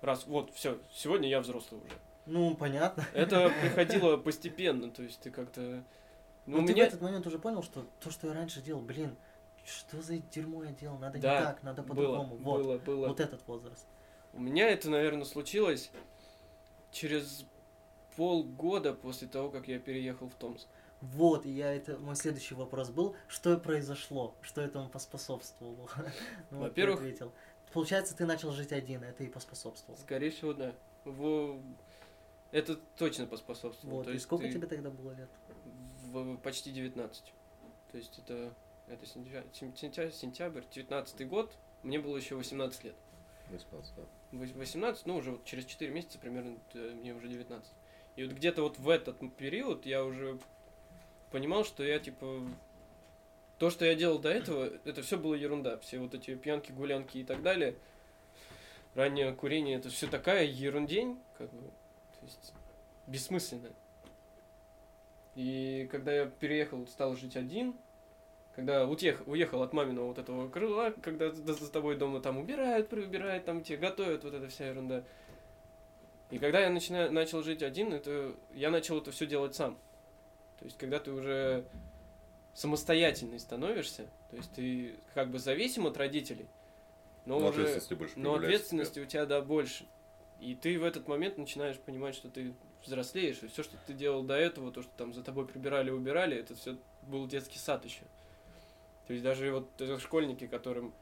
раз, 0.00 0.26
вот, 0.26 0.52
все, 0.54 0.78
сегодня 0.92 1.28
я 1.28 1.40
взрослый 1.40 1.80
уже. 1.80 1.94
Ну, 2.26 2.54
понятно. 2.54 3.04
Это 3.12 3.52
приходило 3.60 4.16
постепенно, 4.16 4.90
то 4.90 5.02
есть 5.02 5.20
ты 5.20 5.30
как-то... 5.30 5.84
Ну, 6.46 6.58
Ну, 6.58 6.62
у 6.64 6.66
ты 6.66 6.72
меня... 6.72 6.84
в 6.84 6.88
этот 6.88 7.00
момент 7.02 7.26
уже 7.26 7.38
понял, 7.38 7.62
что 7.62 7.84
то, 8.00 8.10
что 8.10 8.28
я 8.28 8.34
раньше 8.34 8.60
делал, 8.62 8.80
блин, 8.80 9.16
что 9.64 10.00
за 10.02 10.18
дерьмо 10.18 10.64
я 10.64 10.70
делал, 10.72 10.98
надо 10.98 11.18
Да, 11.18 11.38
не 11.40 11.44
так, 11.46 11.62
надо 11.62 11.82
по-другому. 11.82 12.36
Вот, 12.36 12.62
было, 12.62 12.78
было. 12.78 13.08
вот 13.08 13.20
этот 13.20 13.46
возраст. 13.46 13.86
У 14.32 14.40
меня 14.40 14.68
это, 14.70 14.88
наверное, 14.90 15.24
случилось 15.24 15.90
через 16.90 17.44
полгода 18.16 18.94
после 18.94 19.28
того, 19.28 19.50
как 19.50 19.68
я 19.68 19.78
переехал 19.78 20.28
в 20.28 20.34
Томск. 20.34 20.66
Вот, 21.00 21.46
и 21.46 21.50
я 21.50 21.74
это, 21.74 21.98
мой 21.98 22.14
следующий 22.14 22.54
вопрос 22.54 22.90
был, 22.90 23.16
что 23.26 23.56
произошло, 23.56 24.34
что 24.40 24.60
этому 24.60 24.88
поспособствовало. 24.88 25.88
Ну, 26.50 26.58
вот 26.58 26.68
Во-первых- 26.68 27.00
ответил. 27.00 27.32
Получается, 27.72 28.16
ты 28.16 28.26
начал 28.26 28.52
жить 28.52 28.72
один, 28.72 29.02
это 29.02 29.24
и 29.24 29.28
поспособствовало. 29.28 29.98
Скорее 30.00 30.30
всего, 30.30 30.52
да. 30.52 30.74
Во- 31.04 31.60
Это 32.50 32.76
точно 32.98 33.26
поспособствовало. 33.26 33.96
Вот, 33.98 34.04
То 34.04 34.10
и 34.10 34.14
есть 34.14 34.24
сколько 34.26 34.44
ты 34.44 34.52
тебе 34.52 34.66
тогда 34.66 34.90
было 34.90 35.12
лет? 35.12 35.30
в- 36.12 36.36
почти 36.38 36.70
19. 36.70 37.32
То 37.90 37.96
есть 37.96 38.18
это, 38.18 38.52
это 38.88 39.06
сентябрь, 39.06 39.46
сентябрь, 39.54 40.10
сентябрь, 40.12 40.62
19 40.70 41.26
год, 41.28 41.56
мне 41.82 41.98
было 41.98 42.16
еще 42.16 42.34
18 42.36 42.84
лет. 42.84 42.94
18, 43.50 43.94
да. 43.96 44.02
Вось- 44.32 44.52
18, 44.54 45.06
ну, 45.06 45.16
уже 45.16 45.32
вот 45.32 45.44
через 45.44 45.64
4 45.64 45.90
месяца 45.90 46.18
примерно 46.18 46.58
э, 46.74 46.90
мне 46.94 47.14
уже 47.14 47.28
19. 47.28 47.72
И 48.16 48.24
вот 48.24 48.32
где-то 48.34 48.62
вот 48.62 48.78
в 48.78 48.88
этот 48.90 49.18
период 49.36 49.86
я 49.86 50.04
уже 50.04 50.38
понимал, 51.30 51.64
что 51.64 51.82
я, 51.82 51.98
типа, 51.98 52.42
то, 53.62 53.70
что 53.70 53.84
я 53.84 53.94
делал 53.94 54.18
до 54.18 54.28
этого, 54.28 54.70
это 54.84 55.02
все 55.02 55.16
было 55.16 55.34
ерунда. 55.34 55.78
Все 55.78 56.00
вот 56.00 56.14
эти 56.14 56.34
пьянки, 56.34 56.72
гулянки 56.72 57.18
и 57.18 57.22
так 57.22 57.42
далее. 57.42 57.76
Раннее 58.96 59.32
курение, 59.32 59.76
это 59.76 59.88
все 59.88 60.08
такая 60.08 60.46
ерундень, 60.46 61.20
как 61.38 61.48
бы, 61.52 61.68
то 62.18 62.26
есть, 62.26 62.52
бессмысленно. 63.06 63.70
И 65.36 65.88
когда 65.92 66.12
я 66.12 66.26
переехал, 66.26 66.84
стал 66.88 67.14
жить 67.14 67.36
один, 67.36 67.76
когда 68.56 68.84
утех, 68.84 69.22
уехал 69.28 69.62
от 69.62 69.72
маминого 69.72 70.08
вот 70.08 70.18
этого 70.18 70.48
крыла, 70.48 70.92
когда 71.00 71.30
за, 71.30 71.70
тобой 71.70 71.96
дома 71.96 72.20
там 72.20 72.38
убирают, 72.38 72.88
прибирают, 72.88 73.44
там 73.44 73.62
тебе 73.62 73.78
готовят, 73.78 74.24
вот 74.24 74.34
эта 74.34 74.48
вся 74.48 74.70
ерунда. 74.70 75.04
И 76.30 76.40
когда 76.40 76.62
я 76.62 76.70
начина, 76.70 77.12
начал 77.12 77.44
жить 77.44 77.62
один, 77.62 77.92
это 77.92 78.34
я 78.54 78.70
начал 78.70 78.98
это 78.98 79.12
все 79.12 79.24
делать 79.24 79.54
сам. 79.54 79.78
То 80.58 80.64
есть, 80.64 80.76
когда 80.78 80.98
ты 80.98 81.12
уже 81.12 81.64
самостоятельный 82.54 83.38
становишься, 83.38 84.08
то 84.30 84.36
есть 84.36 84.52
ты 84.52 84.96
как 85.14 85.30
бы 85.30 85.38
зависим 85.38 85.86
от 85.86 85.96
родителей, 85.96 86.48
но 87.24 87.38
Ну, 87.38 87.46
уже 87.46 87.62
ответственности 87.62 87.94
больше 87.94 88.18
но 88.18 88.34
ответственности 88.34 89.00
у 89.00 89.06
тебя, 89.06 89.26
да, 89.26 89.40
больше. 89.40 89.86
И 90.40 90.54
ты 90.56 90.78
в 90.78 90.84
этот 90.84 91.06
момент 91.06 91.38
начинаешь 91.38 91.78
понимать, 91.78 92.14
что 92.14 92.28
ты 92.28 92.54
взрослеешь, 92.84 93.42
и 93.42 93.46
все, 93.46 93.62
что 93.62 93.76
ты 93.86 93.92
делал 93.92 94.24
до 94.24 94.34
этого, 94.34 94.72
то, 94.72 94.82
что 94.82 94.90
там 94.96 95.14
за 95.14 95.22
тобой 95.22 95.46
прибирали, 95.46 95.90
убирали, 95.90 96.36
это 96.36 96.54
все 96.56 96.76
был 97.02 97.26
детский 97.26 97.58
сад 97.58 97.84
еще. 97.84 98.02
То 99.06 99.12
есть 99.12 99.22
даже 99.22 99.52
вот 99.52 99.68
э, 99.80 99.98
школьники, 99.98 100.46
которым 100.46 100.92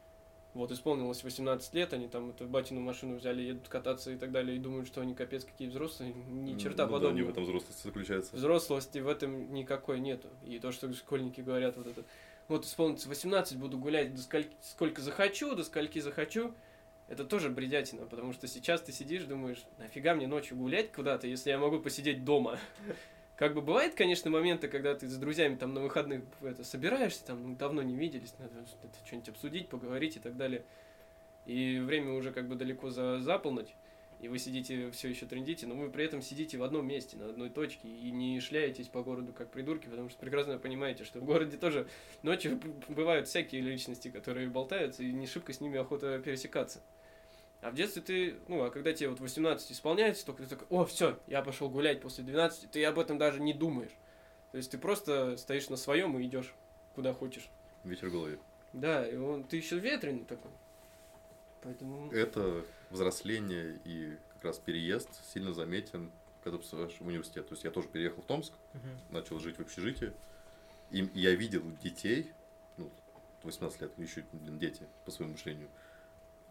вот 0.53 0.71
исполнилось 0.71 1.23
18 1.23 1.73
лет, 1.73 1.93
они 1.93 2.07
там 2.07 2.31
эту 2.31 2.45
батину 2.45 2.81
машину 2.81 3.15
взяли, 3.15 3.41
едут 3.41 3.69
кататься 3.69 4.11
и 4.11 4.17
так 4.17 4.31
далее, 4.31 4.57
и 4.57 4.59
думают, 4.59 4.87
что 4.87 5.01
они 5.01 5.13
капец 5.13 5.45
какие 5.45 5.69
взрослые, 5.69 6.13
ни 6.13 6.57
черта 6.57 6.85
ну 6.85 6.89
да, 6.89 6.97
подобного. 6.97 7.13
не 7.13 7.21
в 7.21 7.29
этом 7.29 7.43
взрослость 7.43 7.83
заключается. 7.83 8.35
Взрослости 8.35 8.99
в 8.99 9.07
этом 9.07 9.53
никакой 9.53 9.99
нету. 9.99 10.27
И 10.45 10.59
то, 10.59 10.71
что 10.71 10.91
школьники 10.93 11.41
говорят, 11.41 11.77
вот 11.77 11.87
это, 11.87 12.03
вот 12.47 12.65
исполнится 12.65 13.07
18, 13.07 13.57
буду 13.57 13.77
гулять 13.77 14.13
до 14.13 14.21
скольки, 14.21 14.53
сколько 14.61 15.01
захочу, 15.01 15.55
до 15.55 15.63
скольки 15.63 15.99
захочу, 15.99 16.53
это 17.07 17.23
тоже 17.23 17.49
бредятина, 17.49 18.05
потому 18.05 18.33
что 18.33 18.47
сейчас 18.47 18.81
ты 18.81 18.91
сидишь, 18.91 19.23
думаешь, 19.23 19.63
нафига 19.77 20.15
мне 20.15 20.27
ночью 20.27 20.57
гулять 20.57 20.91
куда-то, 20.91 21.27
если 21.27 21.49
я 21.49 21.59
могу 21.59 21.79
посидеть 21.79 22.23
дома. 22.25 22.59
Как 23.35 23.55
бы 23.55 23.61
бывает, 23.61 23.95
конечно, 23.95 24.29
моменты, 24.29 24.67
когда 24.67 24.93
ты 24.93 25.07
с 25.07 25.17
друзьями 25.17 25.55
там 25.55 25.73
на 25.73 25.81
выходных 25.81 26.21
это, 26.41 26.63
собираешься, 26.63 27.25
там 27.25 27.41
ну, 27.41 27.55
давно 27.55 27.81
не 27.81 27.95
виделись, 27.95 28.33
надо 28.37 28.65
что-нибудь 29.05 29.29
обсудить, 29.29 29.67
поговорить 29.67 30.17
и 30.17 30.19
так 30.19 30.37
далее. 30.37 30.63
И 31.45 31.79
время 31.79 32.13
уже 32.13 32.31
как 32.31 32.47
бы 32.47 32.55
далеко 32.55 32.91
за, 32.91 33.19
за 33.19 33.39
полночь, 33.39 33.73
и 34.21 34.27
вы 34.27 34.37
сидите, 34.37 34.91
все 34.91 35.09
еще 35.09 35.25
трендите, 35.25 35.65
но 35.65 35.73
вы 35.73 35.89
при 35.89 36.05
этом 36.05 36.21
сидите 36.21 36.55
в 36.57 36.63
одном 36.63 36.87
месте, 36.87 37.17
на 37.17 37.25
одной 37.25 37.49
точке, 37.49 37.87
и 37.87 38.11
не 38.11 38.39
шляетесь 38.39 38.87
по 38.87 39.01
городу 39.01 39.33
как 39.33 39.49
придурки, 39.49 39.87
потому 39.87 40.09
что 40.09 40.19
прекрасно 40.19 40.59
понимаете, 40.59 41.03
что 41.03 41.19
в 41.19 41.25
городе 41.25 41.57
тоже 41.57 41.87
ночью 42.21 42.59
бывают 42.87 43.27
всякие 43.27 43.61
личности, 43.61 44.11
которые 44.11 44.47
болтаются, 44.47 45.01
и 45.01 45.11
не 45.11 45.25
шибко 45.25 45.53
с 45.53 45.59
ними 45.59 45.79
охота 45.79 46.19
пересекаться. 46.19 46.81
А 47.61 47.69
в 47.69 47.75
детстве 47.75 48.01
ты, 48.01 48.39
ну, 48.47 48.63
а 48.63 48.71
когда 48.71 48.91
тебе 48.91 49.09
вот 49.09 49.19
18 49.19 49.71
исполняется, 49.71 50.25
только 50.25 50.43
ты 50.43 50.49
такой, 50.49 50.65
о, 50.69 50.85
все, 50.85 51.19
я 51.27 51.43
пошел 51.43 51.69
гулять 51.69 52.01
после 52.01 52.23
12, 52.23 52.71
ты 52.71 52.83
об 52.85 52.97
этом 52.97 53.17
даже 53.19 53.39
не 53.39 53.53
думаешь. 53.53 53.91
То 54.51 54.57
есть 54.57 54.71
ты 54.71 54.77
просто 54.77 55.37
стоишь 55.37 55.69
на 55.69 55.77
своем 55.77 56.17
и 56.17 56.25
идешь 56.25 56.53
куда 56.95 57.13
хочешь. 57.13 57.49
Ветер 57.83 58.09
в 58.09 58.11
голове. 58.11 58.39
Да, 58.73 59.07
и 59.07 59.15
он, 59.15 59.43
ты 59.43 59.57
еще 59.57 59.77
ветреный 59.77 60.25
такой. 60.25 60.51
Поэтому... 61.61 62.11
Это 62.11 62.65
взросление 62.89 63.79
и 63.85 64.17
как 64.33 64.45
раз 64.45 64.57
переезд 64.57 65.09
сильно 65.31 65.53
заметен, 65.53 66.11
когда 66.43 66.57
поступаешь 66.57 66.97
в 66.99 67.05
университет. 67.05 67.47
То 67.47 67.53
есть 67.53 67.63
я 67.63 67.69
тоже 67.69 67.87
переехал 67.87 68.23
в 68.23 68.25
Томск, 68.25 68.53
Мгм. 68.73 68.99
начал 69.11 69.39
жить 69.39 69.57
в 69.57 69.61
общежитии. 69.61 70.13
И 70.89 71.07
я 71.13 71.35
видел 71.35 71.61
детей, 71.83 72.31
ну, 72.77 72.89
18 73.43 73.81
лет, 73.81 73.91
еще 73.97 74.25
блин, 74.33 74.57
дети 74.57 74.87
по 75.05 75.11
своему 75.11 75.33
мышлению, 75.33 75.69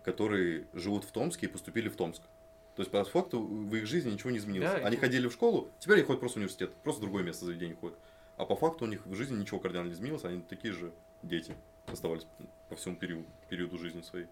которые 0.04 0.66
живут 0.72 1.04
в 1.04 1.10
Томске 1.12 1.46
и 1.46 1.48
поступили 1.48 1.88
в 1.88 1.96
Томск. 1.96 2.22
То 2.76 2.82
есть, 2.82 2.90
по 2.90 3.04
факту, 3.04 3.40
в 3.42 3.74
их 3.74 3.86
жизни 3.86 4.10
ничего 4.12 4.30
не 4.30 4.38
изменилось. 4.38 4.70
Да, 4.70 4.76
Они 4.86 4.96
и- 4.96 4.98
ходили 5.00 5.26
в 5.28 5.32
школу, 5.32 5.70
теперь 5.78 5.96
они 5.98 6.04
ходят 6.04 6.20
просто 6.20 6.38
в 6.38 6.40
университет, 6.40 6.72
просто 6.82 7.00
в 7.00 7.04
другое 7.04 7.22
место 7.22 7.44
заведения 7.44 7.76
ходят. 7.76 7.98
А 8.36 8.46
по 8.46 8.56
факту 8.56 8.84
у 8.84 8.88
них 8.88 9.04
в 9.04 9.14
жизни 9.14 9.36
ничего 9.36 9.60
кардинально 9.60 9.88
не 9.88 9.94
изменилось, 9.94 10.24
они 10.24 10.40
такие 10.42 10.72
же 10.72 10.92
дети 11.22 11.54
оставались 11.86 12.26
по 12.68 12.76
всему 12.76 12.96
периоду, 12.96 13.26
периоду 13.50 13.76
жизни 13.76 14.00
своей. 14.02 14.26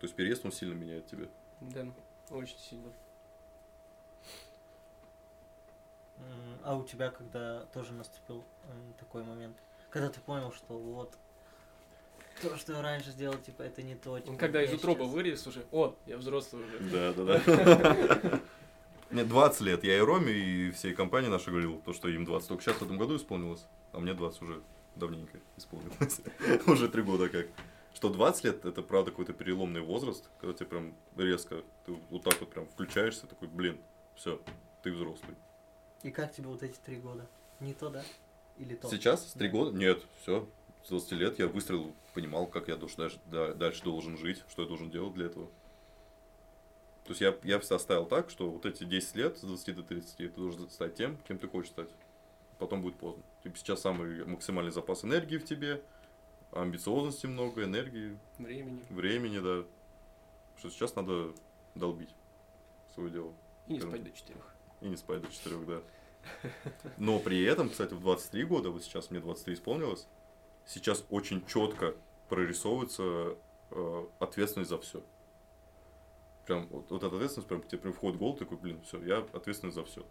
То 0.00 0.06
есть 0.06 0.14
переезд, 0.14 0.44
он 0.44 0.52
сильно 0.52 0.74
меняет 0.74 1.06
тебя. 1.06 1.26
Да, 1.60 1.86
очень 2.30 2.58
сильно. 2.58 2.92
А 6.62 6.76
у 6.76 6.84
тебя 6.84 7.10
когда 7.10 7.64
тоже 7.66 7.92
наступил 7.92 8.44
м, 8.68 8.94
такой 8.98 9.22
момент? 9.24 9.56
Когда 9.90 10.08
ты 10.08 10.20
понял, 10.20 10.52
что 10.52 10.78
вот 10.78 11.16
то, 12.48 12.56
что 12.56 12.80
раньше 12.82 13.10
сделал, 13.10 13.36
типа, 13.38 13.62
это 13.62 13.82
не 13.82 13.94
то. 13.94 14.18
типа, 14.18 14.36
Когда 14.36 14.62
из 14.62 14.72
утроба 14.72 15.04
щас- 15.04 15.12
вырез 15.12 15.46
уже, 15.46 15.64
о, 15.72 15.94
я 16.06 16.16
взрослый 16.18 16.64
уже. 16.64 16.78
Да, 16.90 17.12
да, 17.12 17.38
да. 17.38 18.40
Мне 19.10 19.24
20 19.24 19.60
лет. 19.62 19.84
Я 19.84 19.96
и 19.98 20.00
Роме, 20.00 20.32
и 20.32 20.70
всей 20.72 20.92
компании 20.94 21.28
нашей 21.28 21.50
говорил, 21.50 21.80
то, 21.84 21.92
что 21.92 22.08
им 22.08 22.24
20 22.24 22.48
только 22.48 22.62
сейчас 22.64 22.76
в 22.76 22.82
этом 22.82 22.98
году 22.98 23.16
исполнилось, 23.16 23.64
а 23.92 24.00
мне 24.00 24.12
20 24.14 24.42
уже 24.42 24.62
давненько 24.96 25.38
исполнилось. 25.56 26.20
Уже 26.66 26.88
три 26.88 27.02
года 27.02 27.28
как. 27.28 27.46
Что 27.94 28.08
20 28.08 28.44
лет, 28.44 28.64
это 28.64 28.82
правда 28.82 29.10
какой-то 29.12 29.32
переломный 29.32 29.80
возраст, 29.82 30.28
когда 30.40 30.52
тебе 30.52 30.66
прям 30.66 30.94
резко, 31.16 31.62
ты 31.86 31.96
вот 32.10 32.24
так 32.24 32.40
вот 32.40 32.50
прям 32.50 32.66
включаешься, 32.66 33.26
такой, 33.28 33.46
блин, 33.46 33.78
все, 34.16 34.40
ты 34.82 34.90
взрослый. 34.90 35.36
И 36.02 36.10
как 36.10 36.32
тебе 36.32 36.48
вот 36.48 36.62
эти 36.64 36.76
три 36.84 36.96
года? 36.96 37.28
Не 37.60 37.72
то, 37.72 37.90
да? 37.90 38.02
Или 38.58 38.74
то? 38.74 38.88
Сейчас, 38.88 39.32
три 39.34 39.46
Да. 39.48 39.52
года, 39.56 39.76
нет, 39.76 40.02
все, 40.22 40.48
с 40.84 40.88
20 40.88 41.12
лет 41.12 41.38
я 41.38 41.48
выстрелил, 41.48 41.94
понимал, 42.12 42.46
как 42.46 42.68
я 42.68 42.76
должен, 42.76 42.96
дальше, 42.98 43.18
да- 43.26 43.54
дальше 43.54 43.82
должен 43.82 44.16
жить, 44.18 44.42
что 44.48 44.62
я 44.62 44.68
должен 44.68 44.90
делать 44.90 45.14
для 45.14 45.26
этого. 45.26 45.46
То 47.04 47.10
есть 47.10 47.20
я, 47.20 47.36
я 47.42 47.58
все 47.58 47.76
оставил 47.76 48.06
так, 48.06 48.30
что 48.30 48.50
вот 48.50 48.64
эти 48.66 48.84
10 48.84 49.14
лет, 49.16 49.38
с 49.38 49.42
20 49.42 49.76
до 49.76 49.82
30, 49.82 50.16
ты 50.16 50.28
должен 50.28 50.70
стать 50.70 50.94
тем, 50.94 51.18
кем 51.28 51.38
ты 51.38 51.48
хочешь 51.48 51.70
стать. 51.70 51.88
Потом 52.58 52.82
будет 52.82 52.96
поздно. 52.96 53.22
Типа 53.42 53.56
сейчас 53.58 53.80
самый 53.80 54.24
максимальный 54.24 54.72
запас 54.72 55.04
энергии 55.04 55.36
в 55.38 55.44
тебе, 55.44 55.82
амбициозности 56.52 57.26
много, 57.26 57.64
энергии, 57.64 58.16
Времени. 58.38 58.80
времени, 58.90 59.38
да. 59.38 59.64
Что 60.58 60.70
сейчас 60.70 60.94
надо 60.94 61.32
долбить 61.74 62.14
свое 62.94 63.10
дело. 63.10 63.32
И 63.66 63.72
не 63.72 63.80
Скажем 63.80 63.96
спать 63.98 64.04
до 64.04 64.16
четырех. 64.16 64.54
И 64.80 64.88
не 64.88 64.96
спать 64.96 65.20
до 65.22 65.30
4, 65.30 65.56
да. 65.66 65.82
Но 66.96 67.18
при 67.18 67.42
этом, 67.42 67.68
кстати, 67.70 67.92
в 67.92 68.00
23 68.00 68.44
года, 68.44 68.70
вот 68.70 68.82
сейчас 68.82 69.10
мне 69.10 69.20
23 69.20 69.54
исполнилось, 69.54 70.06
сейчас 70.66 71.04
очень 71.10 71.44
четко 71.46 71.94
прорисовывается 72.28 73.36
э, 73.70 74.06
ответственность 74.18 74.70
за 74.70 74.78
все. 74.78 75.02
Прям 76.46 76.66
вот, 76.68 76.90
вот 76.90 77.02
эта 77.02 77.14
ответственность, 77.14 77.48
прям 77.48 77.62
тебе 77.62 77.78
прям 77.78 77.92
входит 77.94 78.16
в 78.16 78.18
голову, 78.18 78.36
такой, 78.38 78.58
блин, 78.58 78.80
все, 78.82 79.02
я 79.02 79.18
ответственный 79.32 79.72
за 79.72 79.84
все. 79.84 80.04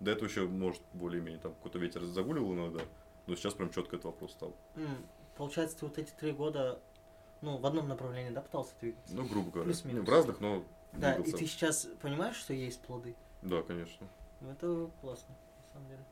До 0.00 0.10
этого 0.10 0.26
еще, 0.28 0.46
может, 0.46 0.82
более-менее 0.92 1.40
там 1.40 1.54
какой-то 1.54 1.78
ветер 1.78 2.02
загуливал 2.04 2.54
иногда, 2.54 2.82
но 3.26 3.36
сейчас 3.36 3.54
прям 3.54 3.70
четко 3.70 3.96
этот 3.96 4.06
вопрос 4.06 4.32
стал. 4.32 4.54
М, 4.74 5.06
Получается, 5.36 5.78
ты 5.78 5.86
вот 5.86 5.98
эти 5.98 6.10
три 6.12 6.32
года, 6.32 6.80
ну, 7.42 7.58
в 7.58 7.66
одном 7.66 7.88
направлении, 7.88 8.30
да, 8.30 8.40
пытался 8.40 8.74
двигаться? 8.80 9.14
Ну, 9.14 9.26
грубо 9.26 9.50
говоря. 9.50 9.64
Плюс-минус. 9.66 10.00
Не, 10.00 10.06
в 10.06 10.10
разных, 10.10 10.40
но 10.40 10.64
Да, 10.94 11.12
и 11.12 11.22
двигался. 11.22 11.36
ты 11.36 11.46
сейчас 11.46 11.88
понимаешь, 12.00 12.36
что 12.36 12.52
есть 12.54 12.80
плоды? 12.80 13.14
Да, 13.42 13.62
конечно. 13.62 14.06
Ну, 14.40 14.50
это 14.50 14.90
классно, 15.00 15.34
на 15.62 15.72
самом 15.72 15.88
деле. 15.88 16.04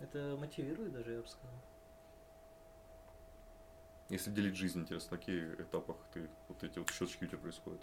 Это 0.00 0.36
мотивирует 0.38 0.92
даже, 0.92 1.12
я 1.14 1.20
бы 1.20 1.26
сказал. 1.26 1.54
Если 4.08 4.30
делить 4.30 4.56
жизнь, 4.56 4.80
интересно, 4.80 5.12
на 5.12 5.18
каких 5.18 5.60
этапах 5.60 5.96
ты 6.12 6.28
вот 6.48 6.62
эти 6.62 6.78
вот 6.78 6.90
щелчки 6.90 7.26
у 7.26 7.28
тебя 7.28 7.38
происходят? 7.38 7.80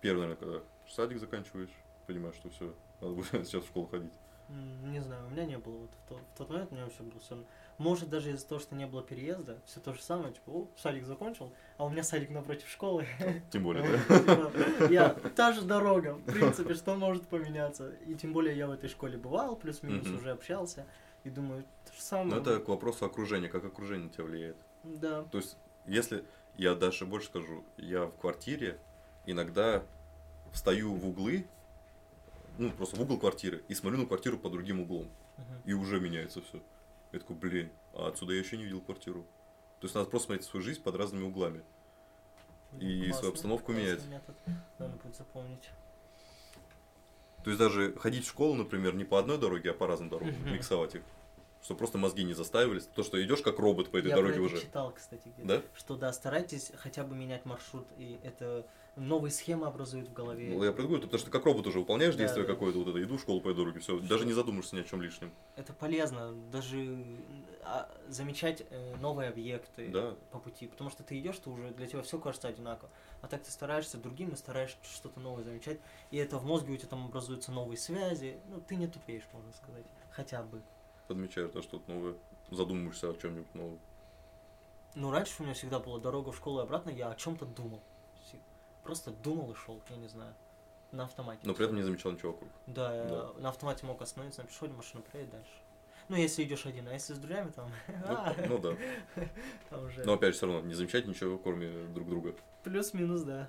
Первый, 0.00 0.22
наверное, 0.22 0.36
когда 0.36 0.64
садик 0.88 1.18
заканчиваешь, 1.18 1.70
понимаешь, 2.06 2.36
что 2.36 2.48
все, 2.50 2.74
надо 3.00 3.14
будет 3.14 3.30
сейчас 3.46 3.64
в 3.64 3.68
школу 3.68 3.86
ходить. 3.86 4.12
Не 4.48 5.00
знаю, 5.00 5.26
у 5.26 5.30
меня 5.30 5.44
не 5.44 5.58
было. 5.58 5.76
Вот 5.76 5.90
в, 5.90 6.08
тот, 6.08 6.20
в 6.34 6.38
тот 6.38 6.48
момент 6.48 6.72
у 6.72 6.74
меня 6.74 6.84
вообще 6.84 7.02
было 7.02 7.20
все. 7.20 7.44
Может, 7.76 8.08
даже 8.08 8.30
из-за 8.30 8.46
того, 8.48 8.60
что 8.60 8.74
не 8.74 8.86
было 8.86 9.02
переезда, 9.02 9.60
все 9.66 9.78
то 9.78 9.92
же 9.92 10.00
самое, 10.00 10.32
типа, 10.32 10.50
о, 10.50 10.68
садик 10.76 11.04
закончил, 11.04 11.52
а 11.76 11.84
у 11.84 11.90
меня 11.90 12.02
садик 12.02 12.30
напротив 12.30 12.66
школы. 12.68 13.06
Тем 13.50 13.64
более, 13.64 13.84
да? 13.84 14.18
Типа, 14.18 14.90
Я, 14.90 15.10
та 15.10 15.52
же 15.52 15.62
дорога, 15.62 16.14
в 16.14 16.22
принципе, 16.22 16.72
что 16.72 16.96
может 16.96 17.28
поменяться. 17.28 17.92
И 18.06 18.14
тем 18.14 18.32
более 18.32 18.56
я 18.56 18.66
в 18.66 18.70
этой 18.70 18.88
школе 18.88 19.18
бывал, 19.18 19.54
плюс-минус 19.54 20.06
уже 20.08 20.30
общался. 20.30 20.86
И 21.24 21.30
думаю, 21.30 21.64
то 21.84 21.92
же 21.92 22.00
самое. 22.00 22.40
это 22.40 22.58
к 22.60 22.68
вопросу 22.68 23.04
окружения, 23.04 23.48
как 23.48 23.64
окружение 23.64 24.06
на 24.06 24.10
тебя 24.10 24.24
влияет. 24.24 24.56
Да. 24.84 25.24
То 25.24 25.38
есть, 25.38 25.56
если, 25.86 26.24
я 26.56 26.74
даже 26.74 27.06
больше 27.06 27.28
скажу, 27.28 27.64
я 27.76 28.06
в 28.06 28.16
квартире 28.16 28.78
иногда 29.26 29.82
встаю 30.52 30.94
в 30.94 31.06
углы, 31.06 31.46
ну, 32.58 32.70
просто 32.70 32.96
в 32.96 33.00
угол 33.00 33.18
квартиры, 33.18 33.62
и 33.68 33.74
смотрю 33.74 34.00
на 34.00 34.06
квартиру 34.06 34.38
под 34.38 34.52
другим 34.52 34.80
углом. 34.80 35.08
Мгм. 35.36 35.62
И 35.64 35.72
уже 35.72 36.00
меняется 36.00 36.42
все. 36.42 36.60
Я 37.12 37.20
такой, 37.20 37.36
блин, 37.36 37.70
а 37.94 38.08
отсюда 38.08 38.32
я 38.32 38.40
еще 38.40 38.56
не 38.56 38.64
видел 38.64 38.80
квартиру. 38.80 39.22
То 39.80 39.84
есть 39.84 39.94
надо 39.94 40.10
просто 40.10 40.26
смотреть 40.26 40.46
свою 40.46 40.64
жизнь 40.64 40.82
под 40.82 40.96
разными 40.96 41.24
углами. 41.24 41.62
И 42.80 42.88
свою 42.88 43.10
Классно, 43.10 43.28
обстановку 43.28 43.66
классный 43.66 43.84
менять. 43.84 44.04
метод. 44.06 44.36
Надо 44.78 44.96
будет 44.96 45.16
запомнить. 45.16 45.70
То 47.44 47.50
есть 47.50 47.58
даже 47.58 47.94
ходить 47.94 48.24
в 48.26 48.28
школу, 48.28 48.54
например, 48.54 48.94
не 48.94 49.04
по 49.04 49.18
одной 49.18 49.38
дороге, 49.38 49.70
а 49.70 49.74
по 49.74 49.86
разным 49.86 50.08
дорогам, 50.08 50.52
миксовать 50.52 50.96
их. 50.96 51.02
Чтобы 51.68 51.80
просто 51.80 51.98
мозги 51.98 52.24
не 52.24 52.32
заставились. 52.32 52.84
То, 52.94 53.02
что 53.02 53.22
идешь 53.22 53.42
как 53.42 53.58
робот 53.58 53.90
по 53.90 53.98
этой 53.98 54.08
я 54.08 54.16
дороге 54.16 54.36
про 54.36 54.44
это 54.46 54.54
уже. 54.54 54.62
читал, 54.62 54.90
кстати, 54.90 55.28
где-то. 55.36 55.46
Да? 55.46 55.62
Что 55.76 55.96
да, 55.96 56.14
старайтесь 56.14 56.72
хотя 56.78 57.04
бы 57.04 57.14
менять 57.14 57.44
маршрут, 57.44 57.86
и 57.98 58.18
это 58.22 58.66
новые 58.96 59.30
схемы 59.30 59.66
образуют 59.66 60.08
в 60.08 60.14
голове. 60.14 60.48
Ну, 60.48 60.64
я 60.64 60.72
предлагаю, 60.72 61.02
потому 61.02 61.18
что 61.20 61.30
как 61.30 61.44
робот 61.44 61.66
уже 61.66 61.80
выполняешь 61.80 62.14
Да, 62.14 62.20
действие 62.22 62.46
да. 62.46 62.52
какое-то, 62.54 62.78
вот 62.78 62.88
это, 62.88 63.02
иду 63.04 63.18
в 63.18 63.20
школу 63.20 63.42
по 63.42 63.48
этой 63.50 63.58
дороге, 63.58 63.80
все, 63.80 63.98
даже 64.00 64.24
не 64.24 64.32
задумаешься 64.32 64.76
ни 64.76 64.80
о 64.80 64.84
чем 64.84 65.02
лишнем. 65.02 65.30
Это 65.56 65.74
полезно, 65.74 66.32
даже 66.50 67.04
а, 67.64 67.94
замечать 68.08 68.64
э, 68.70 68.96
новые 68.96 69.28
объекты 69.28 69.90
Да. 69.90 70.16
по 70.32 70.38
пути, 70.38 70.68
потому 70.68 70.88
что 70.88 71.02
ты 71.02 71.18
идешь, 71.18 71.36
ты 71.38 71.50
уже 71.50 71.68
для 71.72 71.86
тебя 71.86 72.00
все 72.00 72.18
кажется 72.18 72.48
одинаково, 72.48 72.90
а 73.20 73.28
так 73.28 73.42
ты 73.42 73.50
стараешься 73.50 73.98
другим 73.98 74.30
и 74.30 74.36
стараешься 74.36 74.78
что-то 74.84 75.20
новое 75.20 75.44
замечать, 75.44 75.78
и 76.10 76.16
это 76.16 76.38
в 76.38 76.46
мозге 76.46 76.72
у 76.72 76.76
тебя 76.78 76.88
там 76.88 77.04
образуются 77.04 77.52
новые 77.52 77.76
связи, 77.76 78.38
ну 78.48 78.58
ты 78.66 78.76
не 78.76 78.86
тупеешь, 78.86 79.28
можно 79.34 79.52
сказать, 79.52 79.84
хотя 80.10 80.42
бы. 80.42 80.62
Подмечаешь 81.08 81.50
то, 81.50 81.62
что-то 81.62 81.90
новое, 81.90 82.14
задумываешься 82.50 83.10
о 83.10 83.14
чем-нибудь 83.14 83.54
новом. 83.54 83.78
Ну 84.94 85.10
раньше 85.10 85.34
у 85.40 85.44
меня 85.44 85.54
всегда 85.54 85.78
была 85.78 85.98
дорога 85.98 86.32
в 86.32 86.36
школу 86.36 86.60
и 86.60 86.62
обратно, 86.62 86.90
я 86.90 87.10
о 87.10 87.14
чем-то 87.14 87.46
думал, 87.46 87.80
просто 88.82 89.10
думал 89.10 89.50
и 89.52 89.54
шел, 89.54 89.80
я 89.90 89.96
не 89.96 90.08
знаю, 90.08 90.34
на 90.92 91.04
автомате. 91.04 91.40
Но 91.44 91.54
при 91.54 91.64
этом 91.64 91.76
не 91.76 91.82
замечал 91.82 92.12
ничего 92.12 92.32
вокруг. 92.32 92.50
Да, 92.66 93.04
Да. 93.08 93.40
на 93.40 93.48
автомате 93.48 93.86
мог 93.86 94.00
остановиться 94.02 94.42
на 94.42 94.48
пешеходе, 94.48 94.74
машину 94.74 95.02
проедет 95.02 95.30
дальше. 95.32 95.50
Ну, 96.08 96.16
если 96.16 96.42
идешь 96.42 96.64
один, 96.64 96.88
а 96.88 96.92
если 96.94 97.12
с 97.14 97.18
друзьями, 97.18 97.50
там, 97.50 97.70
Ну, 97.86 97.94
а, 98.06 98.34
ну 98.48 98.58
да. 98.58 98.76
там 99.70 99.84
уже 99.84 100.04
Но 100.04 100.14
опять 100.14 100.30
же, 100.32 100.36
все 100.38 100.46
равно 100.46 100.62
не 100.66 100.74
замечать 100.74 101.06
ничего, 101.06 101.38
кроме 101.38 101.70
друг 101.88 102.08
друга. 102.08 102.34
плюс-минус, 102.64 103.22
да. 103.22 103.48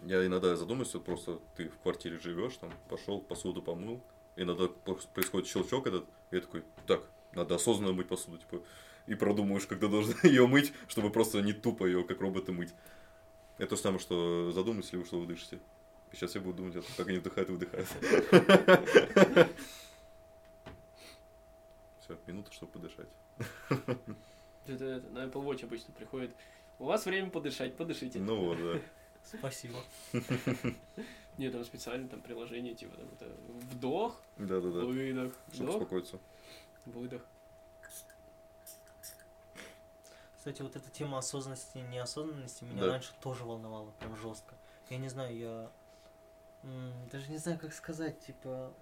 Я 0.00 0.24
иногда 0.24 0.54
задумываюсь, 0.54 0.94
вот 0.94 1.04
просто 1.04 1.40
ты 1.56 1.68
в 1.68 1.78
квартире 1.78 2.18
живешь, 2.20 2.56
там, 2.56 2.72
пошел, 2.88 3.20
посуду 3.20 3.62
помыл, 3.62 4.00
иногда 4.42 4.68
происходит 5.14 5.48
щелчок 5.48 5.86
этот, 5.86 6.04
и 6.30 6.36
я 6.36 6.40
такой, 6.40 6.64
так, 6.86 7.02
надо 7.32 7.56
осознанно 7.56 7.92
мыть 7.92 8.08
посуду, 8.08 8.38
типа, 8.38 8.62
и 9.06 9.14
продумаешь, 9.14 9.66
когда 9.66 9.88
должен 9.88 10.14
ее 10.22 10.46
мыть, 10.46 10.72
чтобы 10.86 11.10
просто 11.10 11.40
не 11.42 11.52
тупо 11.52 11.84
ее, 11.84 12.04
как 12.04 12.20
роботы, 12.20 12.52
мыть. 12.52 12.72
Это 13.58 13.70
то 13.70 13.76
же 13.76 13.82
самое, 13.82 13.98
что 14.00 14.52
задумайтесь 14.52 14.92
ли 14.92 14.98
вы, 14.98 15.04
что 15.04 15.18
вы 15.18 15.26
дышите. 15.26 15.58
И 16.12 16.16
сейчас 16.16 16.34
я 16.34 16.40
буду 16.40 16.58
думать, 16.58 16.76
о 16.76 16.82
том, 16.82 16.90
как 16.96 17.08
они 17.08 17.18
вдыхают 17.18 17.48
и 17.50 17.52
выдыхают. 17.52 17.88
Все, 22.00 22.18
минута, 22.26 22.52
чтобы 22.52 22.72
подышать. 22.72 23.08
Это, 24.66 24.84
это, 24.84 25.08
на 25.08 25.24
Apple 25.24 25.42
Watch 25.44 25.64
обычно 25.64 25.94
приходит. 25.94 26.30
У 26.78 26.84
вас 26.84 27.06
время 27.06 27.30
подышать, 27.30 27.74
подышите. 27.74 28.18
Ну 28.18 28.36
вот, 28.44 28.58
да. 28.58 28.78
Спасибо. 29.38 29.78
Нет, 31.38 31.52
там 31.52 31.64
специально 31.64 32.08
там 32.08 32.20
приложение, 32.20 32.74
типа 32.74 32.96
там 32.96 33.08
это 33.12 33.26
вдох, 33.74 34.20
Да-да-да. 34.38 34.80
выдох, 34.84 35.34
Чтобы 35.52 35.64
вдох, 35.70 35.76
успокоиться. 35.82 36.18
выдох. 36.86 37.22
Кстати, 40.36 40.62
вот 40.62 40.76
эта 40.76 40.88
тема 40.90 41.18
осознанности 41.18 41.78
и 41.78 41.80
неосознанности 41.82 42.64
меня 42.64 42.82
Да. 42.84 42.90
раньше 42.92 43.12
тоже 43.20 43.44
волновала, 43.44 43.90
прям 44.00 44.16
жестко. 44.16 44.54
Я 44.88 44.96
не 44.98 45.08
знаю, 45.08 45.36
я 45.36 45.70
даже 47.12 47.30
не 47.30 47.36
знаю, 47.38 47.58
как 47.58 47.72
сказать, 47.74 48.18
типа 48.20 48.72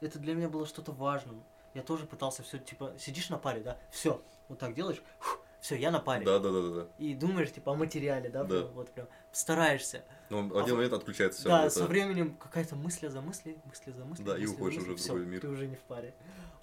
это 0.00 0.18
для 0.18 0.34
меня 0.34 0.48
было 0.48 0.66
что-то 0.66 0.92
важным. 0.92 1.44
Я 1.74 1.82
тоже 1.82 2.06
пытался 2.06 2.42
все, 2.42 2.58
типа, 2.58 2.92
сидишь 2.98 3.30
на 3.30 3.38
паре, 3.38 3.60
да, 3.62 3.78
все, 3.90 4.20
вот 4.48 4.58
так 4.58 4.74
делаешь, 4.74 5.00
фух, 5.20 5.40
все, 5.62 5.76
я 5.76 5.92
на 5.92 6.00
паре. 6.00 6.24
Да, 6.26 6.40
да, 6.40 6.50
да, 6.50 6.60
да. 6.82 6.86
И 6.98 7.14
думаешь, 7.14 7.52
типа, 7.52 7.70
о 7.70 7.76
материале, 7.76 8.28
да, 8.28 8.42
Да. 8.42 8.62
прям, 8.62 8.72
вот 8.72 8.90
прям 8.90 9.06
стараешься. 9.30 10.02
Но 10.28 10.42
в 10.48 10.58
один 10.58 10.72
А, 10.72 10.76
момент 10.76 10.92
отключается 10.92 11.38
все. 11.38 11.48
да, 11.48 11.70
со 11.70 11.86
временем 11.86 12.34
какая-то 12.36 12.74
мысль 12.74 13.08
за 13.08 13.20
мыслей, 13.20 13.56
мысли 13.64 13.92
за 13.92 14.04
мысли. 14.04 14.24
Да, 14.24 14.36
и 14.36 14.40
мысли 14.40 14.46
за 14.46 14.54
уходишь 14.54 14.78
мысли, 14.80 14.90
уже 14.92 15.02
в 15.02 15.06
другой 15.06 15.26
мир. 15.26 15.40
Ты 15.40 15.48
уже 15.48 15.66
не 15.68 15.76
в 15.76 15.82
паре. 15.82 16.14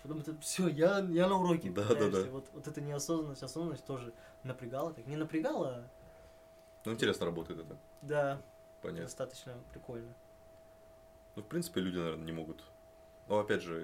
Потом 0.03 0.21
ты, 0.21 0.37
все, 0.39 0.67
я, 0.67 0.99
я 0.99 1.29
на 1.29 1.37
уроке. 1.37 1.69
Да, 1.69 1.85
да, 1.85 2.09
да. 2.09 2.23
Вот, 2.29 2.49
вот 2.53 2.67
эта 2.67 2.81
неосознанность, 2.81 3.41
осознанность 3.41 3.85
тоже 3.85 4.13
напрягала. 4.43 4.91
Так, 4.93 5.07
не 5.07 5.15
напрягала, 5.15 5.69
а, 5.69 5.87
Ну, 6.83 6.91
интересно 6.91 7.25
работает 7.27 7.61
это. 7.61 7.77
да, 8.01 8.41
Понятно. 8.81 9.03
достаточно 9.05 9.53
прикольно. 9.71 10.13
Ну, 11.37 11.41
в 11.41 11.45
принципе, 11.45 11.79
люди, 11.79 11.95
наверное, 11.97 12.25
не 12.25 12.33
могут. 12.33 12.65
Ну, 13.29 13.37
опять 13.37 13.61
же, 13.61 13.75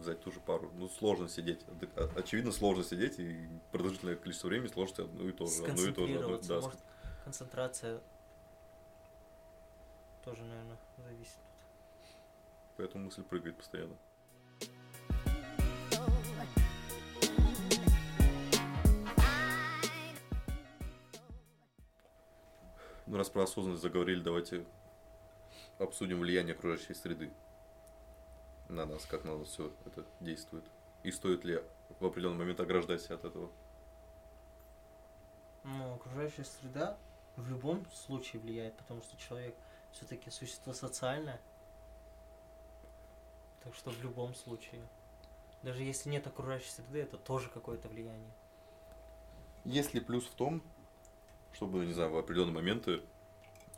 взять 0.00 0.20
ту 0.22 0.32
же 0.32 0.40
пару. 0.40 0.70
Ну, 0.76 0.88
сложно 0.88 1.28
сидеть. 1.28 1.60
О- 1.96 2.08
Очевидно, 2.18 2.52
сложно 2.52 2.82
сидеть, 2.82 3.18
и 3.18 3.46
продолжительное 3.70 4.16
количество 4.16 4.48
времени 4.48 4.68
сложно 4.68 4.94
сидеть 4.96 5.10
одно 5.12 5.28
и 5.28 5.32
то 5.32 5.46
же. 5.46 5.62
Одно 5.62 5.66
и 5.66 5.92
то 5.92 6.06
же. 6.06 6.14
Сконцентрироваться, 6.14 6.48
да, 6.48 6.60
может, 6.62 6.80
концентрация 7.24 8.00
тоже, 10.24 10.42
наверное, 10.44 10.78
зависит. 10.96 11.36
Поэтому 12.78 13.04
мысль 13.04 13.22
прыгает 13.24 13.58
постоянно. 13.58 13.94
Ну, 23.06 23.16
раз 23.18 23.28
про 23.28 23.42
осознанность 23.42 23.82
заговорили, 23.82 24.20
давайте 24.22 24.64
обсудим 25.78 26.20
влияние 26.20 26.54
окружающей 26.54 26.94
среды 26.94 27.30
на 28.68 28.86
нас, 28.86 29.04
как 29.06 29.24
на 29.24 29.38
нас 29.38 29.48
все 29.48 29.72
это 29.84 30.04
действует. 30.20 30.64
И 31.02 31.10
стоит 31.10 31.44
ли 31.44 31.62
в 32.00 32.04
определенный 32.04 32.38
момент 32.38 32.60
ограждать 32.60 33.02
себя 33.02 33.16
от 33.16 33.24
этого. 33.24 33.50
Ну, 35.64 35.94
окружающая 35.94 36.44
среда 36.44 36.98
в 37.36 37.48
любом 37.48 37.84
случае 37.90 38.40
влияет, 38.40 38.76
потому 38.76 39.02
что 39.02 39.16
человек 39.16 39.54
все-таки 39.92 40.30
существо 40.30 40.72
социальное. 40.72 41.40
Так 43.62 43.74
что 43.74 43.90
в 43.90 44.02
любом 44.02 44.34
случае. 44.34 44.82
Даже 45.62 45.82
если 45.82 46.10
нет 46.10 46.26
окружающей 46.26 46.70
среды, 46.70 47.00
это 47.00 47.16
тоже 47.16 47.48
какое-то 47.48 47.88
влияние. 47.88 48.30
Есть 49.64 49.94
ли 49.94 50.00
плюс 50.00 50.26
в 50.26 50.34
том, 50.34 50.62
чтобы, 51.52 51.86
не 51.86 51.92
знаю, 51.94 52.10
в 52.10 52.18
определенные 52.18 52.52
моменты 52.52 53.00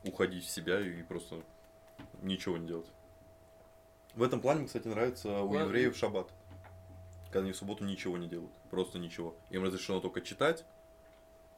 уходить 0.04 0.44
в 0.44 0.50
себя 0.50 0.80
и 0.80 1.02
просто 1.04 1.42
ничего 2.22 2.56
не 2.56 2.66
делать? 2.66 2.90
В 4.16 4.22
этом 4.22 4.40
плане, 4.40 4.60
мне, 4.60 4.66
кстати, 4.66 4.88
нравится 4.88 5.42
у 5.42 5.50
Ладно. 5.50 5.66
евреев 5.66 5.94
шаббат. 5.94 6.32
Когда 7.26 7.40
они 7.40 7.52
в 7.52 7.56
субботу 7.56 7.84
ничего 7.84 8.16
не 8.16 8.26
делают. 8.26 8.52
Просто 8.70 8.98
ничего. 8.98 9.36
Им 9.50 9.62
разрешено 9.62 10.00
только 10.00 10.22
читать 10.22 10.64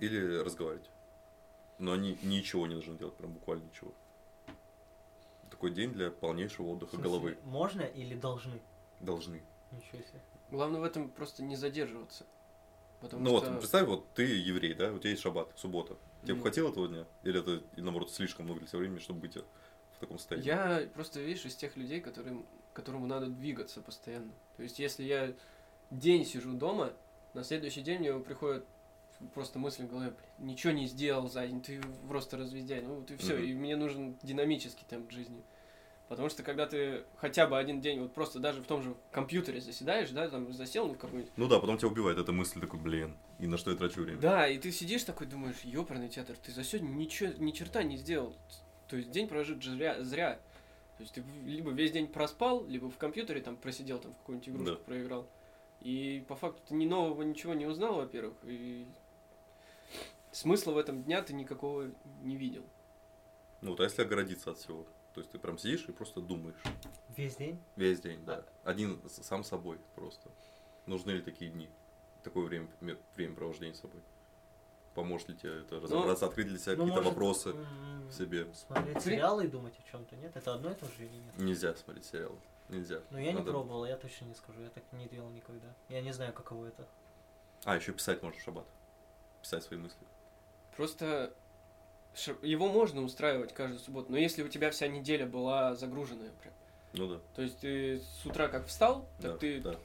или 0.00 0.38
разговаривать. 0.38 0.90
Но 1.78 1.92
они 1.92 2.18
ничего 2.22 2.66
не 2.66 2.74
должны 2.74 2.98
делать, 2.98 3.14
прям 3.14 3.32
буквально 3.32 3.62
ничего. 3.62 3.94
Такой 5.50 5.70
день 5.70 5.92
для 5.92 6.10
полнейшего 6.10 6.66
отдыха 6.66 6.96
смысле, 6.96 7.08
головы. 7.08 7.38
Можно 7.44 7.82
или 7.82 8.16
должны? 8.16 8.60
Должны. 8.98 9.40
Ничего 9.70 10.02
себе. 10.02 10.20
Главное 10.50 10.80
в 10.80 10.84
этом 10.84 11.10
просто 11.10 11.44
не 11.44 11.54
задерживаться. 11.54 12.26
Потому 13.00 13.22
ну 13.22 13.38
что... 13.38 13.50
вот, 13.50 13.58
представь, 13.60 13.86
вот 13.86 14.12
ты 14.14 14.24
еврей, 14.24 14.74
да, 14.74 14.92
у 14.92 14.98
тебя 14.98 15.10
есть 15.10 15.22
шаббат, 15.22 15.52
суббота. 15.54 15.96
Тебе 16.22 16.34
бы 16.34 16.38
Мгм. 16.38 16.42
хватило 16.42 16.70
этого 16.70 16.88
дня? 16.88 17.06
Или 17.22 17.38
это, 17.38 17.62
наоборот, 17.76 18.10
слишком 18.10 18.46
много 18.46 18.58
для 18.58 18.68
тебя 18.68 18.80
времени, 18.80 18.98
чтобы 18.98 19.20
быть 19.20 19.36
в 19.98 20.00
таком 20.00 20.18
состоянии? 20.18 20.46
Я 20.46 20.88
просто, 20.94 21.20
видишь, 21.20 21.44
из 21.44 21.56
тех 21.56 21.76
людей, 21.76 22.00
которым, 22.00 22.46
которому 22.72 23.06
надо 23.06 23.26
двигаться 23.26 23.80
постоянно. 23.80 24.32
То 24.56 24.62
есть, 24.62 24.78
если 24.78 25.02
я 25.02 25.34
день 25.90 26.24
сижу 26.24 26.52
дома, 26.52 26.92
на 27.34 27.44
следующий 27.44 27.82
день 27.82 28.00
мне 28.00 28.18
приходит 28.18 28.64
просто 29.34 29.58
мысль 29.58 29.84
в 29.84 29.90
голове, 29.90 30.10
«Блин, 30.10 30.50
ничего 30.50 30.72
не 30.72 30.86
сделал 30.86 31.28
за 31.28 31.46
день, 31.46 31.60
ты 31.60 31.80
просто 32.06 32.36
развездяй. 32.36 32.82
Ну, 32.82 32.96
вот 33.00 33.10
и 33.10 33.16
все. 33.16 33.34
Мгм. 33.34 33.44
И 33.44 33.54
мне 33.54 33.76
нужен 33.76 34.16
динамический 34.22 34.86
темп 34.88 35.10
жизни. 35.10 35.42
Потому 36.08 36.30
что 36.30 36.42
когда 36.42 36.66
ты 36.66 37.04
хотя 37.16 37.46
бы 37.46 37.58
один 37.58 37.82
день, 37.82 38.00
вот 38.00 38.14
просто 38.14 38.38
даже 38.38 38.62
в 38.62 38.66
том 38.66 38.82
же 38.82 38.94
компьютере 39.12 39.60
заседаешь, 39.60 40.08
да, 40.10 40.26
там 40.28 40.50
засел 40.54 40.86
ну, 40.86 40.94
в 40.94 40.98
какой-нибудь 40.98 41.30
Ну 41.36 41.48
да, 41.48 41.60
потом 41.60 41.76
тебя 41.76 41.88
убивает 41.88 42.16
эта 42.16 42.32
мысль, 42.32 42.60
такой, 42.60 42.80
блин, 42.80 43.14
и 43.38 43.46
на 43.46 43.58
что 43.58 43.70
я 43.70 43.76
трачу 43.76 44.00
время? 44.00 44.18
Да, 44.18 44.48
и 44.48 44.56
ты 44.56 44.72
сидишь 44.72 45.04
такой, 45.04 45.26
думаешь, 45.26 45.60
ёперный 45.64 46.08
театр, 46.08 46.36
ты 46.38 46.50
за 46.50 46.64
сегодня 46.64 46.88
ничего, 46.88 47.34
ни 47.36 47.50
черта 47.50 47.82
не 47.82 47.98
сделал. 47.98 48.34
То 48.88 48.96
есть 48.96 49.10
день 49.10 49.28
прожит 49.28 49.62
зря, 49.62 50.02
зря. 50.02 50.34
То 50.96 51.02
есть 51.02 51.14
ты 51.14 51.22
либо 51.44 51.70
весь 51.70 51.92
день 51.92 52.08
проспал, 52.08 52.66
либо 52.66 52.90
в 52.90 52.96
компьютере 52.98 53.40
там 53.40 53.56
просидел, 53.56 53.98
там 54.00 54.12
в 54.12 54.18
какую-нибудь 54.18 54.48
игрушку 54.48 54.76
Да. 54.76 54.84
проиграл. 54.84 55.26
И 55.80 56.24
по 56.26 56.34
факту 56.34 56.60
ты 56.68 56.74
ни 56.74 56.86
нового 56.86 57.22
ничего 57.22 57.54
не 57.54 57.66
узнал, 57.66 57.96
во-первых, 57.96 58.34
и 58.42 58.84
смысла 60.32 60.72
в 60.72 60.78
этом 60.78 61.02
дня 61.04 61.22
ты 61.22 61.34
никакого 61.34 61.90
не 62.22 62.36
видел. 62.36 62.64
Ну 63.60 63.70
вот, 63.70 63.80
а 63.80 63.84
если 63.84 64.02
огородиться 64.02 64.50
от 64.50 64.58
всего? 64.58 64.86
То 65.14 65.20
есть 65.20 65.30
ты 65.30 65.38
прям 65.38 65.58
сидишь 65.58 65.84
и 65.88 65.92
просто 65.92 66.20
думаешь. 66.20 66.60
Весь 67.16 67.36
день? 67.36 67.58
Весь 67.76 68.00
день, 68.00 68.24
да. 68.24 68.44
Один 68.64 69.00
с- 69.08 69.22
сам 69.22 69.42
собой 69.44 69.78
просто. 69.94 70.30
Нужны 70.86 71.12
ли 71.12 71.22
такие 71.22 71.50
дни? 71.50 71.68
Такое 72.22 72.44
время, 72.46 72.68
времяпровождение 73.16 73.74
с 73.74 73.80
собой? 73.80 74.00
Поможет 74.94 75.28
ли 75.28 75.36
тебе 75.36 75.60
это 75.60 75.80
разобраться, 75.80 76.26
открыть 76.26 76.48
для 76.48 76.58
себя 76.58 76.72
Ну, 76.76 76.78
какие-то 76.84 77.02
может, 77.02 77.12
вопросы 77.12 77.52
в 78.08 78.12
себе? 78.12 78.46
Смотреть 78.54 79.02
сериалы 79.02 79.44
и 79.44 79.48
думать 79.48 79.74
о 79.78 79.90
чем-то, 79.90 80.16
нет? 80.16 80.32
Это 80.36 80.54
одно 80.54 80.70
и 80.70 80.74
то 80.74 80.86
же 80.86 81.04
или 81.04 81.14
нет? 81.16 81.38
Нельзя 81.38 81.74
смотреть 81.76 82.04
сериалы. 82.06 82.36
Нельзя. 82.68 83.00
Ну, 83.10 83.18
я 83.18 83.32
не 83.32 83.38
Надо- 83.38 83.50
пробовал, 83.52 83.84
я 83.86 83.96
точно 83.96 84.26
не 84.26 84.34
скажу, 84.34 84.60
я 84.62 84.68
так 84.70 84.82
не 84.92 85.06
делал 85.06 85.30
никогда. 85.30 85.68
Я 85.88 86.00
не 86.02 86.12
знаю, 86.12 86.32
каково 86.32 86.66
это. 86.66 86.86
А, 87.64 87.76
еще 87.76 87.92
писать 87.92 88.22
можешь 88.22 88.40
в 88.40 88.44
шаббат. 88.44 88.66
Писать 89.42 89.62
свои 89.62 89.78
мысли. 89.78 89.98
Просто 90.76 91.32
его 92.42 92.68
можно 92.68 93.02
устраивать 93.02 93.54
каждую 93.54 93.78
субботу, 93.78 94.10
но 94.10 94.18
если 94.18 94.42
у 94.42 94.48
тебя 94.48 94.70
вся 94.70 94.88
неделя 94.88 95.26
была 95.26 95.74
загруженная 95.76 96.30
прям, 96.42 96.54
Ну 96.94 97.08
да. 97.14 97.20
то 97.36 97.42
есть 97.42 97.58
ты 97.60 98.00
с 98.00 98.26
утра 98.26 98.48
как 98.48 98.66
встал, 98.66 99.06
так 99.20 99.32
Да, 99.32 99.36
ты 99.38 99.60
да. 99.60 99.76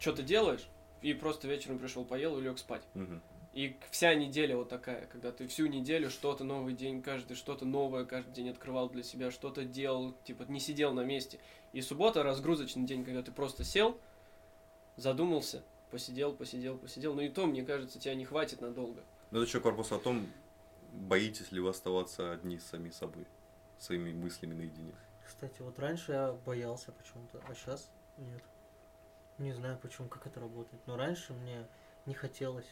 что-то 0.00 0.22
делаешь, 0.22 0.66
и 1.02 1.14
просто 1.14 1.46
вечером 1.48 1.78
пришел, 1.78 2.04
поел 2.04 2.38
и 2.38 2.42
лег 2.42 2.58
спать. 2.58 2.82
Мгм. 2.94 3.22
И 3.52 3.76
вся 3.90 4.14
неделя 4.14 4.56
вот 4.56 4.70
такая, 4.70 5.06
когда 5.06 5.30
ты 5.30 5.46
всю 5.46 5.66
неделю 5.66 6.08
что-то 6.08 6.42
новый 6.42 6.72
день, 6.72 7.02
каждый 7.02 7.36
что-то 7.36 7.66
новое 7.66 8.06
каждый 8.06 8.32
день 8.32 8.48
открывал 8.48 8.88
для 8.88 9.02
себя, 9.02 9.30
что-то 9.30 9.64
делал, 9.64 10.14
типа 10.24 10.44
не 10.44 10.58
сидел 10.58 10.94
на 10.94 11.04
месте. 11.04 11.38
И 11.72 11.82
суббота 11.82 12.22
разгрузочный 12.22 12.84
день, 12.84 13.04
когда 13.04 13.22
ты 13.22 13.30
просто 13.30 13.62
сел, 13.62 13.98
задумался, 14.96 15.62
посидел, 15.90 16.32
посидел, 16.32 16.78
посидел. 16.78 17.14
Но 17.14 17.20
и 17.20 17.28
то, 17.28 17.46
мне 17.46 17.62
кажется, 17.62 17.98
тебя 17.98 18.14
не 18.14 18.24
хватит 18.24 18.62
надолго. 18.62 19.02
Ну, 19.30 19.38
это 19.38 19.48
еще 19.48 19.60
к 19.60 19.64
вопросу 19.66 19.96
о 19.96 19.98
том, 19.98 20.26
боитесь 20.92 21.52
ли 21.52 21.60
вы 21.60 21.68
оставаться 21.68 22.32
одни 22.32 22.58
с 22.58 22.64
сами 22.64 22.88
собой, 22.88 23.26
своими 23.78 24.12
мыслями 24.12 24.54
наедине. 24.54 24.94
Кстати, 25.26 25.60
вот 25.60 25.78
раньше 25.78 26.12
я 26.12 26.32
боялся 26.32 26.92
почему-то, 26.92 27.42
а 27.46 27.54
сейчас 27.54 27.90
нет. 28.16 28.42
Не 29.38 29.52
знаю 29.52 29.78
почему, 29.78 30.08
как 30.08 30.26
это 30.26 30.40
работает. 30.40 30.86
Но 30.86 30.96
раньше 30.96 31.34
мне 31.34 31.66
не 32.06 32.14
хотелось. 32.14 32.68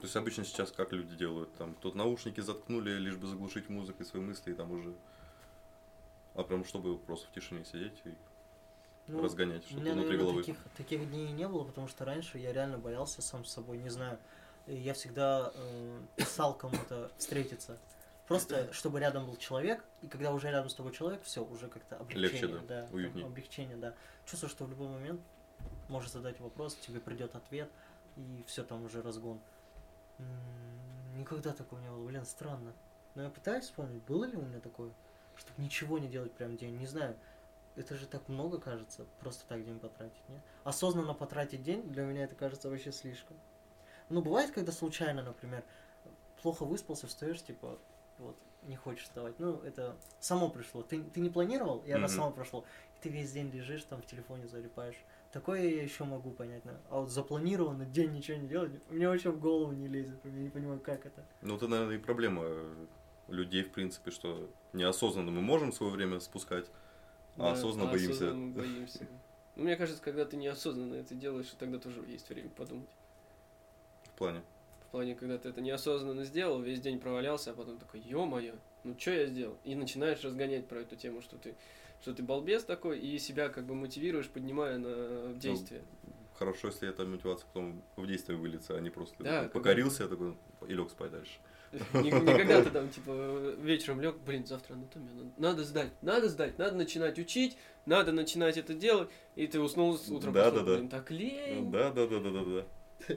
То 0.00 0.04
есть 0.04 0.16
обычно 0.16 0.44
сейчас 0.44 0.70
как 0.72 0.92
люди 0.92 1.16
делают? 1.16 1.52
Там 1.54 1.74
кто-то 1.74 1.96
наушники 1.96 2.40
заткнули, 2.40 2.92
лишь 2.92 3.16
бы 3.16 3.26
заглушить 3.26 3.68
музыкой 3.68 4.06
свои 4.06 4.22
мысли, 4.22 4.52
и 4.52 4.54
там 4.54 4.70
уже... 4.70 4.94
А 6.34 6.44
прям 6.44 6.64
чтобы 6.64 6.96
просто 6.98 7.26
в 7.26 7.32
тишине 7.32 7.64
сидеть 7.64 8.00
и 8.04 8.14
Ну, 9.08 9.22
разгонять 9.22 9.64
что-то 9.64 9.80
внутри 9.80 9.94
наверное, 10.02 10.18
головы. 10.18 10.40
таких, 10.42 10.56
таких 10.76 11.08
дней 11.10 11.32
не 11.32 11.48
было, 11.48 11.64
потому 11.64 11.88
что 11.88 12.04
раньше 12.04 12.38
я 12.38 12.52
реально 12.52 12.78
боялся 12.78 13.22
сам 13.22 13.44
с 13.44 13.50
собой, 13.52 13.78
не 13.78 13.90
знаю. 13.90 14.18
И 14.68 14.74
Я 14.76 14.94
всегда 14.94 15.50
э, 15.54 16.00
писал 16.16 16.54
кому-то 16.56 17.10
встретиться. 17.18 17.78
Просто, 18.28 18.70
чтобы 18.74 19.00
рядом 19.00 19.26
был 19.26 19.36
человек, 19.36 19.82
и 20.02 20.06
когда 20.06 20.30
уже 20.32 20.48
рядом 20.50 20.68
с 20.68 20.74
тобой 20.74 20.92
человек, 20.92 21.22
все, 21.24 21.42
уже 21.42 21.66
как-то 21.66 21.96
облегчение. 21.96 22.42
Легче, 22.42 22.66
да? 22.68 22.82
там, 22.82 22.94
Уютнее. 22.94 23.26
облегчение, 23.26 23.76
да. 23.78 23.94
Чувствую, 24.26 24.50
что 24.50 24.64
в 24.66 24.70
любой 24.70 24.88
момент 24.88 25.20
можешь 25.88 26.10
задать 26.10 26.38
вопрос, 26.38 26.74
тебе 26.76 27.00
придет 27.00 27.34
ответ, 27.34 27.70
и 28.16 28.44
все 28.46 28.62
там 28.62 28.84
уже 28.84 29.00
разгон. 29.00 29.38
М, 29.38 29.40
Никогда 31.16 31.52
такого 31.52 31.80
не 31.80 31.88
было, 31.88 32.06
блин, 32.06 32.24
странно. 32.24 32.72
Но 33.14 33.22
я 33.22 33.30
пытаюсь 33.30 33.64
вспомнить, 33.64 34.02
было 34.04 34.24
ли 34.24 34.36
у 34.36 34.42
меня 34.42 34.60
такое, 34.60 34.92
чтобы 35.36 35.62
ничего 35.62 35.98
не 35.98 36.08
делать 36.08 36.32
прям 36.32 36.56
день, 36.56 36.76
не 36.76 36.86
знаю. 36.86 37.16
Это 37.76 37.96
же 37.96 38.06
так 38.06 38.28
много 38.28 38.60
кажется, 38.60 39.06
просто 39.20 39.46
так 39.46 39.64
день 39.64 39.78
потратить, 39.78 40.28
нет? 40.28 40.40
Осознанно 40.64 41.14
потратить 41.14 41.62
день, 41.62 41.82
для 41.88 42.04
меня 42.04 42.24
это 42.24 42.34
кажется 42.34 42.68
вообще 42.68 42.92
слишком. 42.92 43.36
Ну, 44.08 44.22
бывает, 44.22 44.50
когда 44.50 44.72
случайно, 44.72 45.22
например, 45.22 45.64
плохо 46.42 46.64
выспался, 46.64 47.06
встаешь, 47.06 47.42
типа, 47.42 47.78
вот, 48.18 48.36
не 48.62 48.76
хочешь 48.76 49.04
вставать. 49.04 49.38
Ну, 49.38 49.60
это 49.62 49.96
само 50.20 50.48
пришло. 50.48 50.82
Ты, 50.82 51.02
ты 51.02 51.20
не 51.20 51.30
планировал, 51.30 51.78
и 51.86 51.90
оно 51.92 52.06
Мгм. 52.06 52.14
само 52.14 52.30
прошло. 52.30 52.64
И 52.96 53.00
ты 53.02 53.08
весь 53.08 53.32
день 53.32 53.50
лежишь, 53.50 53.84
там 53.84 54.02
в 54.02 54.06
телефоне 54.06 54.46
залипаешь. 54.48 54.96
Такое 55.32 55.62
я 55.62 55.82
еще 55.82 56.04
могу 56.04 56.30
понять. 56.30 56.62
да. 56.64 56.78
А 56.90 57.00
вот 57.00 57.10
запланированно 57.10 57.84
день 57.84 58.12
ничего 58.12 58.38
не 58.38 58.48
делать, 58.48 58.72
мне 58.88 59.08
вообще 59.08 59.30
в 59.30 59.38
голову 59.40 59.72
не 59.72 59.86
лезет. 59.88 60.18
Я 60.24 60.30
не 60.30 60.50
понимаю, 60.50 60.80
как 60.80 61.06
это. 61.06 61.24
Ну, 61.42 61.56
это, 61.56 61.68
наверное, 61.68 61.96
и 61.96 61.98
проблема 61.98 62.44
людей, 63.28 63.62
в 63.62 63.70
принципе, 63.72 64.10
что 64.10 64.50
неосознанно 64.72 65.30
мы 65.30 65.42
можем 65.42 65.72
свое 65.72 65.92
время 65.92 66.18
спускать, 66.20 66.66
а 67.36 67.42
Да, 67.42 67.52
осознанно 67.52 67.90
а 67.90 67.92
боимся. 67.92 68.12
осознанно 68.30 68.52
боимся. 68.54 69.06
Ну, 69.54 69.64
мне 69.64 69.76
кажется, 69.76 70.02
когда 70.02 70.24
ты 70.24 70.36
неосознанно 70.36 70.94
это 70.94 71.14
делаешь, 71.14 71.54
тогда 71.58 71.78
тоже 71.78 72.02
есть 72.06 72.28
время 72.30 72.48
подумать. 72.50 72.88
В 74.04 74.10
плане? 74.12 74.42
В 74.88 74.90
плане, 74.90 75.14
когда 75.14 75.36
ты 75.36 75.50
это 75.50 75.60
неосознанно 75.60 76.24
сделал, 76.24 76.62
весь 76.62 76.80
день 76.80 76.98
провалялся, 76.98 77.50
а 77.50 77.54
потом 77.54 77.76
такой, 77.76 78.00
ё-моё, 78.00 78.54
ну 78.84 78.98
что 78.98 79.10
я 79.10 79.26
сделал? 79.26 79.58
И 79.62 79.74
начинаешь 79.74 80.24
разгонять 80.24 80.66
про 80.66 80.80
эту 80.80 80.96
тему, 80.96 81.20
что 81.20 81.36
ты, 81.36 81.54
что 82.00 82.14
ты 82.14 82.22
балбес 82.22 82.64
такой, 82.64 82.98
и 82.98 83.18
себя 83.18 83.50
как 83.50 83.66
бы 83.66 83.74
мотивируешь, 83.74 84.28
поднимая 84.28 84.78
на 84.78 85.34
действие. 85.34 85.82
Хорошо, 86.38 86.68
если 86.68 86.88
эта 86.88 87.04
мотивация 87.04 87.46
потом 87.52 87.82
в 87.96 88.06
действие 88.06 88.38
выльется, 88.38 88.76
а 88.78 88.80
не 88.80 88.88
просто 88.88 89.22
Да, 89.22 89.50
покорился, 89.52 90.04
я 90.04 90.08
такой, 90.08 90.38
и 90.66 90.72
лег 90.72 90.88
спать 90.90 91.10
дальше. 91.10 91.32
Не, 91.92 92.10
не 92.10 92.34
когда 92.34 92.62
ты 92.62 92.70
там, 92.72 92.88
типа, 92.88 93.56
вечером 93.60 94.00
лег, 94.00 94.16
блин, 94.24 94.46
завтра 94.46 94.72
анатомию, 94.72 95.14
надо, 95.14 95.30
надо 95.36 95.64
сдать, 95.64 95.92
надо 96.00 96.28
сдать, 96.30 96.58
надо 96.58 96.76
начинать 96.76 97.18
учить, 97.18 97.58
надо 97.84 98.12
начинать 98.12 98.56
это 98.56 98.72
делать, 98.72 99.10
и 99.36 99.46
ты 99.46 99.60
уснул 99.60 99.98
с 99.98 100.08
утром, 100.08 100.32
Да, 100.32 100.50
да, 100.50 100.62
да. 100.62 100.76
блин, 100.76 100.88
так 100.88 101.10
лень. 101.10 101.70
Да, 101.70 101.90
да, 101.90 102.06
да, 102.06 102.20
да, 102.20 102.30
да, 102.30 102.44
да. 102.44 102.66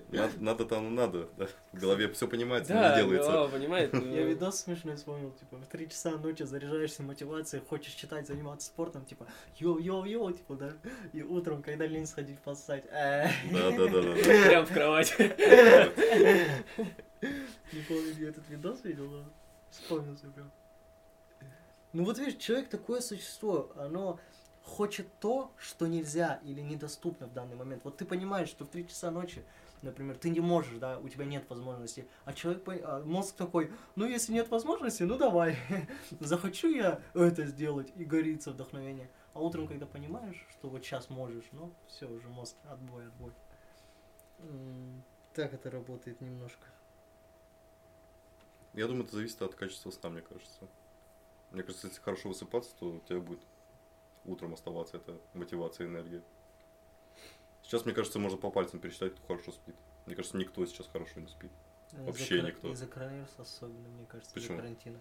Надо, 0.09 0.32
надо 0.39 0.65
там 0.65 0.95
надо, 0.95 1.27
да. 1.38 1.47
В 1.73 1.79
голове 1.79 2.07
все 2.13 2.27
понимается, 2.27 2.73
Да, 2.73 2.95
не 2.95 3.01
делается. 3.03 3.32
голова 3.32 3.47
понимает. 3.49 3.93
Я 4.13 4.23
видос 4.23 4.61
смешной 4.61 4.95
вспомнил, 4.95 5.32
типа, 5.32 5.57
в 5.57 5.65
3 5.67 5.89
часа 5.89 6.11
ночи 6.11 6.43
заряжаешься 6.43 7.03
мотивацией, 7.03 7.63
хочешь 7.67 7.93
читать, 7.93 8.27
заниматься 8.27 8.67
спортом, 8.67 9.05
типа, 9.05 9.25
йоу-йоу-йоу, 9.59 10.34
типа, 10.34 10.55
да, 10.55 10.73
и 11.13 11.21
утром, 11.23 11.61
когда 11.63 11.86
лень 11.88 12.05
сходить 12.07 12.39
поссать, 12.39 12.86
Да, 12.91 13.32
да, 13.51 13.71
да, 13.88 14.01
да. 14.01 14.13
Прям 14.13 14.65
в 14.65 14.71
кровать. 14.73 15.15
не 15.19 15.27
помню, 17.88 18.11
где 18.13 18.29
этот 18.29 18.47
видос 18.49 18.84
видел, 18.84 19.09
но 19.09 19.23
вспомнился 19.69 20.27
прям. 20.27 20.51
Ну 21.93 22.05
вот 22.05 22.17
видишь, 22.19 22.38
человек 22.41 22.69
такое 22.69 23.01
существо, 23.01 23.71
оно 23.75 24.19
хочет 24.63 25.07
то, 25.19 25.51
что 25.57 25.88
нельзя 25.88 26.39
или 26.43 26.61
недоступно 26.61 27.27
в 27.27 27.34
данный 27.34 27.55
момент. 27.55 27.82
Вот 27.84 27.97
ты 27.97 28.05
понимаешь, 28.05 28.49
что 28.49 28.65
в 28.65 28.69
3 28.69 28.88
часа 28.88 29.11
ночи, 29.11 29.43
например, 29.82 30.17
ты 30.17 30.29
не 30.29 30.39
можешь, 30.39 30.77
да, 30.77 30.99
у 30.99 31.09
тебя 31.09 31.25
нет 31.25 31.49
возможности, 31.49 32.07
а 32.25 32.34
человек, 32.34 32.63
а 32.67 33.03
мозг 33.03 33.36
такой, 33.36 33.71
ну 33.95 34.05
если 34.05 34.34
нет 34.34 34.49
возможности, 34.49 35.03
ну 35.03 35.17
давай, 35.17 35.57
захочу 36.19 36.69
я 36.69 37.01
это 37.13 37.45
сделать, 37.45 37.91
и 37.95 38.05
горится 38.05 38.51
вдохновение. 38.51 39.09
А 39.34 39.39
утром, 39.39 39.67
когда 39.67 39.86
понимаешь, 39.86 40.45
что 40.51 40.69
вот 40.69 40.84
сейчас 40.84 41.09
можешь, 41.09 41.45
ну 41.51 41.73
все, 41.88 42.07
уже 42.07 42.27
мозг, 42.27 42.55
отбой, 42.69 43.07
отбой. 43.07 43.32
Так 45.34 45.53
это 45.53 45.71
работает 45.71 46.19
немножко. 46.19 46.65
Я 48.73 48.88
думаю, 48.88 49.05
это 49.05 49.15
зависит 49.15 49.41
от 49.41 49.55
качества 49.55 49.91
сна, 49.91 50.09
мне 50.09 50.21
кажется. 50.21 50.67
Мне 51.51 51.63
кажется, 51.63 51.88
если 51.88 52.01
хорошо 52.01 52.29
высыпаться, 52.29 52.75
то 52.79 52.88
у 52.88 52.99
тебя 52.99 53.19
будет 53.19 53.41
утром 54.25 54.53
оставаться 54.53 54.97
эта 54.97 55.19
мотивация, 55.34 55.88
энергия. 55.88 56.23
Сейчас, 57.72 57.86
мне 57.86 57.93
кажется, 57.93 58.19
можно 58.19 58.38
по 58.38 58.51
пальцам 58.51 58.82
пересчитать, 58.82 59.15
кто 59.15 59.28
хорошо 59.28 59.53
спит. 59.53 59.76
Мне 60.05 60.13
кажется, 60.13 60.36
никто 60.36 60.65
сейчас 60.65 60.88
хорошо 60.88 61.22
не 61.22 61.28
спит. 61.28 61.49
Вообще 61.93 62.39
Из-за 62.39 62.47
никто. 62.47 62.67
Из-за 62.74 62.86
коронавируса 62.86 63.43
особенно, 63.43 63.88
мне 63.88 64.05
кажется, 64.07 64.30
из-за 64.38 64.49
Почему? 64.49 64.57
карантина. 64.57 64.99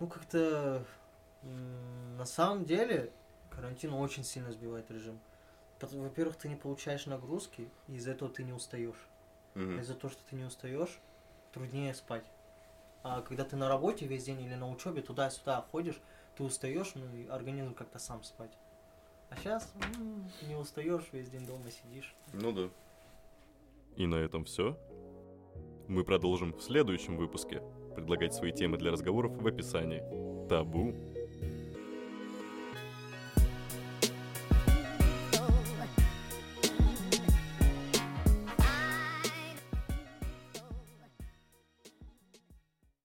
Ну, 0.00 0.06
как-то 0.06 0.86
м, 1.42 2.16
на 2.16 2.24
самом 2.24 2.64
деле 2.64 3.12
карантин 3.50 3.92
очень 3.92 4.24
сильно 4.24 4.50
сбивает 4.50 4.90
режим. 4.90 5.18
Во-первых, 5.82 6.36
ты 6.36 6.48
не 6.48 6.56
получаешь 6.56 7.04
нагрузки, 7.04 7.68
и 7.88 7.96
из-за 7.96 8.12
этого 8.12 8.30
ты 8.30 8.44
не 8.44 8.54
устаешь. 8.54 9.06
Мгм. 9.54 9.78
Из-за 9.80 9.92
того, 9.94 10.10
что 10.10 10.22
ты 10.30 10.36
не 10.36 10.44
устаешь, 10.44 10.98
труднее 11.52 11.92
спать. 11.92 12.24
А 13.02 13.20
когда 13.20 13.44
ты 13.44 13.56
на 13.56 13.68
работе 13.68 14.06
весь 14.06 14.24
день 14.24 14.40
или 14.40 14.54
на 14.54 14.70
учебе 14.70 15.02
туда-сюда 15.02 15.60
ходишь, 15.70 16.00
ты 16.34 16.44
устаешь, 16.44 16.94
ну 16.94 17.14
и 17.14 17.28
организм 17.28 17.74
как-то 17.74 17.98
сам 17.98 18.24
спать. 18.24 18.52
А 19.30 19.36
сейчас 19.36 19.72
не 20.48 20.54
устаешь, 20.56 21.08
весь 21.12 21.28
день 21.28 21.46
дома 21.46 21.70
сидишь. 21.70 22.14
Ну 22.32 22.52
да. 22.52 22.68
И 23.96 24.06
на 24.06 24.16
этом 24.16 24.44
все. 24.44 24.78
Мы 25.86 26.04
продолжим 26.04 26.52
в 26.52 26.62
следующем 26.62 27.16
выпуске. 27.16 27.62
Предлагать 27.94 28.34
свои 28.34 28.52
темы 28.52 28.78
для 28.78 28.92
разговоров 28.92 29.32
в 29.32 29.46
описании. 29.46 30.02
Табу 30.48 30.94